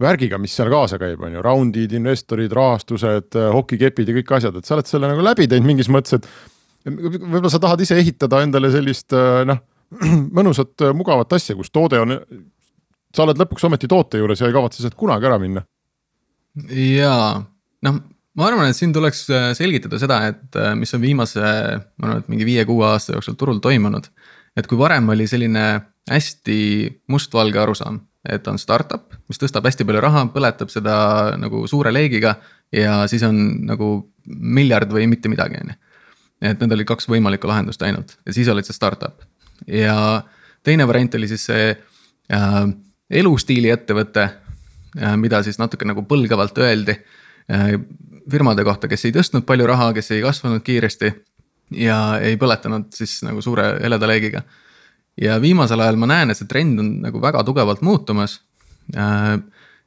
värgiga, 0.00 0.40
mis 0.40 0.52
seal 0.56 0.68
kaasa 0.72 0.98
käib, 1.00 1.20
on 1.24 1.36
ju, 1.36 1.44
round'id, 1.44 1.92
investorid, 1.96 2.52
rahastused, 2.56 3.36
hokikepid 3.52 4.10
ja 4.10 4.16
kõik 4.18 4.34
asjad, 4.38 4.58
et 4.58 4.68
sa 4.68 4.76
oled 4.76 4.88
selle 4.88 5.08
nagu 5.12 5.24
läbi 5.24 5.48
teinud 5.48 5.68
mingis 5.68 5.88
mõttes, 5.92 6.18
et 6.18 6.28
võib-olla 6.88 7.52
sa 7.52 7.60
tahad 7.62 7.84
ise 7.84 7.96
ehitada 8.00 8.42
endale 8.44 8.72
sellist 8.72 9.16
noh 9.48 9.62
mõnusat, 10.36 10.74
äh, 10.82 10.94
mugavat 10.96 11.36
asja, 11.36 11.56
kus 11.58 11.70
toode 11.74 12.00
on, 12.02 12.16
sa 13.14 13.24
oled 13.24 13.38
lõpuks 13.40 13.66
ometi 13.68 13.88
toote 13.90 14.20
juures 14.20 14.42
ja 14.42 14.50
ei 14.50 14.56
kavatse 14.56 14.82
sealt 14.82 14.96
kunagi 14.98 15.28
ära 15.28 15.38
minna. 15.42 15.62
jaa, 16.72 17.44
noh, 17.86 18.00
ma 18.36 18.48
arvan, 18.50 18.70
et 18.70 18.78
siin 18.78 18.92
tuleks 18.94 19.26
äh, 19.32 19.50
selgitada 19.58 20.00
seda, 20.02 20.20
et 20.32 20.58
äh, 20.60 20.74
mis 20.78 20.92
on 20.96 21.02
viimase, 21.02 21.42
ma 21.42 22.08
arvan, 22.08 22.24
et 22.24 22.32
mingi 22.32 22.48
viie-kuue 22.48 22.84
aasta 22.88 23.16
jooksul 23.16 23.38
turul 23.38 23.62
toimunud. 23.64 24.10
et 24.56 24.66
kui 24.66 24.78
varem 24.78 25.08
oli 25.12 25.26
selline 25.28 25.64
hästi 26.10 26.58
mustvalge 27.12 27.58
arusaam, 27.60 28.00
et 28.28 28.46
on 28.48 28.58
startup, 28.58 29.12
mis 29.28 29.38
tõstab 29.38 29.66
hästi 29.66 29.84
palju 29.86 30.02
raha, 30.02 30.24
põletab 30.34 30.70
seda 30.72 30.96
nagu 31.38 31.66
suure 31.68 31.92
leegiga 31.92 32.36
ja 32.72 33.02
siis 33.10 33.22
on 33.26 33.66
nagu 33.66 33.90
miljard 34.26 34.90
või 34.92 35.06
mitte 35.10 35.30
midagi, 35.30 35.60
on 35.62 35.74
ju. 35.74 35.78
et 36.50 36.60
need 36.60 36.72
olid 36.72 36.88
kaks 36.88 37.08
võimalikku 37.10 37.48
lahendust 37.48 37.82
ainult 37.82 38.16
ja 38.26 38.34
siis 38.36 38.48
olid 38.52 38.66
see 38.66 38.76
startup 38.76 39.22
ja 39.70 40.22
teine 40.66 40.86
variant 40.88 41.14
oli 41.14 41.28
siis 41.30 41.46
see 41.48 41.68
äh, 41.72 42.56
elustiili 43.10 43.70
ettevõte 43.72 44.24
äh,, 44.26 45.14
mida 45.20 45.42
siis 45.46 45.60
natuke 45.62 45.88
nagu 45.88 46.04
põlgavalt 46.08 46.58
öeldi 46.62 46.96
äh, 46.96 47.76
firmade 48.30 48.64
kohta, 48.64 48.88
kes 48.88 49.06
ei 49.06 49.14
tõstnud 49.14 49.46
palju 49.46 49.66
raha, 49.66 49.92
kes 49.96 50.10
ei 50.16 50.22
kasvanud 50.24 50.64
kiiresti 50.66 51.12
ja 51.76 51.98
ei 52.22 52.38
põletanud 52.40 52.90
siis 52.94 53.18
nagu 53.26 53.42
suure 53.42 53.74
heleda 53.82 54.06
leegiga. 54.06 54.42
ja 55.20 55.40
viimasel 55.40 55.80
ajal 55.80 55.96
ma 55.96 56.06
näen, 56.06 56.30
et 56.30 56.38
see 56.38 56.48
trend 56.48 56.78
on 56.78 56.90
nagu 57.02 57.20
väga 57.22 57.44
tugevalt 57.44 57.82
muutumas 57.82 58.40
äh,. 58.96 59.38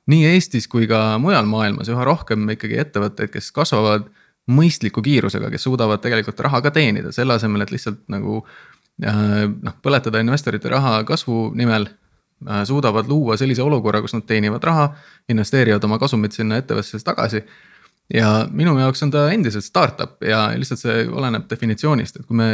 nii 0.09 0.25
Eestis 0.25 0.67
kui 0.67 0.87
ka 0.87 1.17
mujal 1.21 1.45
maailmas 1.45 1.89
üha 1.89 2.03
rohkem 2.03 2.49
ikkagi 2.49 2.79
ettevõtteid, 2.81 3.29
kes 3.29 3.51
kasvavad 3.51 4.09
mõistliku 4.49 5.03
kiirusega, 5.05 5.51
kes 5.53 5.63
suudavad 5.67 6.01
tegelikult 6.01 6.39
raha 6.39 6.61
ka 6.65 6.71
teenida, 6.73 7.11
selle 7.13 7.35
asemel, 7.37 7.61
et 7.61 7.71
lihtsalt 7.71 8.01
nagu 8.09 8.41
noh, 8.99 9.75
põletada 9.83 10.21
investorite 10.23 10.69
raha 10.71 10.99
kasvu 11.07 11.49
nimel 11.57 11.87
äh, 11.87 12.63
suudavad 12.67 13.07
luua 13.07 13.37
sellise 13.39 13.63
olukorra, 13.63 14.01
kus 14.03 14.15
nad 14.17 14.25
teenivad 14.27 14.63
raha, 14.63 14.89
investeerivad 15.31 15.83
oma 15.87 15.99
kasumit 16.01 16.35
sinna 16.35 16.59
ettevõttesse 16.59 17.03
tagasi. 17.05 17.43
Ja 18.13 18.47
minu 18.51 18.77
jaoks 18.79 19.03
on 19.05 19.11
ta 19.13 19.29
endiselt 19.31 19.65
startup 19.65 20.23
ja 20.25 20.49
lihtsalt 20.57 20.81
see 20.81 21.07
oleneb 21.07 21.49
definitsioonist, 21.49 22.19
et 22.19 22.27
kui 22.27 22.37
me 22.37 22.49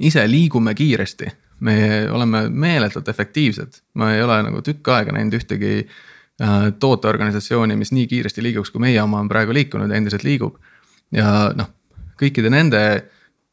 ise 0.00 0.24
liigume 0.30 0.74
kiiresti, 0.74 1.30
me 1.64 1.76
oleme 2.10 2.48
meeletult 2.48 3.08
efektiivsed, 3.08 3.80
ma 4.00 4.12
ei 4.14 4.22
ole 4.22 4.40
nagu 4.48 4.62
tükk 4.64 4.90
aega 4.94 5.14
näinud 5.14 5.36
ühtegi 5.38 5.74
äh, 5.84 6.70
tooteorganisatsiooni, 6.80 7.76
mis 7.76 7.92
nii 7.94 8.08
kiiresti 8.10 8.42
liiguks, 8.42 8.72
kui 8.74 8.82
meie 8.82 9.02
oma 9.02 9.20
on 9.22 9.30
praegu 9.30 9.54
liikunud 9.54 9.90
ja 9.90 10.00
endiselt 10.00 10.26
liigub. 10.26 10.58
ja 11.12 11.52
noh, 11.54 11.70
kõikide 12.20 12.50
nende 12.50 12.80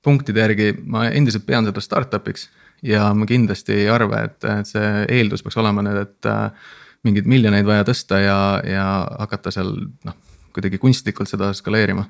punktide 0.01 0.41
järgi 0.41 0.73
ma 0.85 1.05
endiselt 1.09 1.45
pean 1.45 1.67
seda 1.67 1.81
startup'iks 1.83 2.47
ja 2.81 3.11
ma 3.13 3.27
kindlasti 3.29 3.83
ei 3.83 3.89
arva, 3.93 4.23
et, 4.25 4.39
et 4.49 4.69
see 4.69 5.05
eeldus 5.19 5.43
peaks 5.45 5.59
olema 5.61 5.83
nüüd, 5.85 6.01
et 6.01 6.29
äh, 6.31 6.71
mingeid 7.05 7.29
miljoneid 7.29 7.67
vaja 7.67 7.85
tõsta 7.85 8.21
ja, 8.21 8.39
ja 8.65 8.85
hakata 9.19 9.53
seal 9.53 9.75
noh, 10.07 10.17
kuidagi 10.55 10.79
kunstlikult 10.81 11.29
seda 11.31 11.51
skaleerima? 11.57 12.05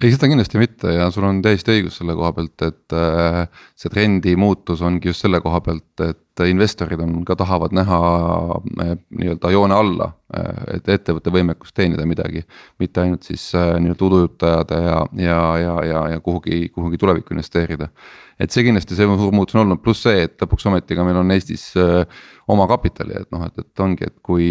Ei, 0.00 0.08
seda 0.14 0.30
kindlasti 0.30 0.56
mitte 0.56 0.94
ja 0.94 1.10
sul 1.12 1.26
on 1.28 1.42
täiesti 1.44 1.74
õigus 1.74 1.98
selle 2.00 2.14
koha 2.16 2.30
pealt, 2.32 2.62
et 2.64 2.94
äh, 2.96 3.42
see 3.76 3.92
trendi 3.92 4.32
muutus 4.40 4.80
ongi 4.86 5.10
just 5.10 5.26
selle 5.26 5.42
koha 5.44 5.60
pealt, 5.66 5.92
et 6.06 6.29
investorid 6.48 7.00
on 7.00 7.24
ka 7.24 7.36
tahavad 7.36 7.74
näha 7.76 7.98
äh, 8.80 8.94
nii-öelda 9.18 9.50
joone 9.52 9.74
alla. 9.74 10.12
Äh, 10.36 10.76
et 10.76 10.88
ettevõtte 10.88 11.32
võimekust 11.34 11.74
teenida 11.76 12.06
midagi, 12.06 12.44
mitte 12.78 13.02
ainult 13.02 13.26
siis 13.26 13.50
nii-öelda 13.54 14.06
udujutajad 14.06 14.74
ja, 14.76 14.98
ja, 15.18 15.42
ja, 15.58 15.76
ja, 15.84 16.02
ja 16.14 16.20
kuhugi, 16.24 16.68
kuhugi 16.74 16.98
tulevikku 16.98 17.34
investeerida 17.34 17.90
et 18.40 18.54
see 18.54 18.64
kindlasti 18.64 18.96
see 18.96 19.04
suur 19.20 19.34
muutus 19.36 19.58
on 19.58 19.66
olnud, 19.66 19.82
pluss 19.84 20.06
see, 20.06 20.22
et 20.24 20.40
lõpuks 20.40 20.64
ometi 20.70 20.96
ka 20.96 21.04
meil 21.04 21.18
on 21.20 21.34
Eestis 21.34 21.74
oma 22.50 22.64
kapitali, 22.70 23.18
et 23.20 23.28
noh, 23.34 23.42
et, 23.44 23.60
et 23.60 23.82
ongi, 23.84 24.06
et 24.08 24.16
kui 24.24 24.46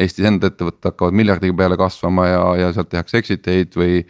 Eestis 0.00 0.24
enda 0.30 0.48
ettevõtted 0.48 0.88
hakkavad 0.88 1.18
miljardi 1.20 1.52
peale 1.52 1.76
kasvama 1.76 2.24
ja, 2.30 2.40
ja 2.62 2.70
sealt 2.72 2.88
tehakse 2.94 3.20
exit 3.20 3.50
eid 3.52 3.76
või. 3.76 4.00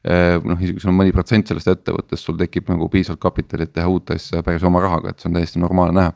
Äh, 0.00 0.38
noh, 0.40 0.56
isegi 0.56 0.78
kui 0.78 0.84
sul 0.84 0.94
on 0.94 0.96
mõni 1.02 1.12
protsent 1.12 1.50
sellest 1.50 1.68
ettevõttest, 1.68 2.24
sul 2.24 2.38
tekib 2.40 2.70
nagu 2.72 2.88
piisavalt 2.92 3.20
kapitali, 3.20 3.66
et 3.68 3.74
teha 3.76 3.88
uut 3.92 4.14
asja 4.14 4.40
päris 4.46 4.64
oma 4.64 4.80
rahaga, 4.80 5.12
et 5.12 5.20
see 5.20 5.28
on 5.28 5.36
täiesti 5.36 5.60
normaalne 5.60 5.96
näha. 5.98 6.14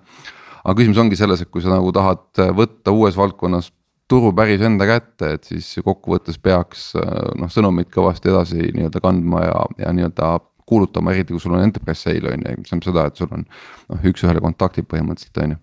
aga 0.64 0.76
küsimus 0.78 1.02
ongi 1.02 1.18
selles, 1.20 1.42
et 1.44 1.50
kui 1.52 1.60
sa 1.60 1.74
nagu 1.74 1.92
tahad 1.92 2.40
võtta 2.56 2.94
uues 2.96 3.18
valdkonnas 3.20 3.68
turu 4.08 4.32
päris 4.36 4.64
enda 4.64 4.86
kätte, 4.88 5.34
et 5.36 5.44
siis 5.44 5.68
kokkuvõttes 5.84 6.40
peaks 6.40 6.94
noh, 6.96 7.52
sõnumit 7.52 7.90
kõvasti 7.92 8.32
edasi 8.32 8.70
nii-öelda 8.72 9.04
kandma 9.04 9.44
ja, 9.44 9.60
ja 9.84 9.92
nii-öelda 9.96 10.32
kuulutama, 10.66 11.12
eriti 11.12 11.34
kui 11.34 11.40
sul 11.40 11.56
on 11.56 11.64
enterprise 11.64 12.08
sale 12.08 12.32
on 12.32 12.44
ju, 12.44 12.56
mis 12.58 12.70
tähendab 12.70 12.88
seda, 12.88 13.06
et 13.08 13.20
sul 13.20 13.32
on 13.32 13.44
noh, 13.44 14.04
üks-ühele 14.10 14.40
kontaktid 14.44 14.88
põhimõtteliselt 14.88 15.42
on 15.44 15.56
ju. 15.56 15.58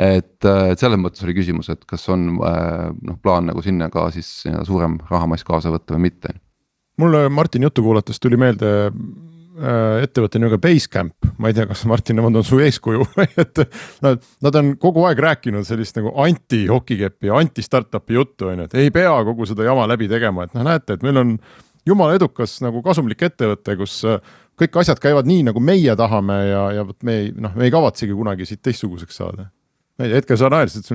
et, 0.00 0.48
et 0.48 0.80
selles 0.80 1.00
mõttes 1.00 1.24
oli 1.26 1.36
küsimus, 1.36 1.68
et 1.72 1.84
kas 1.88 2.08
on 2.12 2.30
äh, 2.48 2.86
noh, 3.04 3.18
plaan 3.22 3.50
nagu 3.50 3.64
sinna 3.64 3.90
ka 3.92 4.08
siis 4.14 4.30
suurem 4.68 4.96
rahamass 5.10 5.44
kaasa 5.44 5.72
võtta 5.74 5.96
või 5.96 6.08
mitte. 6.08 6.32
Mulle 7.00 7.28
Martini 7.32 7.68
juttu 7.68 7.84
kuulates 7.86 8.20
tuli 8.20 8.38
meelde 8.40 8.70
äh, 8.86 10.02
ettevõtte 10.04 10.40
nimega 10.40 10.58
Basecamp, 10.62 11.30
ma 11.38 11.50
ei 11.50 11.56
tea, 11.56 11.66
kas 11.70 11.86
Martin, 11.90 12.18
nemad 12.20 12.36
on 12.40 12.46
su 12.46 12.60
eeskuju 12.62 13.06
et 13.42 13.64
nad, 14.04 14.20
nad 14.46 14.60
on 14.60 14.74
kogu 14.80 15.06
aeg 15.08 15.24
rääkinud 15.24 15.66
sellist 15.68 15.98
nagu 15.98 16.12
anti-hokikepi, 16.24 17.32
anti-startup'i 17.40 18.18
juttu 18.18 18.50
on 18.52 18.64
ju, 18.64 18.68
et 18.70 18.78
ei 18.84 18.94
pea 18.94 19.16
kogu 19.26 19.48
seda 19.48 19.66
jama 19.68 19.88
läbi 19.90 20.10
tegema, 20.10 20.46
et 20.46 20.56
noh, 20.56 20.66
näete, 20.66 20.98
et 20.98 21.06
meil 21.06 21.20
on 21.22 21.34
jumala 21.88 22.16
edukas 22.18 22.58
nagu 22.64 22.82
kasumlik 22.84 23.24
ettevõte, 23.30 23.76
kus 23.80 24.00
äh, 24.08 24.20
kõik 24.60 24.80
asjad 24.82 25.00
käivad 25.02 25.28
nii, 25.28 25.44
nagu 25.48 25.62
meie 25.64 25.94
tahame 25.96 26.36
ja, 26.50 26.64
ja 26.80 26.84
vot 26.86 26.98
me 27.06 27.16
ei 27.22 27.30
noh, 27.32 27.54
me 27.56 27.66
ei 27.66 27.74
kavatsegi 27.74 28.16
kunagi 28.16 28.48
siit 28.48 28.62
teistsuguseks 28.66 29.22
saada. 29.22 29.48
hetkel 30.00 30.38
sa 30.40 30.50
naersid, 30.52 30.88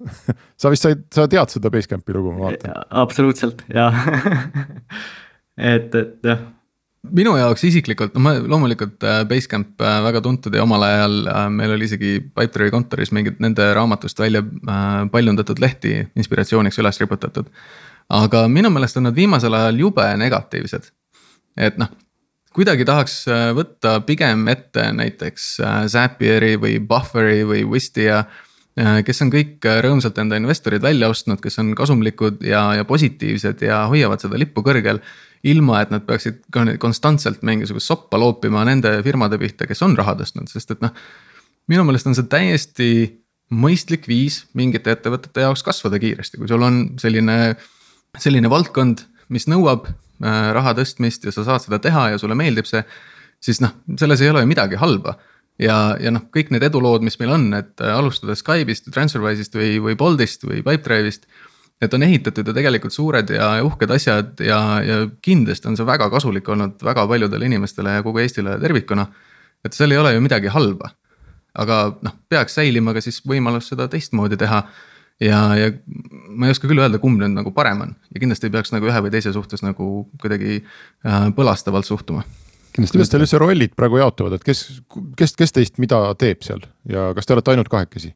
sa 0.60 0.72
vist 0.72 0.86
said, 0.86 1.04
sa 1.12 1.26
tead 1.30 1.52
seda 1.52 1.72
Basecampi 1.72 2.16
lugu, 2.16 2.32
ma 2.36 2.48
vaatan. 2.48 2.84
absoluutselt 3.02 3.64
ja 3.72 3.90
et, 5.58 5.94
et 5.94 6.30
jah 6.30 6.48
minu 7.16 7.32
jaoks 7.32 7.62
isiklikult, 7.64 8.12
no 8.12 8.20
ma 8.20 8.34
loomulikult 8.38 9.04
äh, 9.08 9.22
Basecamp 9.28 9.80
äh, 9.80 10.00
väga 10.04 10.20
tuntud 10.20 10.54
ja 10.54 10.66
omal 10.66 10.82
ajal 10.84 11.14
meil 11.54 11.72
oli 11.76 11.88
isegi 11.88 12.18
Pipedrive'i 12.20 12.74
kontoris 12.74 13.12
mingid 13.16 13.40
nende 13.40 13.70
raamatust 13.74 14.20
välja 14.20 14.42
paljundatud 15.12 15.62
lehti 15.64 15.94
inspiratsiooniks 16.14 16.78
üles 16.82 17.00
riputatud 17.00 17.48
aga 18.10 18.44
minu 18.50 18.70
meelest 18.74 18.98
on 18.98 19.08
nad 19.08 19.16
viimasel 19.16 19.54
ajal 19.54 19.78
jube 19.86 20.06
negatiivsed. 20.18 20.90
et 21.56 21.78
noh, 21.78 21.90
kuidagi 22.56 22.86
tahaks 22.86 23.16
äh, 23.30 23.48
võtta 23.56 23.98
pigem 24.06 24.46
ette 24.50 24.90
näiteks 24.96 25.48
äh, 25.62 25.80
Zapieri 25.90 26.56
või 26.60 26.78
Bufferi 26.80 27.42
või 27.46 27.64
Wistia. 27.68 28.24
Äh, 28.78 29.00
kes 29.06 29.22
on 29.22 29.32
kõik 29.34 29.66
rõõmsalt 29.84 30.18
enda 30.22 30.38
investorid 30.40 30.82
välja 30.82 31.10
ostnud, 31.10 31.40
kes 31.42 31.58
on 31.62 31.74
kasumlikud 31.78 32.42
ja, 32.46 32.62
ja 32.78 32.86
positiivsed 32.86 33.62
ja 33.66 33.84
hoiavad 33.90 34.22
seda 34.22 34.38
lippu 34.38 34.64
kõrgel 34.66 35.02
ilma, 35.48 35.80
et 35.80 35.92
nad 35.92 36.04
peaksid 36.04 36.42
konstantselt 36.82 37.44
mingisugust 37.46 37.88
soppa 37.88 38.18
loopima 38.20 38.64
nende 38.68 38.98
firmade 39.06 39.38
pihta, 39.40 39.68
kes 39.68 39.80
on 39.86 39.96
raha 39.98 40.16
tõstnud, 40.18 40.50
sest 40.52 40.74
et 40.74 40.84
noh. 40.84 40.92
minu 41.70 41.84
meelest 41.88 42.10
on 42.10 42.16
see 42.18 42.28
täiesti 42.28 42.90
mõistlik 43.50 44.06
viis 44.10 44.44
mingite 44.54 44.92
ettevõtete 44.94 45.46
jaoks 45.46 45.64
kasvada 45.66 45.98
kiiresti, 46.02 46.38
kui 46.38 46.50
sul 46.50 46.62
on 46.62 46.82
selline 47.00 47.56
selline 48.18 48.50
valdkond, 48.50 49.04
mis 49.30 49.46
nõuab 49.50 49.88
äh, 49.88 50.50
raha 50.56 50.74
tõstmist 50.78 51.26
ja 51.26 51.34
sa 51.34 51.46
saad 51.46 51.64
seda 51.64 51.80
teha 51.82 52.10
ja 52.14 52.20
sulle 52.20 52.36
meeldib 52.38 52.68
see. 52.68 52.82
siis 53.40 53.60
noh, 53.62 53.72
selles 53.98 54.20
ei 54.20 54.30
ole 54.30 54.42
ju 54.42 54.50
midagi 54.50 54.76
halba 54.80 55.16
ja, 55.60 55.96
ja 56.00 56.12
noh, 56.12 56.26
kõik 56.34 56.50
need 56.54 56.64
edulood, 56.66 57.04
mis 57.06 57.18
meil 57.20 57.34
on, 57.36 57.46
et 57.56 57.80
alustada 57.84 58.36
Skype'ist, 58.36 58.90
Transferwise'ist 58.94 59.56
või, 59.56 59.78
või 59.82 59.96
Boltist 59.96 60.44
või 60.44 60.64
Pipedrive'ist 60.66 61.26
Need 61.80 61.94
on 61.96 62.02
ehitatud 62.04 62.48
ju 62.48 62.52
tegelikult 62.52 62.92
suured 62.92 63.30
ja 63.32 63.50
uhked 63.64 63.90
asjad 63.94 64.42
ja, 64.44 64.60
ja 64.84 64.96
kindlasti 65.24 65.70
on 65.70 65.78
see 65.78 65.86
väga 65.88 66.10
kasulik 66.12 66.48
olnud 66.52 66.82
väga 66.84 67.06
paljudele 67.08 67.48
inimestele 67.48 67.94
ja 67.94 68.02
kogu 68.04 68.20
Eestile 68.20 68.58
tervikuna. 68.60 69.06
et 69.64 69.76
seal 69.76 69.92
ei 69.92 69.98
ole 69.98 70.12
ju 70.14 70.20
midagi 70.20 70.52
halba. 70.52 70.90
aga 71.54 71.96
noh, 72.02 72.12
peaks 72.28 72.54
säilima 72.54 72.92
ka 72.94 73.00
siis 73.00 73.22
võimalus 73.26 73.72
seda 73.72 73.88
teistmoodi 73.88 74.36
teha. 74.36 74.62
ja, 75.20 75.40
ja 75.56 75.72
ma 76.28 76.46
ei 76.46 76.50
oska 76.50 76.68
küll 76.68 76.80
öelda, 76.80 76.98
kumb 76.98 77.20
nüüd 77.20 77.32
nagu 77.32 77.50
parem 77.52 77.80
on 77.80 77.96
ja 78.14 78.20
kindlasti 78.20 78.46
ei 78.46 78.54
peaks 78.58 78.72
nagu 78.72 78.86
ühe 78.86 79.00
või 79.00 79.10
teise 79.10 79.32
suhtes 79.32 79.62
nagu 79.62 80.08
kuidagi 80.20 80.60
äh, 80.60 81.32
põlastavalt 81.36 81.88
suhtuma 81.88 82.24
kuidas 82.76 83.10
teil 83.10 83.24
üldse 83.24 83.38
rollid 83.40 83.74
praegu 83.76 84.00
jaotuvad, 84.00 84.38
et 84.38 84.44
kes, 84.46 84.82
kes, 85.18 85.34
kes 85.38 85.52
teist 85.56 85.80
mida 85.82 86.00
teeb 86.18 86.44
seal 86.46 86.62
ja 86.88 87.10
kas 87.16 87.26
te 87.26 87.34
olete 87.34 87.54
ainult 87.54 87.70
kahekesi? 87.72 88.12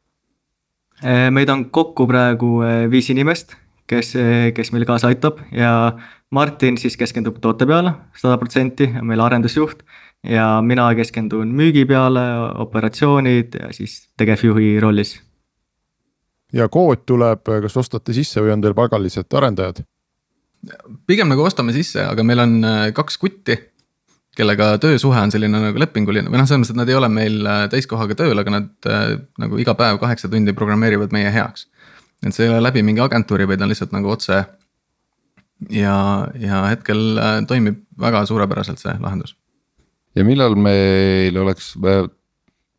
Äh, 1.03 1.27
meid 1.31 1.49
on 1.51 1.65
kokku 1.75 2.05
praegu 2.07 2.61
äh, 2.63 2.85
viis 2.91 3.09
inimest, 3.11 3.51
kes, 3.89 4.13
äh, 4.15 4.53
kes 4.55 4.71
meil 4.71 4.85
kaasa 4.87 5.09
aitab 5.11 5.41
ja 5.51 5.91
Martin 6.31 6.77
siis 6.79 6.95
keskendub 6.95 7.41
toote 7.43 7.67
peale 7.67 7.91
sada 8.15 8.37
protsenti, 8.39 8.87
on 9.01 9.09
meil 9.09 9.19
arendusjuht. 9.19 9.83
ja 10.25 10.61
mina 10.61 10.87
keskendun 10.95 11.51
müügi 11.53 11.83
peale, 11.85 12.21
operatsioonid 12.63 13.59
ja 13.59 13.73
siis 13.75 14.07
tegevjuhi 14.17 14.79
rollis. 14.79 15.19
ja 16.53 16.69
kood 16.69 17.03
tuleb, 17.05 17.43
kas 17.43 17.77
ostate 17.77 18.13
sisse 18.13 18.41
või 18.41 18.55
on 18.55 18.63
teil 18.63 18.73
palgalised 18.73 19.33
arendajad? 19.33 19.83
pigem 21.05 21.27
nagu 21.27 21.43
ostame 21.43 21.75
sisse, 21.75 22.07
aga 22.07 22.23
meil 22.23 22.39
on 22.39 22.61
kaks 22.95 23.17
kutti 23.17 23.59
kellega 24.35 24.75
töösuhe 24.83 25.21
on 25.21 25.31
selline 25.33 25.61
nagu 25.67 25.79
lepinguline 25.79 26.31
või 26.31 26.41
noh, 26.41 26.47
selles 26.49 26.63
mõttes, 26.65 26.75
et 26.75 26.81
nad 26.81 26.91
ei 26.91 26.97
ole 26.97 27.09
meil 27.11 27.39
äh, 27.47 27.63
täiskohaga 27.71 28.17
tööl, 28.19 28.35
aga 28.41 28.53
nad 28.57 28.89
äh, 28.89 29.15
nagu 29.41 29.59
iga 29.61 29.75
päev 29.77 29.99
kaheksa 30.01 30.29
tundi 30.31 30.53
programmeerivad 30.57 31.15
meie 31.15 31.31
heaks. 31.33 31.67
et 32.25 32.35
see 32.35 32.47
ei 32.47 32.51
ole 32.51 32.61
läbi 32.63 32.83
mingi 32.83 33.03
agentuuri, 33.03 33.47
vaid 33.47 33.61
on 33.61 33.71
lihtsalt 33.71 33.95
nagu 33.95 34.11
otse. 34.11 34.43
ja, 35.71 35.97
ja 36.39 36.65
hetkel 36.67 37.17
äh, 37.17 37.39
toimib 37.47 37.83
väga 37.99 38.25
suurepäraselt 38.25 38.81
see 38.81 38.95
lahendus. 38.99 39.35
ja 40.15 40.27
millal 40.27 40.55
meil 40.55 41.37
oleks 41.37 41.75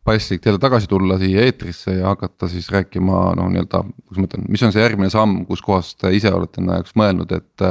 paslik 0.06 0.42
teile 0.44 0.60
tagasi 0.62 0.88
tulla 0.90 1.16
siia 1.20 1.44
eetrisse 1.46 1.96
ja 1.98 2.12
hakata 2.12 2.48
siis 2.50 2.68
rääkima 2.72 3.20
noh, 3.38 3.48
nii-öelda, 3.52 3.82
kuidas 4.06 4.20
ma 4.22 4.28
ütlen, 4.28 4.44
mis 4.52 4.62
on 4.66 4.74
see 4.74 4.84
järgmine 4.84 5.10
samm, 5.12 5.40
kus 5.48 5.62
kohas 5.64 5.92
te 5.98 6.12
ise 6.14 6.30
olete 6.34 6.62
enda 6.62 6.78
jaoks 6.78 6.94
mõelnud, 6.98 7.34
et. 7.36 7.66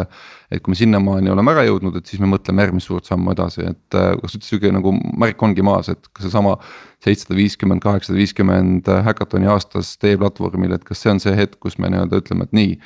et 0.54 0.62
kui 0.64 0.72
me 0.72 0.78
sinnamaani 0.78 1.32
oleme 1.34 1.52
ära 1.56 1.64
jõudnud, 1.66 1.96
et 1.98 2.08
siis 2.08 2.22
me 2.22 2.30
mõtleme 2.32 2.62
järgmist 2.64 2.92
suurt 2.92 3.08
sammu 3.10 3.34
edasi, 3.34 3.66
et 3.72 3.98
kas 3.98 4.36
üldse 4.38 4.52
sihuke 4.52 4.70
nagu 4.72 4.94
märk 4.94 5.42
ongi 5.44 5.66
maas, 5.66 5.90
et 5.92 6.12
kas 6.12 6.28
seesama. 6.28 6.58
seitsesada 7.06 7.36
viiskümmend, 7.38 7.84
kaheksasada 7.84 8.18
viiskümmend 8.18 8.88
häkatoni 9.06 9.50
aastas 9.52 9.92
teie 10.02 10.18
platvormil, 10.18 10.72
et 10.74 10.86
kas 10.88 11.04
see 11.04 11.12
on 11.12 11.20
see 11.22 11.36
hetk, 11.38 11.60
kus 11.62 11.78
me 11.78 11.92
nii-öelda 11.94 12.22
ütleme, 12.24 12.48
et 12.48 12.56
nii 12.56 12.78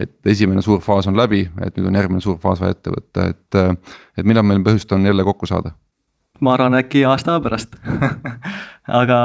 et 0.00 0.30
esimene 0.32 0.62
suur 0.64 0.80
faas 0.84 1.08
on 1.08 1.16
läbi, 1.16 1.46
et 1.64 1.76
nüüd 1.76 1.88
on 1.90 1.96
järgmine 1.96 2.20
suur 2.24 2.38
faas 2.40 2.60
vaja 2.60 2.76
ette 2.76 2.92
võtta, 2.92 3.30
et, 3.32 3.80
et 4.20 4.28
millal 4.28 4.44
meil 4.44 4.64
põhjust 4.64 4.92
on 4.92 5.04
jälle 5.08 5.24
kokku 5.24 5.48
saada 5.48 5.72
ma 6.40 6.54
arvan, 6.54 6.76
äkki 6.80 7.04
aasta 7.08 7.38
pärast 7.42 7.76
aga, 9.00 9.18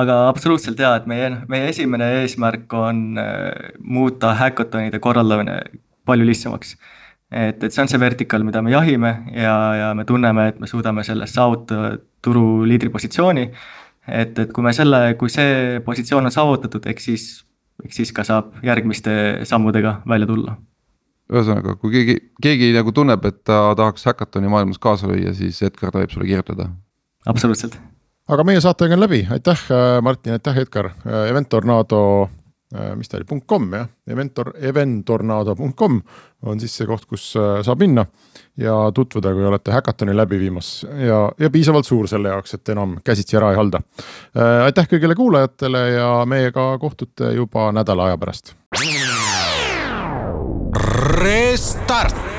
aga 0.00 0.18
absoluutselt 0.28 0.80
jaa, 0.80 0.96
et 1.00 1.06
meie, 1.10 1.30
meie 1.50 1.70
esimene 1.70 2.10
eesmärk 2.22 2.72
on 2.78 3.20
äh, 3.20 3.70
muuta 3.78 4.34
häkatonide 4.38 5.00
korraldamine 5.02 5.60
palju 6.04 6.26
lihtsamaks. 6.28 6.76
et, 7.30 7.62
et 7.62 7.70
see 7.72 7.82
on 7.82 7.90
see 7.90 8.00
vertikaal, 8.00 8.44
mida 8.46 8.62
me 8.62 8.74
jahime 8.74 9.14
ja, 9.32 9.56
ja 9.80 9.94
me 9.94 10.04
tunneme, 10.08 10.48
et 10.52 10.60
me 10.60 10.70
suudame 10.70 11.04
sellest 11.04 11.34
saavutada 11.34 11.96
turu 12.22 12.64
liidripositsiooni. 12.68 13.48
et, 14.08 14.38
et 14.38 14.52
kui 14.52 14.64
me 14.64 14.72
selle, 14.72 15.14
kui 15.20 15.32
see 15.32 15.80
positsioon 15.84 16.30
on 16.30 16.34
saavutatud, 16.34 16.86
eks 16.92 17.10
siis, 17.10 17.26
eks 17.84 18.02
siis 18.02 18.12
ka 18.12 18.24
saab 18.24 18.54
järgmiste 18.62 19.44
sammudega 19.48 20.00
välja 20.08 20.30
tulla 20.30 20.56
ühesõnaga, 21.32 21.76
kui 21.80 21.92
keegi, 21.94 22.18
keegi 22.42 22.70
nagu 22.76 22.92
tunneb, 22.94 23.24
et 23.28 23.40
ta 23.48 23.72
tahaks 23.78 24.04
häkatoni 24.10 24.50
maailmas 24.52 24.80
kaasa 24.82 25.08
lüüa, 25.10 25.32
siis 25.36 25.62
Edgar 25.64 25.94
tohib 25.94 26.12
sulle 26.12 26.28
kirjutada. 26.28 26.68
absoluutselt. 27.26 27.78
aga 28.28 28.44
meie 28.44 28.60
saatega 28.60 28.96
on 28.96 29.04
läbi, 29.06 29.26
aitäh 29.30 29.66
äh, 29.70 30.00
Martin, 30.02 30.36
aitäh 30.36 30.58
Edgar, 30.58 30.92
äh, 31.06 31.30
Event 31.30 31.48
Tornado, 31.48 32.28
äh, 32.76 32.92
mis 32.96 33.08
ta 33.08 33.16
oli, 33.16 33.24
punkt 33.24 33.46
kom 33.46 33.72
jah, 33.72 33.88
Eventor, 34.06 34.52
eventornado.com 34.60 36.02
on 36.44 36.60
siis 36.60 36.76
see 36.76 36.86
koht, 36.86 37.06
kus 37.08 37.30
saab 37.32 37.80
minna 37.80 38.04
ja 38.60 38.74
tutvuda, 38.92 39.32
kui 39.32 39.46
olete 39.48 39.72
häkatoni 39.72 40.12
läbi 40.12 40.36
viimas 40.42 40.82
ja, 40.84 41.22
ja 41.40 41.50
piisavalt 41.50 41.88
suur 41.88 42.08
selle 42.08 42.34
jaoks, 42.34 42.58
et 42.58 42.68
enam 42.68 42.98
käsitsi 43.04 43.40
ära 43.40 43.54
ei 43.54 43.56
halda. 43.56 43.80
aitäh 44.66 44.90
kõigile 44.92 45.16
kuulajatele 45.16 45.86
ja 45.94 46.10
meiega 46.28 46.74
kohtute 46.82 47.32
juba 47.32 47.70
nädala 47.72 48.10
aja 48.10 48.20
pärast 48.20 48.52
Restart 50.74 52.33